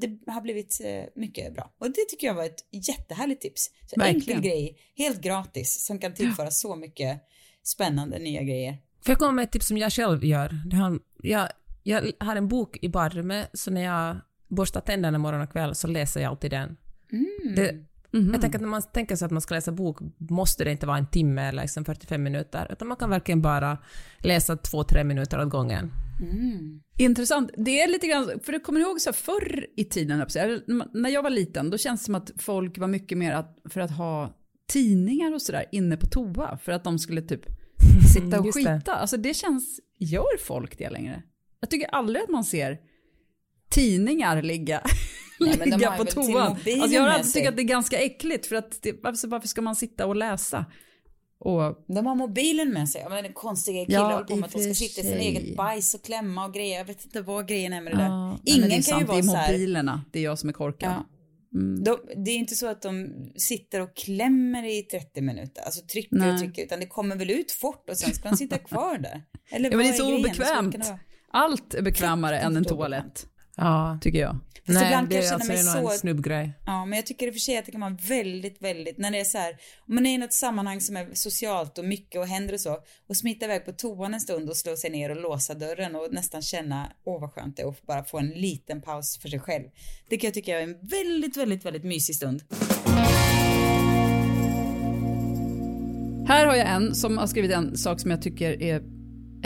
det 0.00 0.32
har 0.32 0.40
blivit 0.40 0.80
eh, 0.84 1.04
mycket 1.14 1.54
bra. 1.54 1.74
Och 1.78 1.86
det 1.86 2.04
tycker 2.08 2.26
jag 2.26 2.34
var 2.34 2.44
ett 2.44 2.88
jättehärligt 2.88 3.42
tips. 3.42 3.70
Så 3.90 4.00
Verkligen. 4.00 4.38
enkel 4.38 4.40
grej, 4.40 4.78
helt 4.96 5.20
gratis, 5.20 5.86
som 5.86 5.98
kan 5.98 6.14
tillföra 6.14 6.50
så 6.50 6.76
mycket 6.76 7.20
spännande 7.62 8.18
nya 8.18 8.42
grejer. 8.42 8.72
Får 9.04 9.12
jag 9.12 9.18
komma 9.18 9.32
med 9.32 9.42
ett 9.42 9.52
tips 9.52 9.66
som 9.66 9.78
jag 9.78 9.92
själv 9.92 10.24
gör? 10.24 10.60
Det 10.70 10.76
har, 10.76 10.98
jag, 11.22 11.48
jag 11.86 12.12
har 12.20 12.36
en 12.36 12.48
bok 12.48 12.78
i 12.82 12.88
badrummet, 12.88 13.50
så 13.52 13.70
när 13.70 13.80
jag 13.84 14.16
borstar 14.48 14.80
tänderna 14.80 15.18
morgon 15.18 15.40
och 15.40 15.52
kväll 15.52 15.74
så 15.74 15.86
läser 15.88 16.20
jag 16.20 16.30
alltid 16.30 16.50
den. 16.50 16.76
Det, 17.56 17.74
Jag 18.32 18.40
tänker 18.40 18.58
att 18.58 18.62
när 18.62 18.68
man 18.68 18.82
tänker 18.82 19.16
sig 19.16 19.26
att 19.26 19.32
man 19.32 19.40
ska 19.40 19.54
läsa 19.54 19.72
bok 19.72 19.98
måste 20.18 20.64
det 20.64 20.70
inte 20.70 20.86
vara 20.86 20.98
en 20.98 21.06
timme 21.06 21.42
eller 21.48 21.62
liksom 21.62 21.84
45 21.84 22.22
minuter, 22.22 22.68
utan 22.72 22.88
man 22.88 22.96
kan 22.96 23.10
verkligen 23.10 23.42
bara 23.42 23.78
läsa 24.18 24.56
två, 24.56 24.84
tre 24.84 25.04
minuter 25.04 25.40
åt 25.46 25.50
gången. 25.50 25.92
Intressant. 26.98 27.50
Det 27.56 27.80
är 27.80 27.88
lite 27.88 28.06
grann, 28.06 28.30
för 28.42 28.52
du 28.52 28.60
kommer 28.60 28.80
ihåg 28.80 29.00
så 29.00 29.10
här 29.10 29.14
förr 29.14 29.66
i 29.76 29.84
tiden, 29.84 30.26
när 30.92 31.10
jag 31.10 31.22
var 31.22 31.30
liten, 31.30 31.70
då 31.70 31.78
känns 31.78 32.00
det 32.00 32.04
som 32.04 32.14
att 32.14 32.30
folk 32.38 32.78
var 32.78 32.88
mycket 32.88 33.18
mer 33.18 33.32
att, 33.32 33.58
för 33.70 33.80
att 33.80 33.90
ha 33.90 34.36
tidningar 34.68 35.34
och 35.34 35.42
sådär 35.42 35.64
inne 35.72 35.96
på 35.96 36.06
toa, 36.06 36.58
för 36.58 36.72
att 36.72 36.84
de 36.84 36.98
skulle 36.98 37.22
typ 37.22 37.42
sitta 38.14 38.40
och 38.40 38.46
Just 38.46 38.64
det. 38.64 38.78
skita. 38.78 38.94
Alltså 38.94 39.16
det 39.16 39.34
känns, 39.34 39.80
gör 39.98 40.38
folk 40.46 40.78
det 40.78 40.90
längre? 40.90 41.22
Jag 41.60 41.70
tycker 41.70 41.86
aldrig 41.94 42.22
att 42.22 42.30
man 42.30 42.44
ser 42.44 42.78
tidningar 43.70 44.42
ligga, 44.42 44.82
Nej, 45.40 45.56
ligga 45.64 45.96
på 45.96 46.04
toan. 46.04 46.46
Alltså 46.46 46.66
jag 46.68 47.02
har 47.02 47.08
alltid 47.08 47.32
tyckt 47.32 47.48
att 47.48 47.56
det 47.56 47.62
är 47.62 47.64
ganska 47.64 47.98
äckligt, 47.98 48.46
för 48.46 48.56
att 48.56 48.82
det, 48.82 48.92
varför, 49.02 49.28
varför 49.28 49.48
ska 49.48 49.62
man 49.62 49.76
sitta 49.76 50.06
och 50.06 50.16
läsa? 50.16 50.66
Och 51.38 51.84
De 51.88 52.06
har 52.06 52.14
mobilen 52.14 52.72
med 52.72 52.88
sig. 52.88 53.06
Men 53.08 53.22
det 53.22 53.28
är 53.28 53.32
konstiga 53.32 53.84
killar 53.86 54.00
Ja, 54.00 54.12
håller 54.12 54.26
på 54.26 54.36
med 54.36 54.46
att 54.46 54.52
de 54.52 54.62
ska 54.62 54.74
sitta 54.74 55.00
i 55.00 55.04
sin 55.04 55.18
eget 55.18 55.56
bajs 55.56 55.94
och 55.94 56.04
klämma 56.04 56.46
och 56.46 56.54
grejer. 56.54 56.78
Jag 56.78 56.84
vet 56.84 57.04
inte 57.04 57.20
vad 57.20 57.48
grejen 57.48 57.72
är 57.72 57.80
med 57.80 57.92
det 57.92 57.98
där. 57.98 58.38
Ingen 58.44 58.68
det 58.68 58.76
är 58.76 58.82
kan 58.82 58.98
ju 58.98 59.04
vara 59.04 59.16
det 59.16 59.22
så 59.22 59.32
är 59.32 59.36
här. 59.36 59.52
mobilerna, 59.52 60.04
det 60.12 60.18
är 60.18 60.22
jag 60.22 60.38
som 60.38 60.48
är 60.48 60.52
korkad. 60.52 60.90
Ja. 60.90 61.06
De, 61.84 61.98
det 62.24 62.30
är 62.30 62.36
inte 62.36 62.54
så 62.54 62.66
att 62.66 62.82
de 62.82 63.12
sitter 63.36 63.80
och 63.80 63.96
klämmer 63.96 64.78
i 64.78 64.82
30 64.82 65.20
minuter, 65.20 65.62
alltså 65.62 65.86
trycker 65.86 66.16
Nej. 66.16 66.32
och 66.32 66.38
trycker, 66.38 66.64
utan 66.64 66.80
det 66.80 66.86
kommer 66.86 67.16
väl 67.16 67.30
ut 67.30 67.52
fort 67.52 67.90
och 67.90 67.96
sen 67.96 68.14
ska 68.14 68.28
de 68.28 68.36
sitta 68.36 68.58
kvar 68.58 68.98
där. 68.98 69.22
Eller 69.50 69.70
Ja, 69.70 69.76
men 69.76 69.86
det 69.86 69.92
är 69.92 69.96
så 69.96 70.06
grejen? 70.06 70.20
obekvämt. 70.20 70.72
det 70.72 70.78
vara. 70.78 70.98
Allt 71.36 71.74
är 71.74 71.82
bekvämare 71.82 72.38
än 72.38 72.56
en 72.56 72.64
toalett, 72.64 73.26
Ja. 73.56 73.98
tycker 74.00 74.18
jag. 74.18 74.38
Nej, 74.68 74.84
ibland 74.86 75.08
det 75.08 75.14
kan 75.14 75.24
jag 75.24 75.24
är 75.24 75.38
känna 75.38 75.54
alltså 75.54 75.72
mig 75.76 75.82
nog 75.82 75.90
en 75.92 75.96
så- 75.96 76.00
snubbgrej. 76.00 76.52
Ja, 76.66 76.84
men 76.84 76.96
jag 76.96 77.06
tycker 77.06 77.26
i 77.26 77.30
och 77.30 77.34
för 77.34 77.40
sig 77.40 77.58
att 77.58 77.66
det 77.66 77.72
kan 77.72 77.80
vara 77.80 77.96
väldigt, 78.08 78.62
väldigt, 78.62 78.98
när 78.98 79.10
det 79.10 79.20
är 79.20 79.24
så 79.24 79.38
här, 79.38 79.56
om 79.88 79.94
man 79.94 80.06
är 80.06 80.14
i 80.14 80.18
något 80.18 80.32
sammanhang 80.32 80.80
som 80.80 80.96
är 80.96 81.08
socialt 81.12 81.78
och 81.78 81.84
mycket 81.84 82.20
och 82.20 82.26
händer 82.26 82.54
och 82.54 82.60
så, 82.60 82.78
och 83.08 83.16
smita 83.16 83.44
iväg 83.44 83.64
på 83.64 83.72
toan 83.72 84.14
en 84.14 84.20
stund 84.20 84.50
och 84.50 84.56
slå 84.56 84.76
sig 84.76 84.90
ner 84.90 85.10
och 85.10 85.16
låsa 85.22 85.54
dörren 85.54 85.94
och 85.96 86.08
nästan 86.10 86.42
känna, 86.42 86.92
åh 87.04 87.20
vad 87.20 87.32
skönt 87.32 87.56
det 87.56 87.62
är 87.62 87.68
att 87.68 87.82
bara 87.86 88.04
få 88.04 88.18
en 88.18 88.28
liten 88.28 88.82
paus 88.82 89.18
för 89.22 89.28
sig 89.28 89.40
själv. 89.40 89.64
Det 90.08 90.16
kan 90.16 90.28
jag 90.28 90.34
tycka 90.34 90.58
är 90.58 90.62
en 90.62 90.76
väldigt, 90.88 91.36
väldigt, 91.36 91.64
väldigt 91.64 91.84
mysig 91.84 92.16
stund. 92.16 92.42
Här 96.28 96.46
har 96.46 96.54
jag 96.54 96.68
en 96.68 96.94
som 96.94 97.18
har 97.18 97.26
skrivit 97.26 97.50
en 97.52 97.76
sak 97.76 98.00
som 98.00 98.10
jag 98.10 98.22
tycker 98.22 98.62
är 98.62 98.82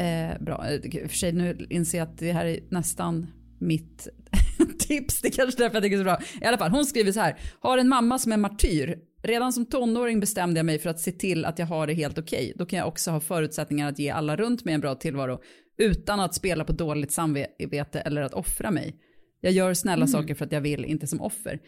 eh, 0.00 0.42
bra. 0.42 0.66
Eh, 0.68 1.08
för 1.08 1.16
sig 1.16 1.32
nu 1.32 1.66
inser 1.70 1.98
jag 1.98 2.08
att 2.08 2.18
det 2.18 2.32
här 2.32 2.46
är 2.46 2.60
nästan 2.70 3.26
mitt 3.60 4.08
tips. 4.78 5.20
Det 5.20 5.28
är 5.28 5.32
kanske 5.32 5.62
därför 5.62 5.76
jag 5.76 5.82
tycker 5.82 5.96
det 5.96 6.02
är 6.10 6.16
så 6.16 6.22
bra. 6.38 6.42
I 6.42 6.44
alla 6.44 6.58
fall, 6.58 6.70
hon 6.70 6.84
skriver 6.86 7.12
så 7.12 7.20
här. 7.20 7.36
Har 7.60 7.78
en 7.78 7.88
mamma 7.88 8.18
som 8.18 8.32
är 8.32 8.36
martyr. 8.36 8.98
Redan 9.22 9.52
som 9.52 9.66
tonåring 9.66 10.20
bestämde 10.20 10.58
jag 10.58 10.66
mig 10.66 10.78
för 10.78 10.90
att 10.90 11.00
se 11.00 11.12
till 11.12 11.44
att 11.44 11.58
jag 11.58 11.66
har 11.66 11.86
det 11.86 11.94
helt 11.94 12.18
okej. 12.18 12.52
Då 12.56 12.66
kan 12.66 12.78
jag 12.78 12.88
också 12.88 13.10
ha 13.10 13.20
förutsättningar 13.20 13.88
att 13.88 13.98
ge 13.98 14.10
alla 14.10 14.36
runt 14.36 14.64
mig 14.64 14.74
en 14.74 14.80
bra 14.80 14.94
tillvaro 14.94 15.40
utan 15.78 16.20
att 16.20 16.34
spela 16.34 16.64
på 16.64 16.72
dåligt 16.72 17.12
samvete 17.12 18.00
eller 18.00 18.22
att 18.22 18.34
offra 18.34 18.70
mig. 18.70 18.96
Jag 19.40 19.52
gör 19.52 19.74
snälla 19.74 20.06
saker 20.06 20.34
för 20.34 20.44
att 20.44 20.52
jag 20.52 20.60
vill, 20.60 20.84
inte 20.84 21.06
som 21.06 21.20
offer. 21.20 21.58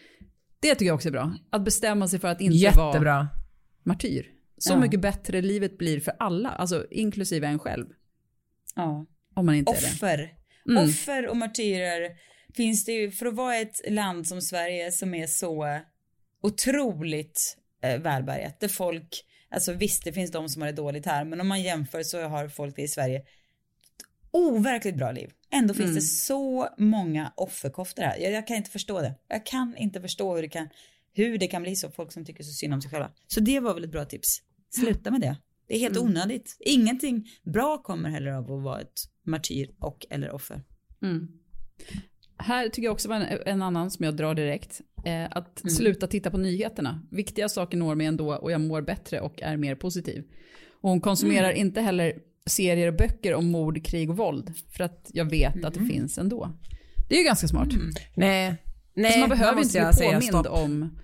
Det 0.61 0.71
tycker 0.75 0.87
jag 0.87 0.95
också 0.95 1.09
är 1.09 1.13
bra. 1.13 1.35
Att 1.51 1.65
bestämma 1.65 2.09
sig 2.09 2.19
för 2.21 2.29
att 2.29 2.41
inte 2.41 2.71
vara 2.77 2.87
Jättebra. 2.89 3.29
martyr. 3.85 4.27
Så 4.59 4.73
Ja. 4.73 4.81
mycket 4.81 5.01
bättre 5.01 5.41
livet 5.43 5.79
blir 5.79 6.01
för 6.01 6.13
alla, 6.19 6.49
alltså 6.49 6.87
inklusive 6.91 7.47
en 7.47 7.59
själv. 7.59 7.87
Ja. 8.75 9.07
Om 9.35 9.47
man 9.47 9.55
inte 9.55 9.73
är 9.73 9.81
det. 9.81 9.87
Offer. 9.87 10.33
Mm. 10.69 10.85
Offer 10.85 11.27
och 11.27 11.37
martyrer 11.37 12.11
finns 12.55 12.85
det 12.85 12.93
ju, 12.93 13.11
för 13.11 13.27
att 13.27 13.35
vara 13.35 13.57
ett 13.57 13.81
land 13.89 14.27
som 14.29 14.43
Sverige 14.43 14.93
som 14.93 15.15
är 15.15 15.27
så 15.27 15.81
otroligt 16.43 17.57
eh, 17.83 18.01
välbärgat, 18.01 18.61
där 18.61 18.69
folk, 18.69 19.25
alltså 19.51 19.73
visst 19.73 20.05
det 20.05 20.13
finns 20.13 20.31
de 20.31 20.49
som 20.49 20.63
har 20.63 20.67
det 20.67 20.77
dåligt 20.77 21.07
här, 21.07 21.25
men 21.25 21.41
om 21.41 21.49
man 21.49 21.63
jämför 21.63 22.03
så 22.03 22.23
har 22.23 22.49
folk 22.49 22.77
det 22.77 22.83
i 22.83 22.89
Sverige 22.89 23.23
overkligt 24.31 24.97
bra 24.97 25.13
liv. 25.13 25.31
Ändå 25.51 25.75
finns 25.75 25.85
Mm. 25.85 25.95
det 25.95 26.01
så 26.01 26.69
många 26.79 27.33
offerkoftor 27.37 28.03
här. 28.03 28.19
Jag, 28.19 28.33
jag 28.33 28.47
kan 28.47 28.57
inte 28.57 28.71
förstå 28.71 29.01
det. 29.01 29.15
Jag 29.29 29.47
kan 29.47 29.77
inte 29.77 30.01
förstå 30.01 30.35
hur 30.35 30.43
det 30.43 30.49
kan, 30.49 30.69
hur 31.13 31.39
det 31.39 31.47
kan 31.47 31.63
bli 31.63 31.77
så, 31.77 31.91
folk 31.91 32.13
som 32.13 32.25
tycker 32.25 32.45
så 32.45 32.53
synd 32.53 32.75
om 32.75 32.83
sig 32.83 32.91
själva. 32.91 33.11
Så 33.27 33.41
det 33.41 33.61
var 33.61 33.75
väl 33.75 33.85
ett 33.85 33.91
bra 33.91 34.05
tips. 34.05 34.29
Sluta 34.81 35.11
med 35.11 35.21
det. 35.21 35.37
Det 35.73 35.77
är 35.77 35.81
helt 35.81 35.97
Mm. 35.97 36.09
onödigt. 36.09 36.57
Ingenting 36.61 37.27
bra 37.43 37.79
kommer 37.79 38.11
heller 38.11 38.31
av 38.33 38.53
att 38.53 38.63
vara 38.63 38.81
ett 38.81 39.01
martyr 39.27 39.71
och 39.79 40.07
eller 40.11 40.31
offer. 40.31 40.63
Mm. 41.03 41.29
Här 42.39 42.69
tycker 42.69 42.83
jag 42.83 42.93
också 42.93 43.09
var 43.09 43.17
en, 43.17 43.39
en 43.47 43.63
annan 43.63 43.91
som 43.91 44.05
jag 44.05 44.17
drar 44.17 44.35
direkt. 44.35 44.81
Eh, 45.05 45.25
att 45.31 45.63
Mm. 45.63 45.71
sluta 45.75 46.07
titta 46.07 46.31
på 46.31 46.37
nyheterna. 46.39 47.03
Viktiga 47.11 47.49
saker 47.49 47.77
når 47.79 47.95
mig 47.95 48.07
ändå 48.07 48.35
och 48.35 48.53
jag 48.53 48.61
mår 48.61 48.83
bättre 48.83 49.21
och 49.21 49.43
är 49.43 49.57
mer 49.57 49.75
positiv. 49.75 50.25
Och 50.81 50.91
hon 50.91 51.01
konsumerar 51.01 51.49
Mm. 51.51 51.61
inte 51.67 51.81
heller 51.81 52.15
serier 52.47 52.89
och 52.89 52.95
böcker 52.97 53.35
om 53.35 53.47
mord, 53.51 53.85
krig 53.85 54.11
och 54.11 54.17
våld. 54.17 54.53
För 54.77 54.85
att 54.85 55.11
jag 55.13 55.25
vet 55.31 55.65
att 55.65 55.75
det 55.75 55.81
Mm. 55.81 55.91
finns 55.93 56.19
ändå. 56.19 56.53
Det 57.09 57.15
är 57.15 57.19
ju 57.19 57.25
ganska 57.25 57.49
smart. 57.49 57.69
Nej, 58.15 58.57
nej, 58.95 59.07
alltså 59.07 59.21
man 59.21 59.29
behöver 59.29 59.63
inte 59.63 59.81
bli 59.81 59.93
säga 59.93 60.11
påmind 60.13 60.25
stopp. 60.25 60.47
om, 60.47 60.99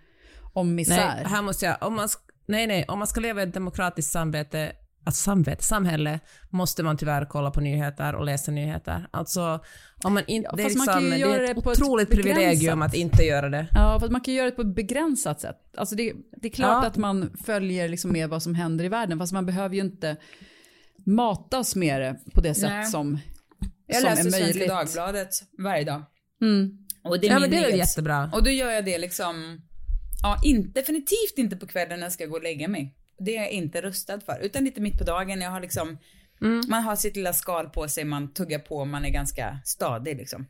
om 0.52 0.74
misär. 0.74 0.96
Nej, 1.16 1.24
här 1.26 1.42
måste 1.42 1.66
jag, 1.66 1.76
om 1.81 1.94
man, 1.94 2.07
sk- 2.07 2.28
nej, 2.49 2.67
nej, 2.67 2.85
om 2.89 2.99
man 2.99 3.09
ska 3.09 3.21
leva 3.21 3.41
i 3.41 3.45
ett 3.45 3.55
demokratiskt 3.55 4.13
samvete, 4.13 4.73
alltså 5.05 5.23
samvete, 5.23 5.65
samhälle, 5.65 6.21
måste 6.51 6.83
man 6.83 6.97
tyvärr 6.97 7.25
kolla 7.25 7.51
på 7.51 7.61
nyheter 7.61 8.15
och 8.15 8.25
läsa 8.25 8.51
nyheter. 8.53 9.09
Alltså, 9.11 9.61
om 10.05 10.15
man 10.15 10.23
inte, 10.27 10.49
Ja, 10.51 10.57
det 10.57 10.63
är, 10.63 10.79
man 10.79 10.87
liksom, 10.87 11.05
ju 11.05 11.11
det 11.11 11.17
göra 11.19 11.35
är 11.37 11.51
ett 11.51 11.57
det 11.57 11.63
på 11.63 11.73
ett 11.73 11.79
otroligt 11.83 12.11
privilegium 12.11 12.83
att 12.83 12.95
inte 12.95 13.23
göra 13.23 13.49
det. 13.49 13.67
Ja, 13.75 13.99
för 13.99 14.07
att 14.07 14.13
man 14.13 14.21
kan 14.21 14.35
göra 14.35 14.45
det 14.51 14.57
på 14.57 14.63
ett 14.63 14.75
begränsat 14.75 15.41
sätt. 15.41 15.57
Alltså 15.77 15.95
det, 15.95 16.13
det 16.43 16.49
är 16.49 16.53
klart 16.53 16.83
Ja. 16.85 16.87
att 16.89 16.97
man 16.97 17.37
följer 17.45 17.89
liksom 17.89 18.13
med 18.13 18.29
vad 18.29 18.43
som 18.43 18.55
händer 18.55 18.85
i 18.85 18.89
världen, 18.89 19.19
fast 19.19 19.33
man 19.33 19.47
behöver 19.47 19.75
ju 19.75 19.81
inte 19.81 20.17
matas 21.07 21.77
med 21.77 22.01
det 22.01 22.17
på 22.35 22.41
det 22.41 22.55
sätt 22.55 22.71
Nej. 22.71 22.87
som, 22.87 23.19
Jag 23.87 23.97
som 23.97 24.05
läser 24.11 24.27
är 24.27 24.31
Svenska 24.31 24.45
möjligt. 24.45 24.69
Dagbladet 24.69 25.29
varje 25.59 25.85
dag. 25.85 26.03
Mm. 26.43 26.79
Och 27.05 27.21
det 27.21 27.27
är 27.27 27.31
Ja, 27.31 27.41
min 27.41 27.51
men 27.51 27.51
det 27.51 27.73
är 27.73 27.77
jättebra. 27.77 28.31
Och 28.35 28.43
då 28.43 28.51
gör 28.51 28.71
jag 28.71 28.85
det 28.85 28.99
liksom, 28.99 29.61
ja, 30.22 30.40
definitivt 30.74 31.37
inte 31.37 31.57
på 31.57 31.66
kvällen 31.66 32.00
när 32.00 32.07
jag 32.07 32.12
ska 32.12 32.26
gå 32.26 32.37
och 32.37 32.42
lägga 32.42 32.68
mig. 32.68 32.94
Det 33.18 33.37
är 33.37 33.42
jag 33.42 33.50
inte 33.50 33.81
rustad 33.81 34.20
för, 34.20 34.38
utan 34.42 34.64
lite 34.64 34.81
mitt 34.81 34.98
på 34.98 35.04
dagen. 35.04 35.40
Jag 35.40 35.50
har 35.50 35.61
liksom, 35.61 35.98
man 36.68 36.83
har 36.83 36.96
sitt 36.96 37.16
lilla 37.16 37.33
skal 37.33 37.68
på 37.68 37.88
sig, 37.88 38.04
man 38.04 38.33
tuggar 38.33 38.59
på, 38.59 38.85
man 38.85 39.04
är 39.04 39.11
ganska 39.11 39.59
stadig 39.64 40.16
liksom. 40.16 40.46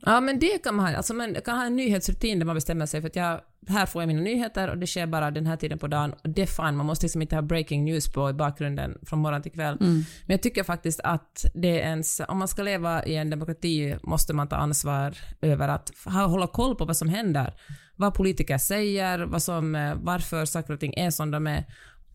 Ja, 0.00 0.20
men 0.20 0.38
det 0.38 0.62
kan 0.62 0.74
man 0.74 0.86
ha. 0.86 0.96
Alltså 0.96 1.14
man 1.14 1.34
kan 1.44 1.58
ha 1.58 1.66
en 1.66 1.76
nyhetsrutin 1.76 2.38
där 2.38 2.46
man 2.46 2.54
bestämmer 2.54 2.86
sig 2.86 3.00
för 3.00 3.08
att 3.08 3.16
jag, 3.16 3.40
här 3.68 3.86
får 3.86 4.02
jag 4.02 4.06
mina 4.06 4.20
nyheter 4.20 4.70
och 4.70 4.78
det 4.78 4.86
sker 4.86 5.06
bara 5.06 5.30
den 5.30 5.46
här 5.46 5.56
tiden 5.56 5.78
på 5.78 5.86
dagen 5.86 6.12
och 6.12 6.28
det 6.28 6.42
är 6.42 6.46
fan, 6.46 6.76
man 6.76 6.86
måste 6.86 7.04
liksom 7.04 7.22
inte 7.22 7.34
ha 7.34 7.42
breaking 7.42 7.84
news 7.84 8.12
på 8.12 8.30
i 8.30 8.32
bakgrunden 8.32 8.98
från 9.02 9.18
morgon 9.18 9.42
till 9.42 9.52
kväll. 9.52 9.76
Men 9.80 10.04
jag 10.26 10.42
tycker 10.42 10.64
faktiskt 10.64 11.00
att 11.04 11.44
det 11.54 11.80
är 11.80 11.88
ens, 11.88 12.20
om 12.28 12.38
man 12.38 12.48
ska 12.48 12.62
leva 12.62 13.04
i 13.04 13.16
en 13.16 13.30
demokrati 13.30 13.96
måste 14.02 14.34
man 14.34 14.48
ta 14.48 14.56
ansvar 14.56 15.18
över 15.40 15.68
att 15.68 15.92
ha, 16.04 16.26
hålla 16.26 16.46
koll 16.46 16.76
på 16.76 16.84
vad 16.84 16.96
som 16.96 17.08
händer. 17.08 17.54
Vad 17.98 18.14
politiker 18.14 18.58
säger, 18.58 19.18
vad 19.18 19.42
som, 19.42 19.74
eh, 19.74 19.94
varför 19.94 20.44
saker 20.44 20.72
och 20.74 20.80
ting 20.80 20.94
är 20.94 21.10
som 21.10 21.30
de 21.30 21.46
är. 21.46 21.64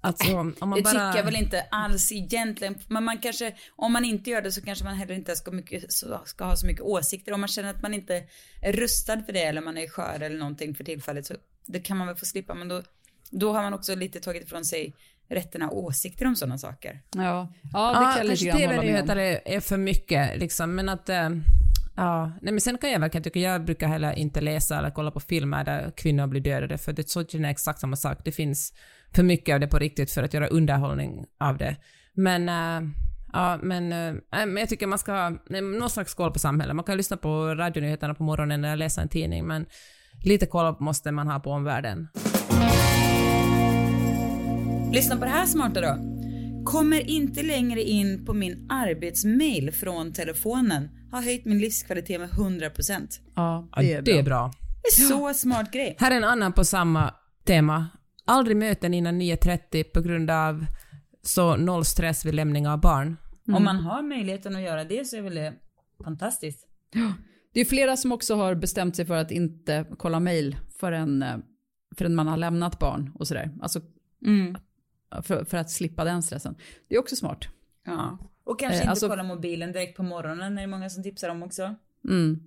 Alltså, 0.02 0.38
om 0.38 0.56
man 0.60 0.74
Det 0.74 0.82
bara... 0.82 0.94
tycker 0.94 1.18
jag 1.18 1.26
väl 1.26 1.36
inte 1.36 1.66
alls 1.72 2.12
egentligen. 2.12 2.76
Men 2.88 3.04
man 3.04 3.18
kanske, 3.18 3.56
om 3.76 3.94
man 3.94 4.06
inte 4.06 4.30
gör 4.30 4.42
det 4.42 4.52
så 4.52 4.62
kanske 4.62 4.86
man 4.86 4.96
heller 4.96 5.16
inte 5.16 5.36
ska, 5.36 5.52
mycket, 5.52 5.94
ska 6.26 6.46
ha 6.46 6.56
så 6.56 6.68
mycket 6.68 6.82
åsikter. 6.82 7.34
Om 7.34 7.40
man 7.42 7.48
känner 7.48 7.70
att 7.70 7.82
man 7.82 7.94
inte 7.94 8.24
är 8.62 8.74
rustad 8.74 9.24
för 9.24 9.34
det 9.34 9.44
eller 9.44 9.62
man 9.62 9.78
är 9.78 9.88
skör 9.88 10.20
eller 10.22 10.38
någonting 10.38 10.76
för 10.76 10.84
tillfället 10.84 11.26
så 11.26 11.34
det 11.66 11.80
kan 11.80 11.98
man 11.98 12.08
väl 12.08 12.16
få 12.16 12.26
slippa. 12.26 12.54
Men 12.54 12.68
då, 12.68 12.82
då 13.30 13.54
har 13.54 13.64
man 13.64 13.74
också 13.74 13.96
lite 13.96 14.20
tagit 14.20 14.44
ifrån 14.44 14.66
sig 14.66 14.94
rätten 15.30 15.62
att 15.62 15.70
ha 15.70 15.78
åsikter 15.78 16.26
om 16.26 16.36
sådana 16.36 16.58
saker. 16.58 17.02
Ja, 17.16 17.54
ja 17.74 17.90
det 17.90 18.06
kan 18.06 18.18
jag 18.18 18.26
lite 18.26 18.46
grann 18.46 18.62
hålla 18.62 18.82
med 18.82 19.12
om. 19.12 19.18
är, 19.18 19.42
är 19.46 19.60
för 19.60 19.78
mycket 19.78 20.40
liksom, 20.40 20.76
men 20.76 20.90
att 20.90 21.10
eh, 21.10 21.30
Ja, 21.96 22.32
nej 22.42 22.54
men 22.54 22.62
sen 22.62 22.78
kan 22.78 22.92
jag 22.92 23.00
verkligen 23.00 23.24
tycka, 23.24 23.40
jag 23.40 23.66
brukar 23.66 23.88
heller 23.88 24.14
inte 24.14 24.42
läsa 24.42 24.78
eller 24.78 24.90
kolla 24.90 25.12
på 25.12 25.20
filmer 25.20 25.64
där 25.64 25.92
kvinnor 25.98 26.28
blir 26.28 26.42
dödade, 26.42 26.78
för 26.78 26.94
det 26.94 27.10
så 27.10 27.20
är 27.20 27.46
exakt 27.46 27.80
samma 27.80 27.96
sak. 27.96 28.18
Det 28.24 28.32
finns 28.32 28.74
för 29.16 29.24
mycket 29.24 29.54
av 29.54 29.60
det 29.60 29.68
på 29.68 29.80
riktigt 29.80 30.12
för 30.12 30.24
att 30.24 30.34
göra 30.34 30.48
underhållning 30.48 31.26
av 31.40 31.58
det. 31.58 31.76
Men, 32.14 32.50
äh, 32.50 32.90
Ja, 33.36 33.60
men, 33.62 33.92
äh, 33.92 34.16
men 34.32 34.58
jag 34.58 34.70
tycker 34.70 34.88
man 34.88 35.00
ska 35.00 35.12
ha 35.12 35.32
nej, 35.50 35.62
någon 35.62 35.90
slags 35.90 36.14
koll 36.14 36.32
på 36.32 36.40
samhället. 36.40 36.76
Man 36.76 36.86
kan 36.86 36.98
lyssna 36.98 37.18
på 37.18 37.56
radionyheterna 37.56 38.14
på 38.14 38.24
morgonen 38.24 38.66
eller 38.66 38.76
läsa 38.76 39.02
en 39.02 39.10
tidning, 39.10 39.48
men 39.48 39.66
lite 40.24 40.46
koll 40.46 40.76
måste 40.80 41.12
man 41.12 41.28
ha 41.28 41.40
på 41.40 41.52
omvärlden. 41.52 42.08
Lyssna 44.92 45.16
på 45.18 45.26
det 45.26 45.32
här 45.32 45.46
smarta 45.46 45.82
då. 45.82 46.13
Kommer 46.66 47.10
inte 47.10 47.44
längre 47.44 47.82
in 47.84 48.26
på 48.26 48.34
min 48.34 48.68
arbetsmail 48.70 49.72
från 49.72 50.14
telefonen. 50.14 50.90
Har 51.12 51.22
höjt 51.22 51.46
min 51.46 51.60
livskvalitet 51.60 52.20
med 52.20 52.30
100%. 52.30 53.20
Ja, 53.36 53.68
Ja, 53.76 53.82
det 53.82 53.94
är 53.94 54.02
bra. 54.02 54.14
Det 54.14 54.20
är 54.20 54.24
bra. 54.24 54.54
Det 54.82 55.04
är 55.04 55.08
så 55.08 55.34
smart 55.34 55.72
grej. 55.74 55.96
Här 56.00 56.12
är 56.12 56.16
en 56.16 56.24
annan 56.24 56.54
på 56.54 56.66
samma 56.66 57.14
tema. 57.46 57.88
Aldrig 58.26 58.58
möten 58.58 58.94
innan 58.94 59.22
9.30 59.22 59.84
på 59.84 60.02
grund 60.02 60.32
av 60.32 60.66
så 61.22 61.56
noll 61.56 61.86
stress 61.86 62.26
vid 62.26 62.36
lämning 62.36 62.68
av 62.68 62.80
barn. 62.82 63.18
Om 63.48 63.64
man 63.64 63.76
har 63.78 64.02
möjligheten 64.02 64.56
att 64.56 64.62
göra 64.62 64.84
det 64.84 65.08
så 65.08 65.18
är 65.18 65.22
väl 65.22 65.36
det 65.36 65.54
fantastiskt. 66.04 66.68
Det 67.54 67.60
är 67.62 67.66
flera 67.66 67.98
som 67.98 68.12
också 68.12 68.36
har 68.36 68.56
bestämt 68.56 68.96
sig 68.96 69.06
för 69.06 69.16
att 69.18 69.32
inte 69.32 69.86
kolla 69.98 70.20
mail 70.20 70.56
förrän, 70.80 71.24
eh, 71.24 71.38
förrän 71.98 72.16
man 72.16 72.28
har 72.28 72.38
lämnat 72.38 72.80
barn 72.80 73.12
och 73.16 73.28
sådär. 73.28 73.52
Alltså 73.62 73.82
Mm. 74.26 74.56
För, 75.22 75.46
för 75.46 75.58
att 75.58 75.70
slippa 75.72 76.04
den 76.04 76.24
stressen. 76.24 76.56
Det 76.88 76.96
är 76.96 77.00
också 77.00 77.16
smart. 77.16 77.48
Ja. 77.86 78.18
Och 78.44 78.60
kanske 78.60 78.76
Eh, 78.76 78.82
inte 78.82 78.90
alltså- 78.90 79.08
kolla 79.10 79.24
mobilen 79.24 79.72
direkt 79.72 79.98
på 79.98 80.04
morgonen, 80.04 80.58
är 80.58 80.62
det 80.62 80.68
många 80.68 80.90
som 80.90 81.04
tipsar 81.04 81.30
om 81.30 81.44
också. 81.44 81.76
Mm. 82.10 82.40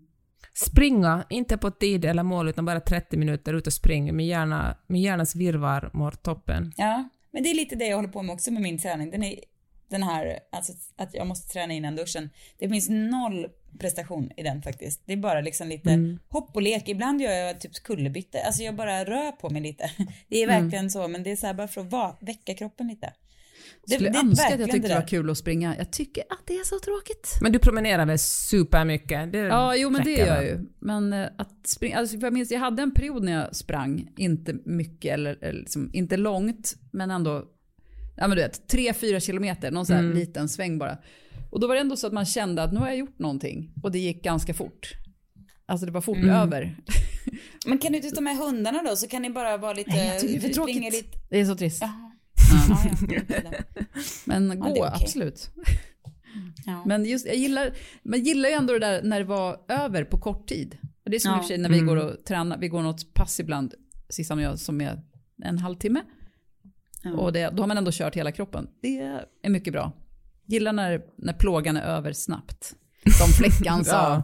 Springa, 0.54 1.24
inte 1.30 1.56
på 1.58 1.70
tid 1.70 2.04
eller 2.04 2.22
mål 2.22 2.48
utan 2.48 2.64
bara 2.64 2.80
30 2.80 3.16
minuter 3.16 3.54
ut 3.54 3.66
och 3.66 3.72
spring. 3.72 4.16
Min, 4.16 4.26
hjärna, 4.26 4.76
min 4.86 5.02
hjärnas 5.02 5.36
virrvarr 5.36 5.90
mår 5.92 6.10
toppen. 6.10 6.72
Ja, 6.76 7.08
men 7.30 7.42
det 7.42 7.50
är 7.50 7.54
lite 7.54 7.76
det 7.76 7.86
jag 7.86 7.96
håller 7.96 8.08
på 8.08 8.22
med 8.22 8.32
också 8.34 8.50
med 8.50 8.62
min 8.62 8.78
träning. 8.78 9.10
Den, 9.10 9.22
är, 9.22 9.34
den 9.88 10.02
här, 10.02 10.38
alltså 10.52 10.72
att 10.96 11.14
jag 11.14 11.26
måste 11.26 11.52
träna 11.52 11.72
innan 11.72 11.96
duschen. 11.96 12.30
Det 12.58 12.68
finns 12.68 12.88
noll 12.88 13.46
prestation 13.78 14.30
i 14.36 14.42
den 14.42 14.62
faktiskt. 14.62 15.02
Det 15.06 15.12
är 15.12 15.16
bara 15.16 15.40
liksom 15.40 15.68
lite 15.68 15.90
hopp 16.28 16.56
och 16.56 16.62
lek. 16.62 16.88
Ibland 16.88 17.20
gör 17.22 17.30
jag 17.32 17.60
typ 17.60 17.72
kullerbytte. 17.74 18.42
Alltså 18.42 18.62
jag 18.62 18.76
bara 18.76 19.04
rör 19.04 19.32
på 19.32 19.50
mig 19.50 19.62
lite. 19.62 19.90
Det 20.28 20.42
är 20.42 20.46
verkligen 20.46 20.90
så, 20.90 21.08
men 21.08 21.22
det 21.22 21.30
är 21.32 21.36
så 21.36 21.46
här 21.46 21.54
bara 21.54 21.68
för 21.68 21.80
att 21.80 21.90
va- 21.92 22.18
väcka 22.20 22.54
kroppen 22.54 22.88
lite. 22.88 23.12
Det, 23.86 23.94
Skulle 23.94 24.10
det 24.10 24.18
är 24.18 24.20
önska 24.20 24.44
att 24.54 24.60
jag 24.60 24.70
tyckte 24.70 24.88
det 24.88 24.94
där. 24.94 25.00
var 25.00 25.08
kul 25.08 25.30
att 25.30 25.38
springa. 25.38 25.74
Jag 25.78 25.90
tycker 25.92 26.22
att 26.30 26.38
det 26.46 26.54
är 26.54 26.64
så 26.64 26.78
tråkigt. 26.78 27.28
Men 27.42 27.52
du 27.52 27.58
promenerar 27.58 28.06
väl 28.06 28.18
supermycket? 28.18 29.32
Det 29.32 29.38
Ja, 29.38 29.76
jo 29.76 29.90
men 29.90 30.04
det 30.04 30.10
gör 30.12 30.26
jag 30.26 30.44
ju. 30.44 30.58
Men 30.78 31.12
eh, 31.12 31.26
att 31.38 31.66
springa, 31.66 31.98
alltså 31.98 32.18
för 32.18 32.26
jag 32.26 32.32
minns, 32.32 32.50
jag 32.50 32.60
hade 32.60 32.82
en 32.82 32.94
period 32.94 33.22
när 33.24 33.32
jag 33.32 33.56
sprang, 33.56 34.08
inte 34.16 34.54
mycket 34.64 35.14
eller, 35.14 35.38
eller 35.44 35.60
liksom, 35.60 35.90
inte 35.92 36.16
långt, 36.16 36.74
men 36.92 37.10
ändå, 37.10 37.44
ja 38.16 38.28
men 38.28 38.36
du 38.36 38.42
vet, 38.42 38.72
3-4 38.72 39.20
kilometer, 39.20 39.70
någon 39.70 39.86
sån 39.86 39.96
här 39.96 40.02
liten 40.02 40.48
sväng 40.48 40.78
bara. 40.78 40.98
Och 41.56 41.60
då 41.60 41.66
var 41.66 41.74
det 41.74 41.80
ändå 41.80 41.96
så 41.96 42.06
att 42.06 42.12
man 42.12 42.24
kände 42.24 42.62
att 42.62 42.72
nu 42.72 42.80
har 42.80 42.86
jag 42.86 42.96
gjort 42.96 43.18
någonting 43.18 43.72
och 43.82 43.92
det 43.92 43.98
gick 43.98 44.22
ganska 44.22 44.54
fort. 44.54 44.92
Alltså 45.66 45.86
det 45.86 45.92
var 45.92 46.00
fort 46.00 46.18
över. 46.18 46.76
Men 47.66 47.78
kan 47.78 47.92
du 47.92 47.98
inte 47.98 48.10
ta 48.10 48.20
med 48.20 48.36
hundarna 48.36 48.82
då 48.82 48.96
så 48.96 49.08
kan 49.08 49.22
ni 49.22 49.30
bara 49.30 49.56
vara 49.56 49.72
lite... 49.72 49.90
Nej, 49.90 50.06
jag 50.08 50.20
tycker 50.20 50.32
det 50.34 50.38
är 50.38 50.48
för 50.48 50.54
tråkigt. 50.54 50.92
Lite. 50.92 51.18
Det 51.30 51.40
är 51.40 51.44
så 51.44 51.56
trist. 51.56 51.82
Jaha. 51.82 52.10
Ja. 52.68 52.82
Ja, 53.08 53.40
ja. 53.44 53.82
Men 54.24 54.60
gå, 54.60 54.70
okej. 54.70 54.82
absolut. 54.82 55.50
Ja. 56.66 56.84
Men 56.86 57.04
just, 57.04 57.26
jag 57.26 57.36
gillar, 57.36 57.72
man 58.02 58.20
gillar 58.20 58.48
ju 58.48 58.54
ändå 58.54 58.72
det 58.72 58.78
där 58.78 59.02
när 59.02 59.18
det 59.18 59.26
var 59.26 59.60
över 59.68 60.04
på 60.04 60.18
kort 60.18 60.48
tid. 60.48 60.78
Och 61.04 61.10
det 61.10 61.16
är 61.16 61.20
som 61.20 61.30
Ja. 61.30 61.36
i 61.36 61.40
och 61.40 61.44
för 61.44 61.48
sig 61.48 61.58
när 61.58 61.68
vi 61.70 61.80
går 61.80 61.96
och 61.96 62.24
tränar, 62.24 62.58
vi 62.58 62.68
går 62.68 62.82
något 62.82 63.14
pass 63.14 63.40
ibland, 63.40 63.74
Sissan 64.08 64.38
och 64.38 64.44
jag, 64.44 64.58
som 64.58 64.80
är 64.80 65.02
en 65.42 65.58
halvtimme. 65.58 66.00
Ja. 67.02 67.12
Och 67.12 67.32
det, 67.32 67.50
då 67.50 67.62
har 67.62 67.66
man 67.68 67.78
ändå 67.78 67.90
kört 67.94 68.16
hela 68.16 68.32
kroppen. 68.32 68.68
Det 68.82 68.98
är 69.42 69.50
mycket 69.50 69.72
bra. 69.72 69.92
Gillar 70.46 70.72
när, 70.72 71.00
när 71.18 71.32
plågan 71.32 71.76
är 71.76 71.82
över 71.82 72.12
snabbt. 72.12 72.74
Som 73.18 73.28
Fläckan 73.28 73.84
sa. 73.84 73.92
Ja. 73.92 74.22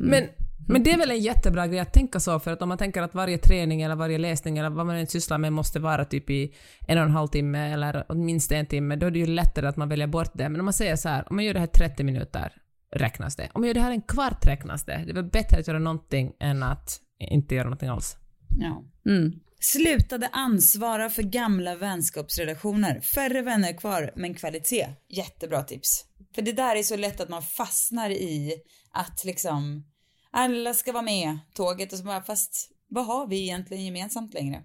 Men, 0.00 0.28
men 0.68 0.82
det 0.82 0.92
är 0.92 0.98
väl 0.98 1.10
en 1.10 1.20
jättebra 1.20 1.66
grej 1.66 1.78
att 1.80 1.92
tänka 1.92 2.20
så, 2.20 2.40
för 2.40 2.52
att 2.52 2.62
om 2.62 2.68
man 2.68 2.78
tänker 2.78 3.02
att 3.02 3.14
varje 3.14 3.38
träning 3.38 3.82
eller 3.82 3.94
varje 3.94 4.18
läsning 4.18 4.58
eller 4.58 4.70
vad 4.70 4.86
man 4.86 4.96
än 4.96 5.06
sysslar 5.06 5.38
med 5.38 5.52
måste 5.52 5.80
vara 5.80 6.04
typ 6.04 6.30
i 6.30 6.54
en 6.88 6.98
och 6.98 7.04
en 7.04 7.10
halv 7.10 7.28
timme 7.28 7.72
eller 7.72 8.04
åtminstone 8.08 8.60
en 8.60 8.66
timme, 8.66 8.96
då 8.96 9.06
är 9.06 9.10
det 9.10 9.18
ju 9.18 9.26
lättare 9.26 9.66
att 9.66 9.76
man 9.76 9.88
väljer 9.88 10.06
bort 10.06 10.30
det. 10.34 10.48
Men 10.48 10.60
om 10.60 10.64
man 10.64 10.72
säger 10.72 10.96
så 10.96 11.08
här, 11.08 11.24
om 11.30 11.36
man 11.36 11.44
gör 11.44 11.54
det 11.54 11.60
här 11.60 11.66
30 11.66 12.04
minuter, 12.04 12.52
räknas 12.96 13.36
det. 13.36 13.48
Om 13.52 13.60
man 13.60 13.68
gör 13.68 13.74
det 13.74 13.80
här 13.80 13.90
en 13.90 14.02
kvart, 14.02 14.46
räknas 14.46 14.84
det. 14.84 15.02
Det 15.04 15.10
är 15.10 15.14
väl 15.14 15.24
bättre 15.24 15.60
att 15.60 15.68
göra 15.68 15.78
någonting 15.78 16.32
än 16.40 16.62
att 16.62 17.00
inte 17.18 17.54
göra 17.54 17.64
någonting 17.64 17.88
alls. 17.88 18.16
Ja. 18.58 18.84
Mm. 19.06 19.32
Slutade 19.64 20.28
ansvara 20.28 21.10
för 21.10 21.22
gamla 21.22 21.76
vänskapsrelationer. 21.76 23.00
Färre 23.00 23.42
vänner 23.42 23.72
kvar, 23.72 24.12
men 24.16 24.34
kvalitet. 24.34 24.86
Jättebra 25.08 25.62
tips. 25.62 26.04
För 26.34 26.42
det 26.42 26.52
där 26.52 26.76
är 26.76 26.82
så 26.82 26.96
lätt 26.96 27.20
att 27.20 27.28
man 27.28 27.42
fastnar 27.42 28.10
i 28.10 28.54
att 28.90 29.24
liksom 29.24 29.84
alla 30.30 30.74
ska 30.74 30.92
vara 30.92 31.02
med 31.02 31.38
tåget 31.54 31.92
och 31.92 31.98
så 31.98 32.04
bara 32.04 32.22
fast 32.22 32.70
vad 32.88 33.06
har 33.06 33.26
vi 33.26 33.42
egentligen 33.42 33.84
gemensamt 33.84 34.34
längre? 34.34 34.62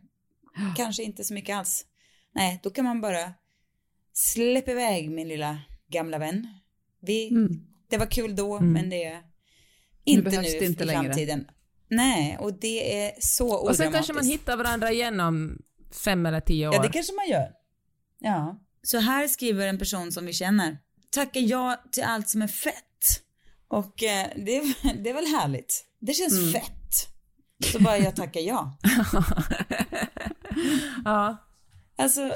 Kanske 0.77 1.03
inte 1.03 1.23
så 1.23 1.33
mycket 1.33 1.55
alls. 1.55 1.85
Nej, 2.35 2.59
då 2.63 2.69
kan 2.69 2.85
man 2.85 3.01
bara 3.01 3.33
släpp 4.13 4.67
iväg 4.67 5.11
min 5.11 5.27
lilla 5.27 5.59
gamla 5.87 6.17
vän. 6.17 6.47
Vi, 7.01 7.31
Det 7.89 7.97
var 7.97 8.11
kul 8.11 8.35
då, 8.35 8.59
men 8.59 8.89
det 8.89 9.03
är 9.03 9.21
inte 10.03 10.23
nu, 10.23 10.29
behövs 10.29 10.59
det 10.59 10.65
inte 10.65 10.83
i 10.83 10.87
längre. 10.87 11.03
framtiden. 11.03 11.47
Nej, 11.89 12.37
och 12.39 12.53
det 12.53 13.03
är 13.03 13.11
så 13.19 13.49
Och 13.49 13.75
sen 13.75 13.91
kanske 13.91 14.13
man 14.13 14.19
odramatiskt. 14.19 14.41
hittar 14.41 14.57
varandra 14.57 14.91
igen 14.91 15.19
om 15.19 15.57
fem 16.03 16.25
eller 16.25 16.39
tio 16.39 16.67
år. 16.67 16.75
Ja, 16.75 16.81
det 16.81 16.89
kanske 16.89 17.13
man 17.13 17.27
gör. 17.27 17.51
Ja. 18.19 18.59
Så 18.83 18.97
här 18.97 19.27
skriver 19.27 19.67
en 19.67 19.79
person 19.79 20.11
som 20.11 20.25
vi 20.25 20.33
känner. 20.33 20.77
Tacka 21.11 21.39
ja 21.39 21.83
till 21.91 22.03
allt 22.03 22.29
som 22.29 22.41
är 22.41 22.47
fett. 22.47 22.75
Och 23.67 24.03
eh, 24.03 24.27
det, 24.35 24.57
är, 24.57 24.93
det 25.03 25.09
är 25.09 25.13
väl 25.13 25.25
härligt. 25.25 25.85
Det 25.99 26.13
känns 26.13 26.53
fett. 26.53 27.07
Så 27.71 27.79
bara 27.79 27.97
jag 27.97 28.15
tackar 28.15 28.41
ja. 28.41 28.73
ja. 31.05 31.37
Alltså, 31.97 32.33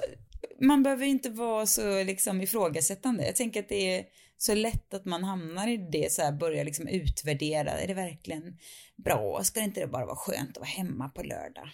man 0.62 0.84
behöver 0.84 1.06
inte 1.06 1.30
vara 1.30 1.66
så 1.66 2.04
liksom 2.04 2.41
ifrågasättande. 2.41 3.26
Jag 3.26 3.36
tänker 3.36 3.60
att 3.60 3.70
det 3.70 3.97
är 3.97 4.06
så 4.46 4.54
lätt 4.54 4.94
att 4.94 5.06
man 5.06 5.24
hamnar 5.24 5.68
i 5.68 5.78
det 5.78 6.12
så 6.12 6.22
här, 6.22 6.32
börjar 6.32 6.66
liksom 6.66 6.88
utvärdera. 6.88 7.72
Är 7.72 7.88
det 7.88 7.94
verkligen 7.94 8.58
bra? 8.96 9.44
Ska 9.44 9.60
det 9.60 9.64
inte 9.64 9.88
bara 9.88 10.06
vara 10.06 10.16
skönt 10.16 10.50
att 10.50 10.58
vara 10.58 10.70
hemma 10.70 11.10
på 11.10 11.24
lördag? 11.24 11.70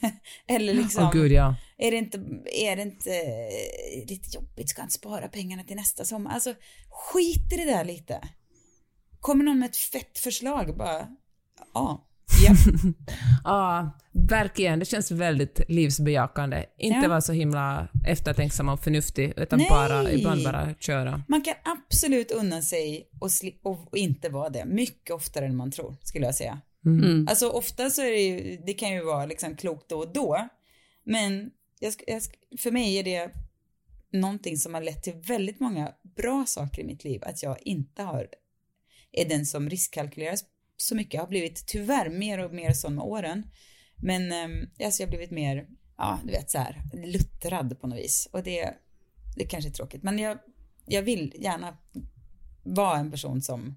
Eller 0.46 0.74
liksom. 0.74 1.04
Åh 1.04 1.12
gud, 1.12 1.32
ja. 1.32 1.56
Är 1.78 1.90
det 1.90 1.96
inte, 1.96 2.18
är 2.52 2.76
det 2.76 2.82
inte 2.82 3.16
eh, 3.16 4.08
lite 4.08 4.36
jobbigt? 4.36 4.68
Ska 4.68 4.82
han 4.82 4.90
spara 4.90 5.28
pengarna 5.28 5.64
till 5.64 5.76
nästa 5.76 6.04
sommar? 6.04 6.30
Alltså, 6.30 6.54
skit 6.90 7.52
i 7.52 7.56
det 7.56 7.64
där 7.64 7.84
lite. 7.84 8.28
Kommer 9.20 9.44
någon 9.44 9.58
med 9.58 9.70
ett 9.70 9.76
fett 9.76 10.18
förslag 10.18 10.76
bara, 10.76 11.08
ja, 11.74 12.08
ja. 12.42 12.54
Ja, 13.44 13.98
verkligen. 14.12 14.78
Det 14.78 14.84
känns 14.84 15.10
väldigt 15.10 15.60
livsbejakande. 15.68 16.64
Inte 16.78 16.98
Ja. 17.02 17.08
vara 17.08 17.20
så 17.20 17.32
himla 17.32 17.88
eftertänksam 18.06 18.68
och 18.68 18.80
förnuftig, 18.80 19.32
utan 19.36 19.58
Nej. 19.58 19.68
bara, 19.70 20.12
ibland 20.12 20.44
bara 20.44 20.74
köra. 20.74 21.22
Man 21.28 21.42
kan 21.42 21.54
absolut 21.64 22.30
unna 22.30 22.62
sig 22.62 23.08
och, 23.20 23.30
och, 23.62 23.96
inte 23.96 24.28
vara 24.28 24.48
det. 24.48 24.64
Mycket 24.64 25.10
oftare 25.10 25.46
än 25.46 25.56
man 25.56 25.70
tror, 25.70 25.96
skulle 26.02 26.24
jag 26.26 26.34
säga. 26.34 26.60
Mm. 26.86 27.26
Alltså 27.30 27.48
ofta 27.48 27.90
så 27.90 28.02
är 28.02 28.10
det 28.10 28.20
ju, 28.20 28.58
det 28.66 28.74
kan 28.74 28.92
ju 28.92 29.04
vara 29.04 29.26
liksom 29.26 29.56
klokt 29.56 29.88
då 29.88 29.98
och 29.98 30.12
då. 30.12 30.48
Men 31.04 31.50
jag, 31.80 31.94
jag, 32.06 32.22
för 32.58 32.70
mig 32.70 32.96
är 32.98 33.02
det 33.04 33.30
någonting 34.12 34.56
som 34.56 34.74
har 34.74 34.80
lett 34.80 35.02
till 35.02 35.14
väldigt 35.14 35.60
många 35.60 35.92
bra 36.16 36.44
saker 36.46 36.82
i 36.82 36.84
mitt 36.86 37.04
liv. 37.04 37.22
Att 37.24 37.42
jag 37.42 37.56
inte 37.62 38.02
har, 38.02 38.26
är 39.12 39.28
den 39.28 39.46
som 39.46 39.70
riskkalkylerar 39.70 40.36
så 40.76 40.94
mycket. 40.94 41.14
Jag 41.14 41.22
har 41.22 41.28
blivit 41.28 41.66
tyvärr 41.66 42.10
mer 42.10 42.44
och 42.44 42.54
mer 42.54 42.72
sån 42.72 42.94
med 42.94 43.04
åren. 43.04 43.46
Men 43.96 44.22
um, 44.32 44.70
alltså 44.84 45.02
jag 45.02 45.06
har 45.06 45.10
blivit 45.10 45.30
mer, 45.30 45.66
ja 45.96 46.18
du 46.24 46.30
vet 46.32 46.50
så 46.50 46.58
här, 46.58 46.82
luttrad 47.06 47.80
på 47.80 47.86
något 47.86 47.98
vis. 47.98 48.28
Och 48.32 48.42
det, 48.42 48.74
det 49.36 49.44
kanske 49.44 49.70
är 49.70 49.72
tråkigt. 49.72 50.02
Men 50.02 50.18
jag, 50.18 50.38
jag 50.86 51.02
vill 51.02 51.32
gärna 51.38 51.76
vara 52.62 52.98
en 52.98 53.10
person 53.10 53.42
som 53.42 53.74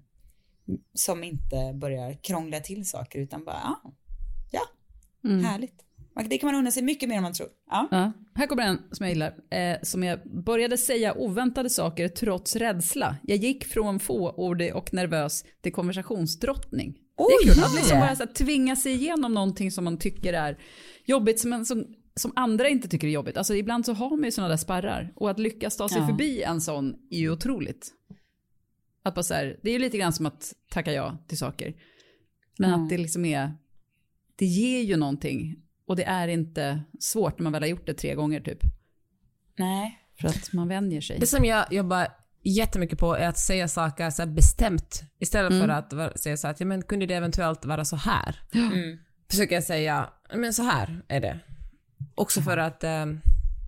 som 0.94 1.24
inte 1.24 1.72
börjar 1.74 2.12
krångla 2.22 2.60
till 2.60 2.88
saker 2.88 3.18
utan 3.18 3.44
bara, 3.44 3.56
ah, 3.56 3.90
ja, 4.50 4.60
härligt. 5.44 5.84
Man- 6.14 6.28
Det 6.28 6.38
kan 6.38 6.46
man 6.46 6.54
unna 6.54 6.70
sig 6.70 6.82
mycket 6.82 7.08
mer 7.08 7.16
än 7.16 7.22
man 7.22 7.32
tror. 7.32 7.48
Ja. 7.70 7.88
Ja. 7.90 8.12
Här 8.38 8.46
kommer 8.46 8.62
en 8.62 8.78
som 8.92 9.06
jag 9.06 9.12
gillar. 9.12 9.34
Eh, 9.50 9.76
som 9.82 10.04
jag 10.04 10.18
började 10.44 10.78
säga 10.78 11.14
oväntade 11.14 11.70
saker 11.70 12.08
trots 12.08 12.56
rädsla. 12.56 13.16
Jag 13.22 13.38
gick 13.38 13.64
från 13.64 14.00
fåordig 14.00 14.74
och 14.76 14.94
nervös 14.94 15.44
till 15.60 15.72
konversationsdrottning. 15.72 16.98
det 17.16 17.22
är 17.22 17.54
kul 17.54 17.64
att 17.64 17.74
liksom 17.74 18.00
bara 18.00 18.16
så 18.16 18.22
här, 18.22 18.32
tvinga 18.32 18.76
sig 18.76 18.92
igenom 18.92 19.34
någonting 19.34 19.70
som 19.70 19.84
man 19.84 19.98
tycker 19.98 20.32
är 20.32 20.58
jobbigt, 21.04 21.40
som, 21.40 21.52
en, 21.52 21.66
som, 21.66 21.86
som 22.14 22.32
andra 22.36 22.68
inte 22.68 22.88
tycker 22.88 23.06
är 23.06 23.10
jobbigt. 23.10 23.36
Alltså 23.36 23.54
ibland 23.54 23.86
så 23.86 23.92
har 23.92 24.10
man 24.10 24.24
ju 24.24 24.30
sådana 24.30 24.48
där 24.48 24.56
spärrar. 24.56 25.12
Och 25.16 25.30
att 25.30 25.38
lyckas 25.38 25.76
ta 25.76 25.88
sig 25.88 25.98
Ja. 25.98 26.06
förbi 26.06 26.42
en 26.42 26.60
sån 26.60 26.96
är 27.10 27.18
ju 27.18 27.30
otroligt. 27.30 27.88
Att 29.02 29.14
bara 29.14 29.22
så 29.22 29.34
här, 29.34 29.58
det 29.62 29.70
är 29.70 29.72
ju 29.72 29.78
lite 29.78 29.98
grann 29.98 30.12
som 30.12 30.26
att 30.26 30.54
tacka 30.70 30.92
ja 30.92 31.18
till 31.28 31.38
saker. 31.38 31.74
Men 32.58 32.74
att 32.74 32.88
det 32.88 32.98
liksom 32.98 33.24
är, 33.24 33.52
det 34.36 34.46
ger 34.46 34.82
ju 34.82 34.96
någonting. 34.96 35.56
Och 35.88 35.96
det 35.96 36.04
är 36.04 36.28
inte 36.28 36.82
svårt 37.00 37.38
när 37.38 37.42
man 37.44 37.52
väl 37.52 37.62
har 37.62 37.68
gjort 37.68 37.86
det 37.86 37.94
tre 37.94 38.14
gånger 38.14 38.40
typ. 38.40 38.58
Nej. 39.58 39.98
För 40.20 40.28
att 40.28 40.52
man 40.52 40.68
vänjer 40.68 41.00
sig. 41.00 41.18
Det 41.18 41.26
som 41.26 41.44
jag 41.44 41.72
jobbar 41.72 42.08
jättemycket 42.42 42.98
på 42.98 43.14
är 43.14 43.28
att 43.28 43.38
säga 43.38 43.68
saker 43.68 44.10
så 44.10 44.22
här 44.22 44.26
bestämt 44.30 45.02
istället 45.18 45.52
Mm. 45.52 45.62
för 45.62 46.00
att 46.02 46.20
säga 46.20 46.36
så 46.36 46.48
att 46.48 46.60
ja, 46.60 46.66
men 46.66 46.82
kunde 46.82 47.06
det 47.06 47.14
eventuellt 47.14 47.64
vara 47.64 47.84
så 47.84 47.96
här? 47.96 48.36
Mm. 48.54 48.98
Försöker 49.30 49.54
jag 49.54 49.64
säga 49.64 50.10
men 50.34 50.54
så 50.54 50.62
här 50.62 51.02
är 51.08 51.20
det. 51.20 51.38
Också 52.14 52.42
för 52.42 52.56
att 52.56 52.84
eh, 52.84 53.06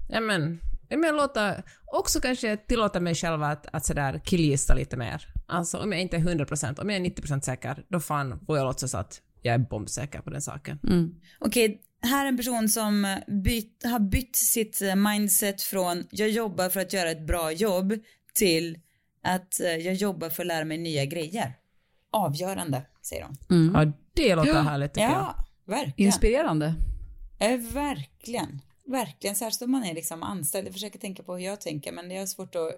ja, 0.08 0.20
men, 0.20 0.60
ja, 0.88 0.96
men 0.96 1.16
låta, 1.16 1.62
också 1.86 2.20
kanske 2.20 2.56
tillåta 2.56 3.00
mig 3.00 3.14
själv 3.14 3.42
att, 3.42 3.66
att 3.72 3.84
sådär 3.86 4.20
killgissa 4.24 4.74
lite 4.74 4.96
mer. 4.96 5.26
Alltså 5.46 5.78
om 5.78 5.92
jag 5.92 6.00
inte 6.00 6.16
är 6.16 6.20
100%, 6.20 6.80
om 6.80 6.90
jag 6.90 7.06
är 7.06 7.10
90% 7.10 7.40
säker, 7.40 7.84
då 7.88 8.00
fan 8.00 8.40
får 8.46 8.56
jag 8.56 8.64
låtsas 8.64 8.94
att 8.94 9.20
jag 9.42 9.54
är 9.54 9.58
bombsäker 9.58 10.20
på 10.20 10.30
den 10.30 10.42
saken. 10.42 10.78
Mm. 10.84 11.14
Okej, 11.38 11.80
här 12.02 12.24
är 12.24 12.28
en 12.28 12.36
person 12.36 12.68
som 12.68 13.16
byt, 13.26 13.82
har 13.84 13.98
bytt 13.98 14.36
sitt 14.36 14.82
eh, 14.82 14.94
mindset 14.94 15.62
från 15.62 16.06
jag 16.10 16.30
jobbar 16.30 16.68
för 16.68 16.80
att 16.80 16.92
göra 16.92 17.10
ett 17.10 17.26
bra 17.26 17.52
jobb 17.52 17.94
till 18.34 18.78
att 19.22 19.60
eh, 19.60 19.66
jag 19.66 19.94
jobbar 19.94 20.30
för 20.30 20.42
att 20.42 20.46
lära 20.46 20.64
mig 20.64 20.78
nya 20.78 21.04
grejer. 21.04 21.56
Avgörande, 22.12 22.82
säger 23.02 23.24
hon. 23.24 23.36
Mm. 23.50 23.74
Ja, 23.74 23.92
det 24.12 24.34
låter 24.34 24.62
härligt 24.62 24.94
tycker 24.94 25.06
jag. 25.06 25.12
Ja, 25.12 25.44
verkligen. 25.66 26.06
Inspirerande. 26.06 26.74
Eh, 27.40 27.56
verkligen. 27.60 28.60
Verkligen. 28.86 29.36
Särskilt 29.36 29.62
om 29.62 29.70
man 29.70 29.84
är 29.84 29.94
liksom 29.94 30.22
anställd. 30.22 30.66
Jag 30.66 30.74
försöker 30.74 30.98
tänka 30.98 31.22
på 31.22 31.36
hur 31.36 31.44
jag 31.44 31.60
tänker 31.60 31.92
men 31.92 32.08
det 32.08 32.16
är 32.16 32.26
svårt 32.26 32.54
att... 32.54 32.72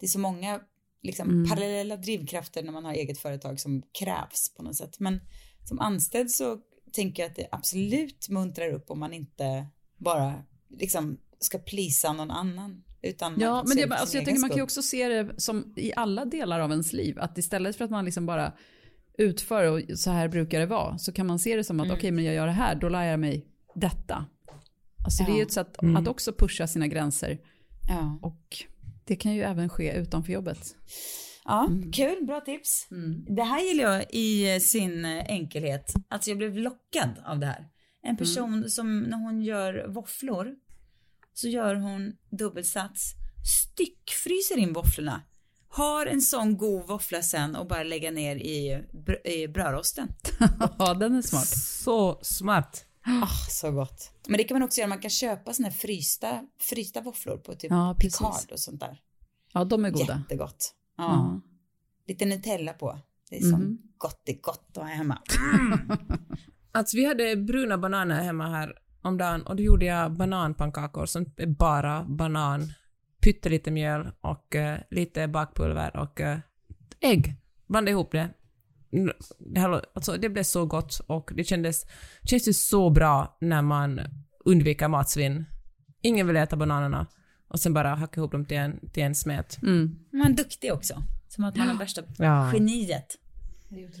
Det 0.00 0.06
är 0.06 0.10
så 0.10 0.18
många 0.18 0.60
liksom, 1.02 1.28
Mm. 1.30 1.50
parallella 1.50 1.96
drivkrafter 1.96 2.62
när 2.62 2.72
man 2.72 2.84
har 2.84 2.92
eget 2.92 3.18
företag 3.18 3.60
som 3.60 3.82
krävs 3.98 4.54
på 4.56 4.62
något 4.62 4.76
sätt. 4.76 5.00
Men 5.00 5.20
som 5.68 5.80
anställd 5.80 6.30
så 6.30 6.58
tänker 6.92 7.22
jag 7.22 7.30
att 7.30 7.36
det 7.36 7.48
absolut 7.52 8.28
muntrar 8.28 8.68
upp 8.72 8.90
om 8.90 8.98
man 9.00 9.12
inte 9.12 9.66
bara 9.98 10.34
liksom 10.68 11.18
ska 11.38 11.58
plisa 11.58 12.12
någon 12.12 12.30
annan. 12.30 12.84
Utan 13.02 13.36
Ja, 13.40 13.64
men 13.66 13.76
det, 13.76 13.82
alltså 13.94 14.16
jag 14.16 14.22
egen 14.22 14.24
tänker 14.24 14.40
man 14.40 14.50
kan 14.50 14.56
ju 14.58 14.60
skull. 14.60 14.64
också 14.64 14.82
se 14.82 15.08
det 15.08 15.40
som 15.40 15.74
i 15.76 15.92
alla 15.96 16.24
delar 16.24 16.60
av 16.60 16.70
ens 16.70 16.92
liv. 16.92 17.18
Att 17.20 17.38
istället 17.38 17.76
för 17.76 17.84
att 17.84 17.90
man 17.90 18.04
liksom 18.04 18.26
bara 18.26 18.52
utför 19.18 19.64
och 19.70 19.98
så 19.98 20.10
här 20.10 20.28
brukar 20.28 20.60
det 20.60 20.66
vara. 20.66 20.98
Så 20.98 21.12
kan 21.12 21.26
man 21.26 21.38
se 21.38 21.56
det 21.56 21.64
som 21.64 21.80
att 21.80 21.90
okej 21.90 22.10
men 22.10 22.24
jag 22.24 22.34
gör 22.34 22.46
det 22.46 22.52
här, 22.52 22.74
då 22.74 22.88
lär 22.88 23.02
jag 23.02 23.20
mig 23.20 23.46
detta. 23.74 24.26
Alltså 25.04 25.24
det 25.24 25.30
är 25.30 25.34
ju 25.34 25.40
Ja. 25.40 25.46
ett 25.46 25.52
sätt 25.52 25.76
att 25.96 26.08
också 26.08 26.32
pusha 26.32 26.66
sina 26.66 26.86
gränser. 26.86 27.38
Ja, 27.88 28.18
Och 28.22 28.56
det 29.04 29.16
kan 29.16 29.34
ju 29.34 29.42
även 29.42 29.68
ske 29.68 29.92
utanför 29.92 30.32
jobbet. 30.32 30.76
Ja 31.44 31.68
kul. 31.92 32.26
Bra 32.26 32.40
tips. 32.40 32.86
Det 33.36 33.42
här 33.42 33.60
gillar 33.62 33.84
jag 33.84 34.04
i 34.10 34.60
sin 34.60 35.04
eh, 35.04 35.24
enkelhet. 35.28 35.94
Alltså 36.08 36.30
jag 36.30 36.38
blev 36.38 36.56
lockad 36.56 37.10
av 37.26 37.38
det 37.38 37.46
här. 37.46 37.68
En 38.02 38.16
person 38.16 38.70
som 38.70 39.00
när 39.00 39.16
hon 39.16 39.42
gör 39.42 39.86
våfflor 39.88 40.54
så 41.34 41.48
gör 41.48 41.74
hon 41.74 42.12
dubbelsats, 42.30 43.12
styckfryser 43.66 44.56
in 44.58 44.72
våfflorna, 44.72 45.22
har 45.68 46.06
en 46.06 46.20
sån 46.20 46.56
god 46.56 46.86
våffla 46.86 47.22
sen 47.22 47.56
och 47.56 47.66
bara 47.66 47.82
lägga 47.82 48.10
ner 48.10 48.36
i, 48.36 48.84
br- 48.92 49.26
i 49.26 49.48
brödrosten. 49.48 50.08
ja, 50.78 50.94
den 50.94 51.14
är 51.14 51.22
smart. 51.22 51.48
Så 51.82 52.18
smart. 52.22 52.84
Ah, 53.22 53.50
så 53.50 53.70
gott. 53.70 54.10
Men 54.28 54.38
det 54.38 54.44
kan 54.44 54.54
man 54.54 54.62
också 54.62 54.80
göra, 54.80 54.88
man 54.88 54.98
kan 55.00 55.10
köpa 55.10 55.52
såna 55.52 55.68
här 55.68 55.74
frysta, 55.76 56.46
frysta 56.60 57.00
våfflor 57.00 57.36
på 57.36 57.54
typ 57.54 57.70
Ja. 57.70 57.96
Picard 58.00 58.52
och 58.52 58.60
sånt 58.60 58.80
där. 58.80 59.00
Ja, 59.52 59.64
de 59.64 59.84
är 59.84 59.90
goda. 59.90 60.18
Jättegott. 60.22 60.74
Ja. 61.06 61.40
Lite 62.06 62.24
Nutella 62.24 62.72
på. 62.72 62.98
Det 63.30 63.36
är 63.36 63.40
som 63.50 63.78
gott, 63.98 64.22
det 64.24 64.32
är 64.32 64.40
gott 64.40 64.68
att 64.70 64.76
ha 64.76 64.84
hemma. 64.84 65.18
Alltså 66.74 66.96
vi 66.96 67.04
hade 67.06 67.36
bruna 67.36 67.78
bananer 67.78 68.22
hemma 68.22 68.48
här 68.48 68.78
om 69.02 69.18
dagen 69.18 69.42
och 69.42 69.56
då 69.56 69.62
gjorde 69.62 69.84
jag 69.84 70.12
bananpannkakor 70.12 71.06
som 71.06 71.26
är 71.36 71.46
bara 71.46 72.04
banan, 72.04 72.72
pyttelite 73.22 73.70
mjöl 73.70 74.10
och 74.20 74.56
eh, 74.56 74.78
lite 74.90 75.28
bakpulver 75.28 75.96
och 75.96 76.20
eh, 76.20 76.38
ägg. 77.00 77.36
Blandade 77.66 77.90
ihop 77.90 78.12
det. 78.12 78.30
Alltså, 79.94 80.16
det 80.16 80.28
blev 80.28 80.42
så 80.42 80.66
gott 80.66 81.00
och 81.06 81.30
det 81.34 81.44
kändes, 81.44 81.86
ju 82.30 82.52
så 82.52 82.90
bra 82.90 83.36
när 83.40 83.62
man 83.62 84.00
undviker 84.44 84.88
matsvinn. 84.88 85.44
Ingen 86.02 86.26
vill 86.26 86.36
äta 86.36 86.56
bananerna 86.56 87.06
och 87.52 87.60
sen 87.60 87.74
bara 87.74 87.94
hacka 87.94 88.20
ihop 88.20 88.32
dem 88.32 88.44
till 88.44 88.56
en, 88.56 88.88
till 88.92 89.02
en 89.02 89.14
smet. 89.14 89.62
Mm. 89.62 89.96
Man 90.12 90.32
är 90.32 90.36
duktig 90.36 90.72
också. 90.72 91.02
Som 91.28 91.44
att 91.44 91.56
man 91.56 91.68
är 91.68 91.74
värsta 91.74 92.02
Ja. 92.18 92.52
geniet. 92.52 93.06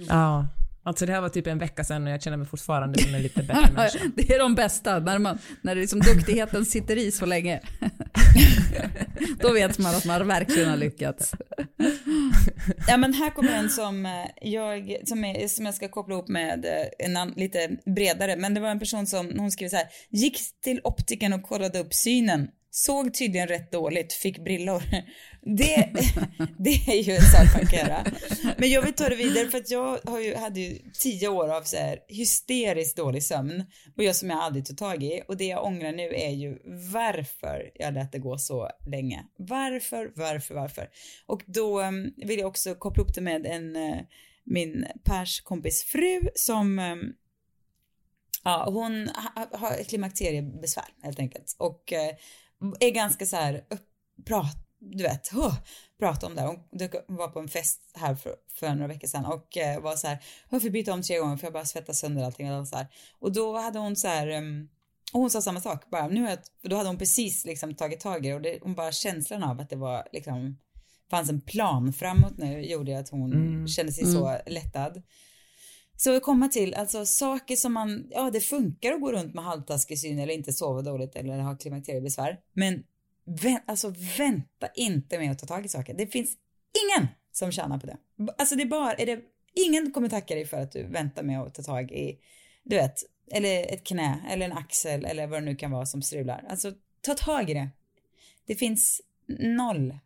Ja. 0.08 0.46
Alltså 0.84 1.06
det 1.06 1.12
här 1.12 1.20
var 1.20 1.28
typ 1.28 1.46
en 1.46 1.58
vecka 1.58 1.84
sedan 1.84 2.06
och 2.06 2.12
jag 2.12 2.22
känner 2.22 2.36
mig 2.36 2.46
fortfarande 2.46 3.02
som 3.02 3.14
en 3.14 3.22
lite 3.22 3.42
bättre 3.42 3.72
människa. 3.76 3.98
det 4.16 4.34
är 4.34 4.38
de 4.38 4.54
bästa, 4.54 4.98
när, 4.98 5.18
man, 5.18 5.38
när 5.62 5.74
det 5.74 5.80
liksom 5.80 6.00
duktigheten 6.00 6.64
sitter 6.64 6.96
i 6.98 7.12
så 7.12 7.26
länge. 7.26 7.60
Då 9.40 9.52
vet 9.52 9.78
man 9.78 9.94
att 9.94 10.04
man 10.04 10.26
verkligen 10.26 10.68
har 10.70 10.76
lyckats. 10.76 11.34
Ja 12.88 12.96
men 12.96 13.14
här 13.14 13.30
kommer 13.30 13.52
en 13.52 13.70
som 13.70 14.06
eh, 14.06 14.12
jag, 14.52 14.96
som, 15.04 15.24
är, 15.24 15.48
som 15.48 15.66
jag 15.66 15.74
ska 15.74 15.88
koppla 15.88 16.14
ihop 16.14 16.28
med 16.28 16.64
eh, 16.64 17.06
en 17.06 17.16
an, 17.16 17.32
lite 17.36 17.70
bredare. 17.96 18.36
Men 18.36 18.54
det 18.54 18.60
var 18.60 18.68
en 18.68 18.78
person 18.78 19.06
som, 19.06 19.32
hon 19.38 19.50
skrev 19.50 19.68
så 19.68 19.76
här, 19.76 19.86
gick 20.10 20.38
till 20.64 20.80
optiken 20.84 21.32
och 21.32 21.42
kollade 21.42 21.78
upp 21.78 21.94
synen. 21.94 22.48
Såg 22.74 23.14
tydligen 23.14 23.48
rätt 23.48 23.72
dåligt, 23.72 24.12
fick 24.12 24.38
brillor. 24.38 24.82
Det, 25.44 25.92
det 26.58 26.70
är 26.70 27.02
ju 27.02 27.12
en 27.12 27.22
sak 27.22 27.54
man 27.54 27.66
kan 27.66 27.78
göra. 27.78 28.04
Men 28.58 28.70
jag 28.70 28.82
vill 28.82 28.92
ta 28.92 29.08
det 29.08 29.16
vidare 29.16 29.48
för 29.48 29.58
att 29.58 29.70
jag 29.70 29.98
har 30.04 30.20
ju, 30.20 30.34
hade 30.34 30.60
ju 30.60 30.78
tio 31.00 31.28
år 31.28 31.48
av 31.48 31.62
så 31.62 31.76
här 31.76 31.98
hysteriskt 32.08 32.96
dålig 32.96 33.22
sömn 33.22 33.64
och 33.96 34.04
jag 34.04 34.16
som 34.16 34.30
jag 34.30 34.38
aldrig 34.38 34.66
tog 34.66 34.78
tag 34.78 35.02
i 35.02 35.22
och 35.28 35.36
det 35.36 35.44
jag 35.44 35.64
ångrar 35.64 35.92
nu 35.92 36.14
är 36.14 36.30
ju 36.30 36.58
varför 36.92 37.70
jag 37.74 37.94
lät 37.94 38.12
det 38.12 38.18
gå 38.18 38.38
så 38.38 38.70
länge. 38.86 39.24
Varför, 39.36 40.12
varför, 40.16 40.54
varför? 40.54 40.88
Och 41.26 41.42
då 41.46 41.80
mm, 41.80 42.12
vill 42.16 42.38
jag 42.38 42.48
också 42.48 42.74
koppla 42.74 43.02
upp 43.02 43.14
det 43.14 43.20
med 43.20 43.46
en, 43.46 43.76
eh, 43.76 43.98
min 44.44 44.86
Pers 45.04 45.40
kompis 45.40 45.84
fru 45.84 46.20
som 46.34 46.78
mm, 46.78 47.12
Ja, 48.44 48.70
hon 48.70 49.08
har 49.52 49.84
klimakteriebesvär 49.84 50.84
helt 51.02 51.18
enkelt 51.18 51.56
och 51.58 51.92
eh, 51.92 52.14
är 52.80 52.90
ganska 52.90 53.26
så 53.26 53.36
här 53.36 53.64
prat, 54.26 54.56
du 54.78 55.02
vet, 55.02 55.28
huh, 55.32 55.54
prata 55.98 56.26
om 56.26 56.34
det. 56.34 56.42
Hon 57.06 57.16
var 57.16 57.28
på 57.28 57.38
en 57.40 57.48
fest 57.48 57.80
här 57.94 58.14
för, 58.14 58.34
för 58.54 58.74
några 58.74 58.86
veckor 58.86 59.08
sedan 59.08 59.24
och 59.24 59.56
eh, 59.56 59.80
var 59.80 59.96
så 59.96 60.06
här, 60.06 60.18
jag 60.50 60.62
får 60.62 60.70
byta 60.70 60.92
om 60.92 61.02
tre 61.02 61.18
gånger 61.18 61.36
för 61.36 61.46
jag 61.46 61.52
bara 61.52 61.64
svettas 61.64 61.98
sönder 61.98 62.24
allting 62.24 62.52
och 62.52 62.68
så 62.68 62.76
här. 62.76 62.86
Och 63.18 63.32
då 63.32 63.58
hade 63.58 63.78
hon 63.78 63.96
så 63.96 64.08
här, 64.08 64.28
um, 64.28 64.68
och 65.12 65.20
hon 65.20 65.30
sa 65.30 65.42
samma 65.42 65.60
sak, 65.60 65.90
bara 65.90 66.08
nu 66.08 66.22
har 66.22 66.30
jag, 66.30 66.38
då 66.62 66.76
hade 66.76 66.88
hon 66.88 66.98
precis 66.98 67.44
liksom 67.44 67.74
tagit 67.74 68.00
tag 68.00 68.26
i 68.26 68.28
det 68.28 68.34
och 68.34 68.42
det, 68.42 68.58
hon 68.62 68.74
bara 68.74 68.92
känslan 68.92 69.42
av 69.42 69.60
att 69.60 69.70
det 69.70 69.76
var 69.76 70.08
liksom 70.12 70.58
fanns 71.10 71.30
en 71.30 71.40
plan 71.40 71.92
framåt 71.92 72.38
nu 72.38 72.60
gjorde 72.60 72.98
att 72.98 73.08
hon 73.08 73.68
kände 73.68 73.92
sig 73.92 74.04
så 74.12 74.38
lättad. 74.46 75.02
Så 76.04 76.16
att 76.16 76.22
komma 76.22 76.48
till, 76.48 76.74
alltså 76.74 77.06
saker 77.06 77.56
som 77.56 77.72
man, 77.72 78.06
ja 78.10 78.30
det 78.30 78.40
funkar 78.40 78.92
att 78.92 79.00
gå 79.00 79.12
runt 79.12 79.34
med 79.34 79.44
halvtaskig 79.44 79.98
syn 79.98 80.18
eller 80.18 80.34
inte 80.34 80.52
sova 80.52 80.82
dåligt 80.82 81.16
eller 81.16 81.38
ha 81.38 81.56
klimakteriebesvär. 81.56 82.40
Men 82.52 82.82
vä 83.24 83.62
alltså 83.66 83.94
vänta 84.18 84.68
inte 84.74 85.18
med 85.18 85.30
att 85.30 85.38
ta 85.38 85.46
tag 85.46 85.66
i 85.66 85.68
saker. 85.68 85.94
Det 85.94 86.06
finns 86.06 86.36
ingen 86.84 87.08
som 87.32 87.52
tjänar 87.52 87.78
på 87.78 87.86
det. 87.86 87.96
Alltså 88.38 88.54
det 88.56 88.62
är 88.62 88.66
bara, 88.66 88.92
är 88.92 89.06
det, 89.06 89.20
ingen 89.54 89.92
kommer 89.92 90.08
tacka 90.08 90.34
dig 90.34 90.46
för 90.46 90.56
att 90.56 90.72
du 90.72 90.82
väntar 90.82 91.22
med 91.22 91.40
att 91.40 91.54
ta 91.54 91.62
tag 91.62 91.92
i, 91.92 92.18
du 92.62 92.76
vet, 92.76 92.98
eller 93.30 93.74
ett 93.74 93.84
knä 93.84 94.24
eller 94.30 94.46
en 94.46 94.52
axel 94.52 95.04
eller 95.04 95.26
vad 95.26 95.42
det 95.42 95.46
nu 95.46 95.56
kan 95.56 95.70
vara 95.70 95.86
som 95.86 96.02
strular. 96.02 96.44
Alltså 96.48 96.72
ta 97.00 97.14
tag 97.14 97.50
i 97.50 97.54
det. 97.54 97.68
Det 98.46 98.54
finns 98.54 99.00
noll, 99.38 99.98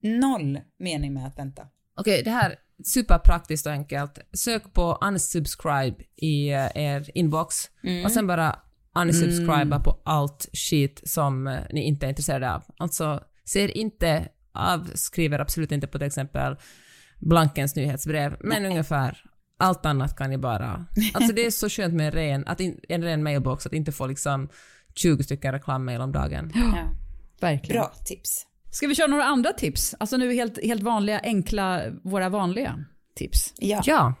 noll 0.00 0.60
mening 0.76 1.14
med 1.14 1.26
att 1.26 1.38
vänta. 1.38 1.68
Okej, 1.94 2.22
det 2.22 2.30
här 2.30 2.58
superpraktiskt 2.84 3.66
och 3.66 3.72
enkelt. 3.72 4.18
Sök 4.32 4.72
på 4.72 4.98
unsubscribe 5.00 5.96
i 6.16 6.48
eh, 6.48 6.68
er 6.74 7.10
inbox 7.14 7.56
och 8.04 8.12
sen 8.12 8.26
bara 8.26 8.58
unsubscriba 8.98 9.80
på 9.80 10.02
allt 10.04 10.48
skit 10.52 11.00
som 11.04 11.46
eh, 11.46 11.60
ni 11.72 11.82
inte 11.82 12.06
är 12.06 12.10
intresserade 12.10 12.54
av. 12.54 12.62
Alltså, 12.78 13.20
ser 13.44 13.76
inte, 13.76 14.28
avskriver 14.52 15.38
absolut 15.38 15.72
inte 15.72 15.86
på 15.86 15.98
till 15.98 16.06
exempel 16.06 16.56
Blankens 17.18 17.76
nyhetsbrev, 17.76 18.36
men 18.40 18.66
ungefär 18.66 19.24
allt 19.58 19.86
annat 19.86 20.16
kan 20.16 20.30
ni 20.30 20.38
bara... 20.38 20.86
Alltså 21.14 21.32
det 21.32 21.46
är 21.46 21.50
så 21.50 21.68
skönt 21.68 21.94
med 21.94 22.06
en 22.06 22.12
ren, 22.12 22.46
att 22.46 22.60
in, 22.60 22.80
en 22.88 23.02
ren 23.02 23.22
mailbox, 23.22 23.66
att 23.66 23.72
inte 23.72 23.92
få 23.92 24.06
liksom 24.06 24.48
20 24.94 25.22
stycken 25.22 25.52
reklammail 25.52 26.00
om 26.00 26.12
dagen. 26.12 26.52
Ja. 26.54 26.94
Verkligen. 27.40 27.80
Bra 27.80 27.92
tips. 28.04 28.46
Ska 28.74 28.86
vi 28.86 28.94
köra 28.94 29.06
några 29.06 29.24
andra 29.24 29.52
tips? 29.52 29.94
Alltså 30.00 30.16
nu 30.16 30.34
helt, 30.34 30.64
helt 30.64 30.82
vanliga, 30.82 31.20
enkla, 31.22 31.82
våra 32.02 32.28
vanliga 32.28 32.84
tips. 33.16 33.54
Ja. 33.58 33.82
Ja. 33.84 34.14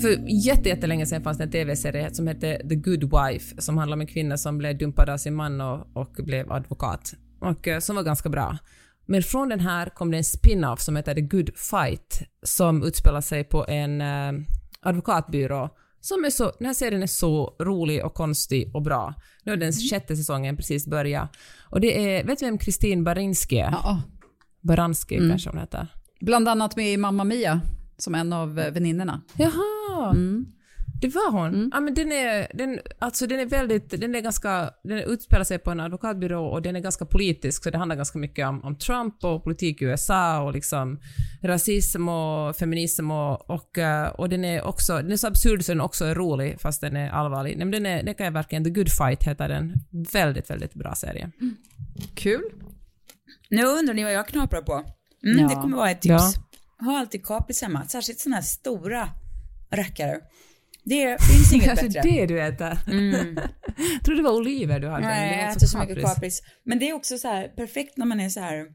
För 0.00 0.44
jätte, 0.46 0.68
jättelänge 0.68 1.06
sedan 1.06 1.22
fanns 1.22 1.38
det 1.38 1.44
en 1.44 1.50
tv-serie 1.50 2.14
som 2.14 2.26
hette 2.26 2.68
The 2.68 2.74
Good 2.74 3.04
Wife 3.04 3.62
som 3.62 3.78
handlar 3.78 3.96
om 3.96 4.00
en 4.00 4.06
kvinna 4.06 4.36
som 4.36 4.58
blev 4.58 4.78
dumpad 4.78 5.08
av 5.08 5.16
sin 5.16 5.34
man 5.34 5.60
och, 5.60 5.96
och 5.96 6.12
blev 6.18 6.52
advokat. 6.52 7.14
Och 7.40 7.68
eh, 7.68 7.80
som 7.80 7.96
var 7.96 8.02
ganska 8.02 8.28
bra. 8.28 8.58
Men 9.06 9.22
från 9.22 9.48
den 9.48 9.60
här 9.60 9.88
kom 9.88 10.10
det 10.10 10.16
en 10.16 10.24
spin-off 10.24 10.80
som 10.80 10.96
heter 10.96 11.14
The 11.14 11.20
Good 11.20 11.50
Fight 11.56 12.22
som 12.42 12.82
utspelar 12.82 13.20
sig 13.20 13.44
på 13.44 13.66
en 13.68 14.00
eh, 14.00 14.32
advokatbyrå 14.80 15.70
som 16.02 16.24
är 16.24 16.30
så, 16.30 16.52
den 16.58 16.66
här 16.66 16.74
serien 16.74 17.02
är 17.02 17.06
så 17.06 17.56
rolig 17.60 18.04
och 18.04 18.14
konstig 18.14 18.70
och 18.74 18.82
bra. 18.82 19.14
Nu 19.44 19.52
har 19.52 19.56
den 19.56 19.72
sjätte 19.72 20.16
säsongen 20.16 20.56
precis 20.56 20.86
börjat. 20.86 21.36
Och 21.60 21.80
det 21.80 22.18
är, 22.18 22.24
vet 22.24 22.38
du 22.38 22.44
vem 22.44 22.58
Kristin 22.58 23.04
Barinski 23.04 23.58
är? 23.58 23.70
Ja, 23.70 24.02
Baranski 24.60 25.16
kanske 25.28 25.50
hon 25.50 25.58
heter. 25.58 25.86
bland 26.20 26.48
annat 26.48 26.76
med 26.76 26.92
i 26.92 26.96
Mamma 26.96 27.24
Mia, 27.24 27.60
som 27.96 28.14
en 28.14 28.32
av 28.32 28.58
eh, 28.58 28.72
väninnorna. 28.72 29.20
Jaha! 29.36 30.10
Mm. 30.10 30.46
Det 31.02 31.08
var 31.08 31.30
hon. 31.30 31.70
Ja, 31.74 31.80
men 31.80 31.94
den 31.94 32.12
är, 32.12 32.50
den, 32.54 32.80
alltså 32.98 33.26
den 33.26 33.40
är 33.40 33.46
väldigt, 33.46 34.00
den 34.00 34.14
är 34.14 34.20
ganska, 34.20 34.70
den 34.84 34.98
utspelar 34.98 35.44
sig 35.44 35.58
på 35.58 35.70
en 35.70 35.80
advokatbyrå 35.80 36.46
och 36.46 36.62
den 36.62 36.76
är 36.76 36.80
ganska 36.80 37.04
politisk, 37.06 37.64
så 37.64 37.70
det 37.70 37.78
handlar 37.78 37.96
ganska 37.96 38.18
mycket 38.18 38.46
om, 38.48 38.64
om 38.64 38.76
Trump 38.78 39.24
och 39.24 39.44
politik 39.44 39.82
i 39.82 39.84
USA 39.84 40.42
och 40.42 40.52
liksom 40.52 41.00
rasism 41.42 42.08
och 42.08 42.56
feminism 42.56 43.10
och, 43.10 43.50
och, 43.50 43.78
eh, 43.78 44.08
och 44.08 44.28
den 44.28 44.44
är 44.44 44.62
också, 44.62 44.96
den 44.96 45.12
är 45.12 45.16
så 45.16 45.26
absurd 45.26 45.64
så 45.64 45.72
den 45.72 45.80
också 45.80 46.04
är 46.04 46.14
rolig 46.14 46.60
fast 46.60 46.80
den 46.80 46.96
är 46.96 47.10
allvarlig. 47.10 47.56
Nej, 47.56 47.66
men 47.66 47.70
den, 47.70 47.86
är, 47.86 48.02
den 48.02 48.14
kan 48.14 48.24
jag 48.26 48.32
verkligen, 48.32 48.64
The 48.64 48.70
Good 48.70 48.90
Fight 48.92 49.22
heter 49.22 49.48
den. 49.48 49.74
Väldigt, 50.12 50.50
väldigt 50.50 50.74
bra 50.74 50.94
serie. 50.94 51.30
Kul. 52.14 52.42
Nu 53.50 53.64
undrar 53.64 53.94
ni 53.94 54.04
vad 54.04 54.12
jag 54.12 54.26
knaprar 54.28 54.62
på. 54.62 54.72
Mm, 55.26 55.38
Ja. 55.38 55.48
Det 55.48 55.54
kommer 55.54 55.76
vara 55.76 55.90
ett 55.90 56.00
tips. 56.00 56.12
Ja. 56.78 56.86
Ha 56.86 56.98
alltid 56.98 57.26
kapris 57.26 57.62
hemma, 57.62 57.84
särskilt 57.84 58.20
sådana 58.20 58.36
här 58.36 58.42
stora 58.42 59.08
rackare. 59.70 60.20
Det 60.84 61.22
finns 61.22 61.52
inget 61.52 61.66
Kanske 61.66 61.86
bättre. 61.88 62.10
det 62.10 62.26
du 62.26 62.42
äter. 62.42 62.78
Jag 63.94 64.04
trodde 64.04 64.18
det 64.20 64.24
var 64.24 64.36
oliver 64.36 64.80
du 64.80 64.88
hade. 64.88 65.06
Nej, 65.06 65.36
jag 65.38 65.44
alltså 65.44 65.58
äter 65.58 65.66
så 65.66 65.78
mycket 65.78 66.04
kapris. 66.04 66.42
Men 66.64 66.78
det 66.78 66.88
är 66.88 66.92
också 66.92 67.18
så 67.18 67.28
här 67.28 67.48
perfekt 67.48 67.96
när 67.96 68.06
man 68.06 68.20
är 68.20 68.28
så 68.28 68.40
här. 68.40 68.66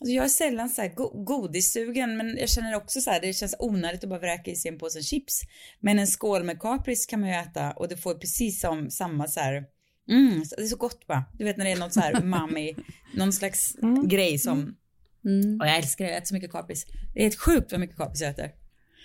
Alltså 0.00 0.14
jag 0.14 0.24
är 0.24 0.28
sällan 0.28 0.68
så 0.68 0.82
här 0.82 0.88
go- 0.94 1.24
godissugen, 1.24 2.16
men 2.16 2.36
jag 2.36 2.48
känner 2.48 2.74
också 2.74 3.00
så 3.00 3.10
här, 3.10 3.20
det 3.20 3.32
känns 3.32 3.56
onödigt 3.58 4.04
att 4.04 4.10
bara 4.10 4.18
vräka 4.20 4.50
i 4.50 4.56
sig 4.56 4.68
en 4.70 4.78
påse 4.78 5.02
chips. 5.02 5.40
Men 5.80 5.98
en 5.98 6.06
skål 6.06 6.44
med 6.44 6.60
kapris 6.60 7.06
kan 7.06 7.20
man 7.20 7.28
ju 7.28 7.34
äta 7.34 7.70
och 7.72 7.88
det 7.88 7.96
får 7.96 8.14
precis 8.14 8.60
som 8.60 8.90
samma 8.90 9.26
så 9.26 9.40
här, 9.40 9.64
mm, 10.10 10.42
det 10.56 10.62
är 10.62 10.66
så 10.66 10.76
gott 10.76 11.06
bara. 11.06 11.24
Du 11.38 11.44
vet 11.44 11.56
när 11.56 11.64
det 11.64 11.70
är 11.72 11.76
något 11.76 11.92
så 11.92 12.00
här 12.00 12.22
umami, 12.22 12.74
någon 13.14 13.32
slags 13.32 13.72
grej 14.08 14.38
som, 14.38 14.76
och 15.60 15.66
jag 15.66 15.76
älskar 15.76 16.04
det, 16.04 16.10
jag 16.10 16.18
äter 16.18 16.26
så 16.26 16.34
mycket 16.34 16.52
kapris. 16.52 16.86
Det 17.14 17.20
är 17.20 17.22
helt 17.22 17.38
sjukt 17.38 17.72
vad 17.72 17.80
mycket 17.80 17.96
kapris 17.96 18.20
jag 18.20 18.30
äter. 18.30 18.50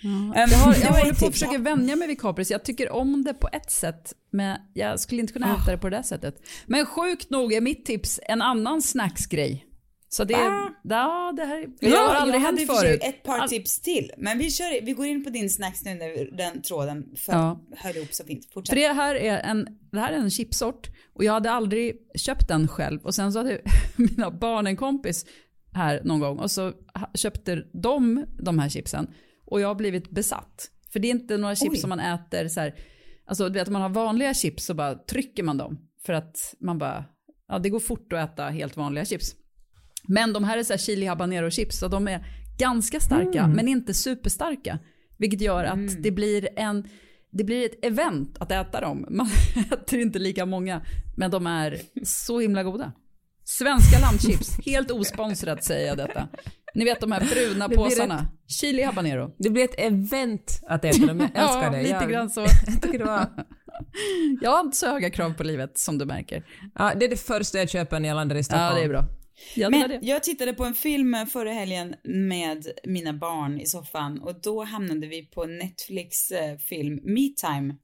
Um, 0.04 0.32
Jag, 0.36 0.48
har, 0.48 0.74
jag 0.74 0.88
håller 0.92 1.14
på 1.14 1.26
att 1.26 1.32
försöka 1.32 1.58
vänja 1.58 1.96
mig 1.96 2.08
vid 2.08 2.20
kapris. 2.20 2.50
Jag 2.50 2.64
tycker 2.64 2.92
om 2.92 3.24
det 3.24 3.34
på 3.34 3.48
ett 3.52 3.70
sätt, 3.70 4.12
men 4.30 4.58
jag 4.74 5.00
skulle 5.00 5.20
inte 5.20 5.32
kunna 5.32 5.56
äta 5.56 5.70
det 5.70 5.78
på 5.78 5.88
det 5.88 5.96
där 5.96 6.02
sättet. 6.02 6.34
Men 6.66 6.86
sjukt 6.86 7.30
nog 7.30 7.52
är 7.52 7.60
mitt 7.60 7.84
tips 7.86 8.20
en 8.22 8.42
annan 8.42 8.82
snacksgrej. 8.82 9.66
Så 10.08 10.24
det, 10.24 10.34
Va? 10.34 10.70
ja, 10.84 11.32
det 11.36 11.44
här 11.44 11.66
det 11.80 11.88
Jag, 11.88 12.04
har 12.08 12.14
aldrig 12.14 12.40
jag 12.40 12.46
hänt 12.46 12.60
för 12.66 12.74
förut. 12.74 13.00
ett 13.04 13.22
par 13.22 13.38
All- 13.38 13.48
tips 13.48 13.80
till. 13.80 14.12
Men 14.18 14.38
vi, 14.38 14.50
kör, 14.50 14.84
vi 14.84 14.92
går 14.92 15.06
in 15.06 15.24
på 15.24 15.30
din 15.30 15.50
snacks 15.50 15.84
nu 15.84 15.94
när 15.94 16.36
den 16.36 16.62
tråden 16.62 17.04
för, 17.16 17.32
Ja. 17.32 17.60
höll 17.76 17.96
ihop 17.96 18.14
så 18.14 18.24
fint. 18.24 18.44
För 18.46 18.52
Fortsätt. 18.52 18.74
det 18.76 18.88
här 18.92 19.14
är 19.14 19.38
en, 19.38 19.68
det 19.92 20.00
här 20.00 20.12
är 20.12 20.16
en 20.16 20.30
chipsort 20.30 20.88
och 21.14 21.24
jag 21.24 21.32
hade 21.32 21.50
aldrig 21.50 21.96
köpt 22.14 22.48
den 22.48 22.68
själv. 22.68 23.00
Och 23.02 23.14
sen 23.14 23.32
så 23.32 23.38
hade 23.38 23.60
mina 23.96 24.30
barn 24.30 24.66
en 24.66 24.76
kompis 24.76 25.26
här 25.74 26.00
någon 26.04 26.20
gång 26.20 26.38
och 26.38 26.50
så 26.50 26.72
köpte 27.14 27.62
de 27.82 28.24
de 28.42 28.58
här 28.58 28.68
chipsen. 28.68 29.06
Och 29.52 29.60
jag 29.60 29.68
har 29.68 29.74
blivit 29.74 30.10
besatt. 30.10 30.70
För 30.92 31.00
det 31.00 31.08
är 31.08 31.10
inte 31.10 31.36
några 31.36 31.54
chips 31.54 31.72
Oj. 31.72 31.78
som 31.78 31.88
man 31.88 32.00
äter 32.00 32.48
så 32.48 32.60
här, 32.60 32.74
alltså 33.26 33.48
du 33.48 33.58
vet 33.58 33.68
om 33.68 33.72
man 33.72 33.82
har 33.82 33.88
vanliga 33.88 34.34
chips 34.34 34.64
så 34.64 34.74
bara 34.74 34.94
trycker 34.94 35.42
man 35.42 35.58
dem. 35.58 35.78
För 36.06 36.12
att 36.12 36.54
man 36.60 36.78
bara, 36.78 37.04
ja 37.48 37.58
det 37.58 37.70
går 37.70 37.80
fort 37.80 38.12
att 38.12 38.32
äta 38.32 38.44
helt 38.44 38.76
vanliga 38.76 39.04
chips. 39.04 39.34
Men 40.08 40.32
de 40.32 40.44
här 40.44 40.58
är 40.58 40.62
så 40.62 40.72
här 40.72 40.78
chili 40.78 41.06
habanero 41.06 41.50
chips 41.50 41.78
så 41.78 41.88
de 41.88 42.08
är 42.08 42.26
ganska 42.58 43.00
starka 43.00 43.46
men 43.46 43.68
inte 43.68 43.94
superstarka. 43.94 44.78
Vilket 45.18 45.40
gör 45.40 45.64
att 45.64 46.02
det 46.02 46.10
blir 46.10 46.48
en 46.56 46.88
det 47.30 47.44
blir 47.44 47.66
ett 47.66 47.84
event 47.84 48.38
att 48.38 48.52
äta 48.52 48.80
dem. 48.80 49.06
Man 49.10 49.28
äter 49.72 50.00
inte 50.00 50.18
lika 50.18 50.46
många, 50.46 50.82
men 51.16 51.30
de 51.30 51.46
är 51.46 51.80
så 52.04 52.40
himla 52.40 52.62
goda. 52.62 52.92
Svenska 53.44 53.98
lammchips, 53.98 54.66
helt 54.66 54.90
osponsrat 54.90 55.64
säger 55.64 55.86
jag 55.86 55.96
detta. 55.96 56.28
Ni 56.74 56.84
vet 56.84 57.00
de 57.00 57.12
här 57.12 57.20
bruna 57.20 57.68
påsarna. 57.76 58.26
Chili 58.48 58.82
habanero. 58.82 59.34
Det 59.38 59.50
blir 59.50 59.64
ett 59.64 59.80
event 59.80 60.60
att 60.68 60.84
äta 60.84 61.06
dem. 61.06 61.20
Jag 61.20 61.28
älskar 61.44 61.62
Ja, 61.62 61.70
det. 61.70 61.82
lite 61.82 61.94
jag, 61.94 62.10
grann 62.10 62.30
så. 62.30 62.40
Jag 62.66 62.82
tycker 62.82 62.98
det 62.98 63.04
var... 63.04 63.26
Jag 64.40 64.50
har 64.50 64.60
inte 64.60 64.76
så 64.76 64.86
höga 64.86 65.10
krav 65.10 65.34
på 65.34 65.42
livet 65.44 65.78
som 65.78 65.98
du 65.98 66.04
märker. 66.04 66.44
Ja, 66.74 66.92
det 66.94 67.04
är 67.04 67.08
det 67.10 67.16
första 67.16 67.58
jag 67.58 67.70
köper 67.70 68.00
när 68.00 68.08
jag 68.08 68.14
landar 68.16 68.36
i 68.36 68.44
Stockholm. 68.44 68.66
Ja, 68.68 68.74
det 68.78 68.84
är 68.84 68.88
bra. 68.88 69.04
Jag 69.56 69.70
Men 69.70 69.98
jag 70.02 70.22
tittade 70.22 70.52
på 70.52 70.64
en 70.64 70.74
film 70.74 71.16
förra 71.32 71.52
helgen 71.52 71.94
med 72.04 72.66
mina 72.84 73.12
barn 73.12 73.60
i 73.60 73.66
soffan 73.66 74.20
och 74.20 74.40
då 74.40 74.64
hamnade 74.64 75.06
vi 75.06 75.26
på 75.26 75.44
Netflix 75.46 76.30
eh, 76.30 76.56
film 76.58 77.00
Me 77.02 77.28
Time. 77.36 77.74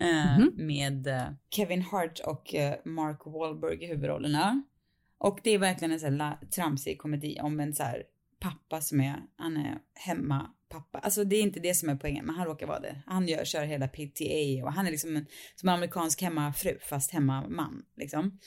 Eh, 0.00 0.38
Mhm. 0.38 0.52
Med 0.56 1.06
eh, 1.06 1.22
Kevin 1.50 1.82
Hart 1.82 2.20
och 2.26 2.54
Mark 2.84 3.20
Wahlberg 3.26 3.84
i 3.84 3.86
huvudrollerna. 3.86 4.62
Och 5.26 5.40
det 5.42 5.50
är 5.50 5.58
verkligen 5.58 5.92
en 5.92 6.00
sån 6.00 6.20
här 6.20 6.36
tramsig 6.54 6.98
komedi 6.98 7.38
om 7.42 7.60
en 7.60 7.74
så 7.74 7.82
här 7.82 8.02
pappa 8.40 8.80
som 8.80 9.00
är, 9.00 9.16
han 9.36 9.56
är 9.56 9.78
hemma 9.94 10.50
pappa. 10.68 10.98
Alltså 10.98 11.24
det 11.24 11.36
är 11.36 11.42
inte 11.42 11.60
det 11.60 11.74
som 11.74 11.88
är 11.88 11.96
poängen, 11.96 12.26
men 12.26 12.34
han 12.34 12.46
råkar 12.46 12.66
vara 12.66 12.80
det. 12.80 13.02
Han 13.06 13.28
gör, 13.28 13.44
kör 13.44 13.64
hela 13.64 13.88
PTA 13.88 14.64
och 14.64 14.72
han 14.72 14.86
är 14.86 14.90
liksom 14.90 15.16
en, 15.16 15.26
som 15.54 15.68
en 15.68 15.74
amerikansk 15.74 16.22
hemmafru 16.22 16.78
fast 16.80 17.10
hemmaman 17.10 17.84
liksom. 17.96 18.38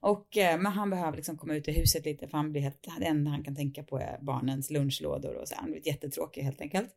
Och, 0.00 0.36
eh, 0.36 0.58
men 0.60 0.72
han 0.72 0.90
behöver 0.90 1.16
liksom 1.16 1.38
komma 1.38 1.54
ut 1.54 1.68
i 1.68 1.72
huset 1.72 2.04
lite 2.04 2.28
för 2.28 2.36
han 2.36 2.52
blir 2.52 2.62
helt, 2.62 2.88
det 2.98 3.06
enda 3.06 3.30
han 3.30 3.44
kan 3.44 3.56
tänka 3.56 3.82
på 3.82 3.98
är 3.98 4.18
barnens 4.22 4.70
lunchlådor 4.70 5.34
och 5.34 5.48
så. 5.48 5.54
Han 5.58 5.70
blir 5.70 5.86
jättetråkig 5.86 6.42
helt 6.42 6.60
enkelt. 6.60 6.90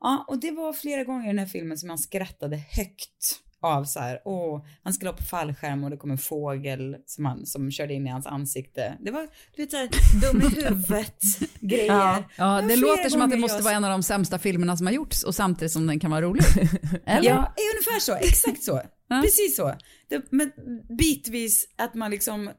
Ja, 0.00 0.24
och 0.28 0.40
det 0.40 0.50
var 0.50 0.72
flera 0.72 1.04
gånger 1.04 1.24
i 1.24 1.26
den 1.26 1.38
här 1.38 1.46
filmen 1.46 1.78
som 1.78 1.88
han 1.88 1.98
skrattade 1.98 2.56
högt 2.56 3.42
av 3.62 3.84
så 3.84 4.00
här, 4.00 4.20
åh, 4.24 4.64
han 4.82 4.92
skulle 4.92 5.10
hoppa 5.10 5.22
fallskärm 5.22 5.84
och 5.84 5.90
det 5.90 5.96
kom 5.96 6.10
en 6.10 6.18
fågel 6.18 6.96
som, 7.06 7.24
han, 7.24 7.46
som 7.46 7.70
körde 7.70 7.94
in 7.94 8.06
i 8.06 8.10
hans 8.10 8.26
ansikte. 8.26 8.98
Det 9.00 9.10
var, 9.10 9.28
du 9.56 9.62
vet 9.62 9.70
såhär, 9.70 9.88
dum 10.32 10.40
i 10.42 10.44
huvudet 10.64 11.22
grejer. 11.60 11.86
Ja, 11.92 12.24
var 12.38 12.62
det 12.62 12.68
flera 12.76 12.80
låter 12.90 13.08
som 13.10 13.22
att 13.22 13.30
det 13.30 13.36
måste 13.36 13.56
jag- 13.58 13.62
vara 13.64 13.74
en 13.74 13.84
av 13.84 13.90
de 13.90 14.02
sämsta 14.02 14.38
filmerna 14.38 14.76
som 14.76 14.86
har 14.86 14.94
gjorts 14.94 15.22
och 15.22 15.34
samtidigt 15.34 15.72
som 15.72 15.86
den 15.86 16.00
kan 16.00 16.10
vara 16.10 16.22
rolig. 16.22 16.42
Eller? 17.06 17.28
Ja, 17.30 17.54
ungefär 17.74 18.00
så. 18.00 18.14
Exakt 18.14 18.62
så. 18.62 18.82
Precis 19.22 19.56
så. 19.56 19.74
Det, 20.08 20.22
men 20.30 20.52
bitvis 20.98 21.68
att 21.78 21.94
man 21.94 22.10
liksom 22.10 22.50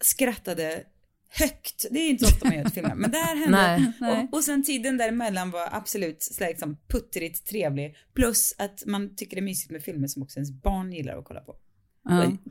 skrattade 0.00 0.82
högt. 1.30 1.86
Det 1.90 1.98
är 1.98 2.08
inte 2.10 2.24
så 2.26 2.34
ofta 2.34 2.46
man 2.48 2.56
gör 2.58 2.66
ett 2.66 2.74
filmer, 2.74 2.94
men 2.94 3.10
där 3.10 3.36
hände. 3.36 3.50
Nej, 3.50 3.92
nej. 4.00 4.28
Och, 4.32 4.38
och 4.38 4.44
sen 4.44 4.62
tiden 4.64 4.96
däremellan 4.96 5.50
var 5.50 5.68
absolut 5.72 6.28
liksom 6.40 6.76
puttrigt 6.88 7.46
trevlig. 7.46 7.96
Plus 8.14 8.54
att 8.58 8.82
man 8.86 9.16
tycker 9.16 9.36
det 9.36 9.40
är 9.40 9.44
mysigt 9.44 9.70
med 9.70 9.82
filmer 9.82 10.06
som 10.08 10.22
också 10.22 10.38
ens 10.38 10.52
barn 10.62 10.92
gillar 10.92 11.18
att 11.18 11.24
kolla 11.24 11.40
på. 11.40 11.56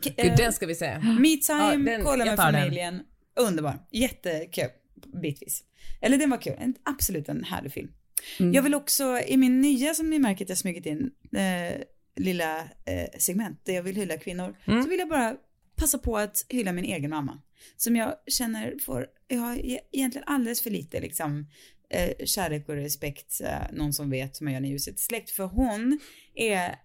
Gud, 0.01 0.13
eh, 0.17 0.35
den 0.37 0.53
ska 0.53 0.65
vi 0.65 0.75
se. 0.75 0.99
Me 0.99 1.37
time, 1.37 1.59
Ja, 1.59 1.77
den- 1.77 2.03
kolla 2.03 2.25
med 2.25 2.37
tar 2.37 2.51
den. 2.51 2.61
familjen. 2.61 3.01
Underbar. 3.39 3.79
Jättekul. 3.91 4.67
Bitvis. 5.21 5.63
Eller 6.01 6.17
den 6.17 6.29
var 6.29 6.41
kul. 6.41 6.55
En, 6.59 6.75
absolut 6.83 7.29
en 7.29 7.43
härlig 7.43 7.71
film. 7.73 7.91
Mm. 8.39 8.53
Jag 8.53 8.61
vill 8.63 8.75
också, 8.75 9.19
i 9.27 9.37
min 9.37 9.61
nya 9.61 9.93
som 9.93 10.09
ni 10.09 10.19
märker 10.19 10.45
att 10.45 10.49
jag 10.49 10.57
smugit 10.57 10.85
in, 10.85 11.11
eh, 11.35 11.81
lilla 12.15 12.59
eh, 12.59 13.19
segment 13.19 13.65
där 13.65 13.73
jag 13.73 13.83
vill 13.83 13.95
hylla 13.95 14.17
kvinnor, 14.17 14.55
Mm. 14.65 14.83
så 14.83 14.89
vill 14.89 14.99
jag 14.99 15.09
bara 15.09 15.35
passa 15.75 15.97
på 15.97 16.17
att 16.17 16.45
hylla 16.49 16.71
min 16.71 16.85
egen 16.85 17.09
mamma. 17.09 17.41
Som 17.77 17.95
jag 17.95 18.15
känner 18.27 18.75
får, 18.85 19.07
jag 19.27 19.39
har 19.39 19.55
e- 19.55 19.79
egentligen 19.91 20.27
alldeles 20.27 20.61
för 20.61 20.69
lite 20.69 20.99
liksom 20.99 21.47
eh, 21.89 22.25
kärlek 22.25 22.69
och 22.69 22.75
respekt, 22.75 23.41
eh, 23.41 23.73
någon 23.73 23.93
som 23.93 24.09
vet 24.09 24.35
som 24.35 24.47
jag 24.47 24.61
gör 24.61 24.67
i 24.67 24.71
ljuset 24.71 24.99
släkt. 24.99 25.29
För 25.29 25.43
hon 25.43 25.99
är 26.35 26.75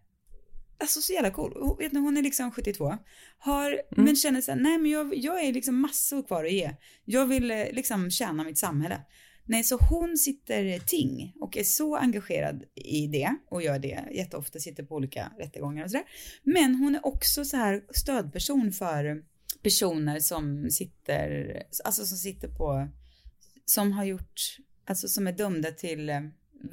alltså 0.79 1.01
så 1.01 1.12
jävla 1.12 1.31
cool. 1.31 1.53
Hon, 1.61 1.79
vet 1.79 1.93
ni, 1.93 2.01
hon 2.01 2.16
är 2.16 2.23
liksom 2.23 2.51
72. 2.51 2.99
Har, 3.39 3.83
men 3.91 4.16
känner 4.16 4.41
så 4.41 4.51
här, 4.53 4.59
nej 4.59 4.79
men 4.79 4.91
jag, 4.91 5.16
jag 5.16 5.45
är 5.45 5.53
liksom 5.53 5.81
massor 5.81 6.23
kvar 6.23 6.45
att 6.45 6.53
ge. 6.53 6.70
Jag 7.05 7.27
vill 7.27 7.51
eh, 7.51 7.64
liksom 7.73 8.11
tjäna 8.11 8.45
mitt 8.45 8.59
samhälle. 8.59 9.01
Nej, 9.45 9.64
så 9.64 9.77
hon 9.77 10.16
sitter 10.16 10.79
ting 10.79 11.33
och 11.41 11.57
är 11.57 11.64
så 11.64 11.97
engagerad 11.97 12.64
i 12.75 13.07
det 13.07 13.37
och 13.51 13.62
gör 13.62 13.79
det 13.79 14.05
jätteofta, 14.12 14.59
sitter 14.59 14.83
på 14.83 14.95
olika 14.95 15.33
rättegångar 15.39 15.85
och 15.85 15.91
sådär. 15.91 16.07
Men 16.43 16.75
hon 16.75 16.95
är 16.95 17.07
också 17.07 17.45
så 17.45 17.57
här 17.57 17.85
stödperson 17.95 18.73
för 18.73 19.25
personer 19.63 20.21
som 20.21 20.71
sitter, 20.71 21.63
alltså 21.85 22.07
som 22.07 22.19
sitter 22.19 22.49
på, 22.49 22.89
som 23.65 23.93
har 23.93 24.05
gjort, 24.05 24.57
alltså 24.87 25.09
som 25.09 25.27
är 25.27 25.33
dömda 25.33 25.71
till 25.71 26.11
eh, 26.11 26.21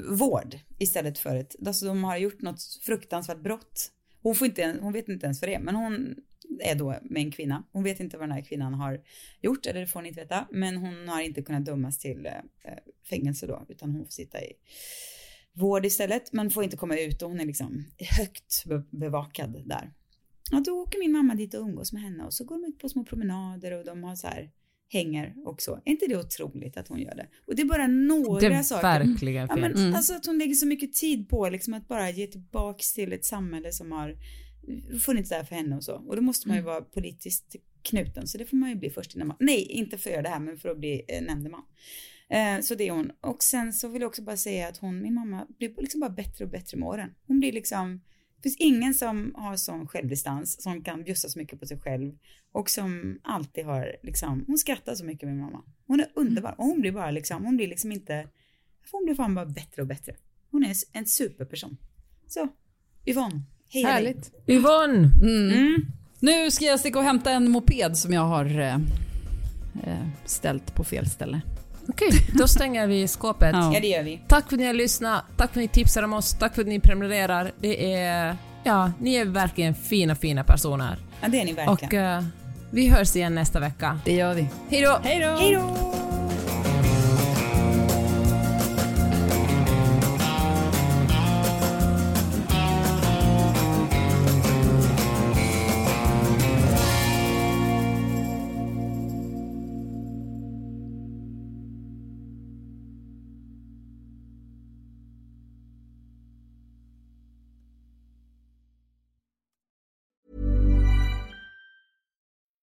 vård 0.09 0.59
istället 0.77 1.19
för 1.19 1.35
ett, 1.35 1.55
alltså 1.67 1.85
de 1.85 2.03
har 2.03 2.17
gjort 2.17 2.41
något 2.41 2.61
fruktansvärt 2.81 3.43
brott. 3.43 3.91
Hon 4.21 4.35
får 4.35 4.47
inte, 4.47 4.77
hon 4.81 4.93
vet 4.93 5.09
inte 5.09 5.25
ens 5.25 5.41
vad 5.41 5.49
det 5.49 5.55
är, 5.55 5.59
men 5.59 5.75
hon 5.75 6.15
är 6.59 6.75
då 6.75 6.95
med 7.03 7.21
en 7.21 7.31
kvinna. 7.31 7.63
Hon 7.71 7.83
vet 7.83 7.99
inte 7.99 8.17
vad 8.17 8.27
den 8.27 8.35
här 8.35 8.43
kvinnan 8.43 8.73
har 8.73 9.01
gjort, 9.41 9.65
eller 9.65 9.79
det 9.79 9.87
får 9.87 9.99
hon 9.99 10.05
inte 10.05 10.21
veta, 10.21 10.47
men 10.51 10.77
hon 10.77 11.07
har 11.07 11.21
inte 11.21 11.41
kunnat 11.41 11.65
dömas 11.65 11.97
till 11.97 12.25
eh, 12.25 12.73
fängelse 13.09 13.47
då, 13.47 13.65
utan 13.69 13.91
hon 13.91 14.05
får 14.05 14.11
sitta 14.11 14.41
i 14.41 14.53
vård 15.53 15.85
istället, 15.85 16.33
men 16.33 16.49
får 16.49 16.63
inte 16.63 16.77
komma 16.77 16.97
ut 16.97 17.21
och 17.21 17.29
hon 17.29 17.39
är 17.39 17.45
liksom 17.45 17.85
högt 18.17 18.65
bevakad 18.91 19.63
där. 19.65 19.91
Ja, 20.51 20.59
då 20.65 20.71
åker 20.71 20.99
min 20.99 21.11
mamma 21.11 21.35
dit 21.35 21.53
och 21.53 21.61
umgås 21.61 21.93
med 21.93 22.01
henne 22.01 22.23
och 22.23 22.33
så 22.33 22.43
går 22.45 22.61
de 22.61 22.67
ut 22.67 22.79
på 22.79 22.89
små 22.89 23.03
promenader 23.05 23.71
och 23.79 23.85
de 23.85 24.03
har 24.03 24.15
så 24.15 24.27
här 24.27 24.51
hänger 24.91 25.33
och 25.45 25.61
så. 25.61 25.75
Är 25.75 25.91
inte 25.91 26.07
det 26.07 26.17
otroligt 26.17 26.77
att 26.77 26.87
hon 26.87 26.99
gör 26.99 27.15
det? 27.15 27.27
Och 27.47 27.55
det 27.55 27.61
är 27.61 27.65
bara 27.65 27.87
några 27.87 28.49
Det 28.49 28.63
saker. 28.63 28.81
verkligen 28.81 29.47
Ja, 29.49 29.55
men, 29.55 29.73
fint. 29.75 29.95
Alltså 29.95 30.13
att 30.13 30.25
hon 30.25 30.37
lägger 30.37 30.53
så 30.53 30.67
mycket 30.67 30.93
tid 30.93 31.29
på 31.29 31.49
liksom 31.49 31.73
att 31.73 31.87
bara 31.87 32.09
ge 32.09 32.27
tillbaks 32.27 32.93
till 32.93 33.13
ett 33.13 33.25
samhälle 33.25 33.71
som 33.71 33.91
har 33.91 34.15
funnits 35.05 35.29
där 35.29 35.43
för 35.43 35.55
henne 35.55 35.75
och 35.75 35.83
så. 35.83 35.93
Och 35.93 36.15
då 36.15 36.21
måste 36.21 36.47
man 36.47 36.57
ju 36.57 36.63
vara 36.63 36.81
politiskt 36.81 37.55
knuten, 37.81 38.27
så 38.27 38.37
det 38.37 38.45
får 38.45 38.57
man 38.57 38.69
ju 38.69 38.75
bli 38.75 38.89
först 38.89 39.15
innan 39.15 39.27
man, 39.27 39.37
nej 39.39 39.61
inte 39.61 39.97
för 39.97 40.09
att 40.09 40.13
göra 40.13 40.23
det 40.23 40.29
här 40.29 40.39
men 40.39 40.57
för 40.57 40.69
att 40.69 40.79
bli 40.79 41.01
eh, 41.07 41.21
nämndeman. 41.21 41.61
Eh, 42.29 42.61
så 42.61 42.75
det 42.75 42.87
är 42.87 42.91
hon. 42.91 43.11
Och 43.21 43.43
sen 43.43 43.73
så 43.73 43.87
vill 43.87 44.01
jag 44.01 44.09
också 44.09 44.21
bara 44.21 44.37
säga 44.37 44.67
att 44.67 44.77
hon, 44.77 45.01
min 45.01 45.13
mamma, 45.13 45.47
blir 45.57 45.73
liksom 45.81 45.99
bara 45.99 46.09
bättre 46.09 46.45
och 46.45 46.51
bättre 46.51 46.77
med 46.77 46.87
åren. 46.87 47.09
Hon 47.27 47.39
blir 47.39 47.51
liksom, 47.51 48.01
det 48.41 48.49
finns 48.49 48.57
ingen 48.59 48.93
som 48.93 49.33
har 49.35 49.55
sån 49.55 49.87
självdistans, 49.87 50.63
som 50.63 50.83
kan 50.83 51.03
bjussa 51.03 51.29
så 51.29 51.39
mycket 51.39 51.59
på 51.59 51.65
sig 51.65 51.79
själv 51.79 52.17
och 52.51 52.69
som 52.69 53.19
alltid 53.23 53.65
har 53.65 53.95
liksom, 54.03 54.43
hon 54.47 54.57
skrattar 54.57 54.95
så 54.95 55.05
mycket 55.05 55.29
med 55.29 55.37
mamma. 55.37 55.63
Hon 55.87 55.99
är 55.99 56.07
underbar 56.15 56.55
och 56.57 56.65
hon 56.65 56.81
blir 56.81 56.91
bara 56.91 57.11
liksom, 57.11 57.45
hon 57.45 57.57
blir 57.57 57.67
liksom 57.67 57.91
inte, 57.91 58.27
hon 58.91 59.05
blir 59.05 59.15
fan 59.15 59.35
bara 59.35 59.45
bättre 59.45 59.81
och 59.81 59.87
bättre. 59.87 60.15
Hon 60.51 60.63
är 60.63 60.75
en 60.93 61.05
superperson. 61.05 61.77
Så, 62.27 62.47
Yvonne, 63.05 63.41
hej 63.69 63.83
dig. 63.83 63.93
Härligt. 63.93 64.31
Yvonne! 64.47 65.11
Mm. 65.21 65.85
Nu 66.19 66.51
ska 66.51 66.65
jag 66.65 66.79
sticka 66.79 66.99
och 66.99 67.05
hämta 67.05 67.31
en 67.31 67.51
moped 67.51 67.97
som 67.97 68.13
jag 68.13 68.21
har 68.21 68.59
eh, 68.59 68.75
eh, 69.83 70.07
ställt 70.25 70.75
på 70.75 70.83
fel 70.83 71.09
ställe. 71.09 71.41
Okej, 71.89 72.09
då 72.37 72.47
stänger 72.47 72.87
vi 72.87 73.07
skåpet. 73.07 73.49
Ja. 73.53 73.71
Ja 73.73 73.79
det 73.79 73.87
gör 73.87 74.03
vi. 74.03 74.21
Tack 74.27 74.47
för 74.49 74.55
att 74.55 74.59
ni 74.59 74.65
har 74.65 74.73
lyssnat, 74.73 75.23
tack 75.37 75.53
för 75.53 75.59
att 75.59 75.63
ni 75.63 75.67
tipsar 75.67 76.03
om 76.03 76.13
oss, 76.13 76.33
tack 76.39 76.55
för 76.55 76.61
att 76.61 76.67
ni 76.67 76.79
prenumererar. 76.79 77.51
Det 77.59 77.93
är... 77.93 78.37
Ja, 78.63 78.91
ni 78.99 79.15
är 79.15 79.25
verkligen 79.25 79.75
fina, 79.75 80.15
fina 80.15 80.43
personer. 80.43 80.97
Ja 81.21 81.27
det 81.27 81.41
är 81.41 81.45
ni 81.45 81.53
Och 81.53 81.57
verkligen. 81.83 82.05
eh, 82.17 82.23
vi 82.71 82.89
hörs 82.89 83.15
igen 83.15 83.35
nästa 83.35 83.59
vecka. 83.59 83.99
Det 84.05 84.13
gör 84.13 84.33
vi. 84.33 84.47
Hej 84.69 84.81
då! 84.81 84.99
Hej 85.03 85.53
då! 85.53 86.08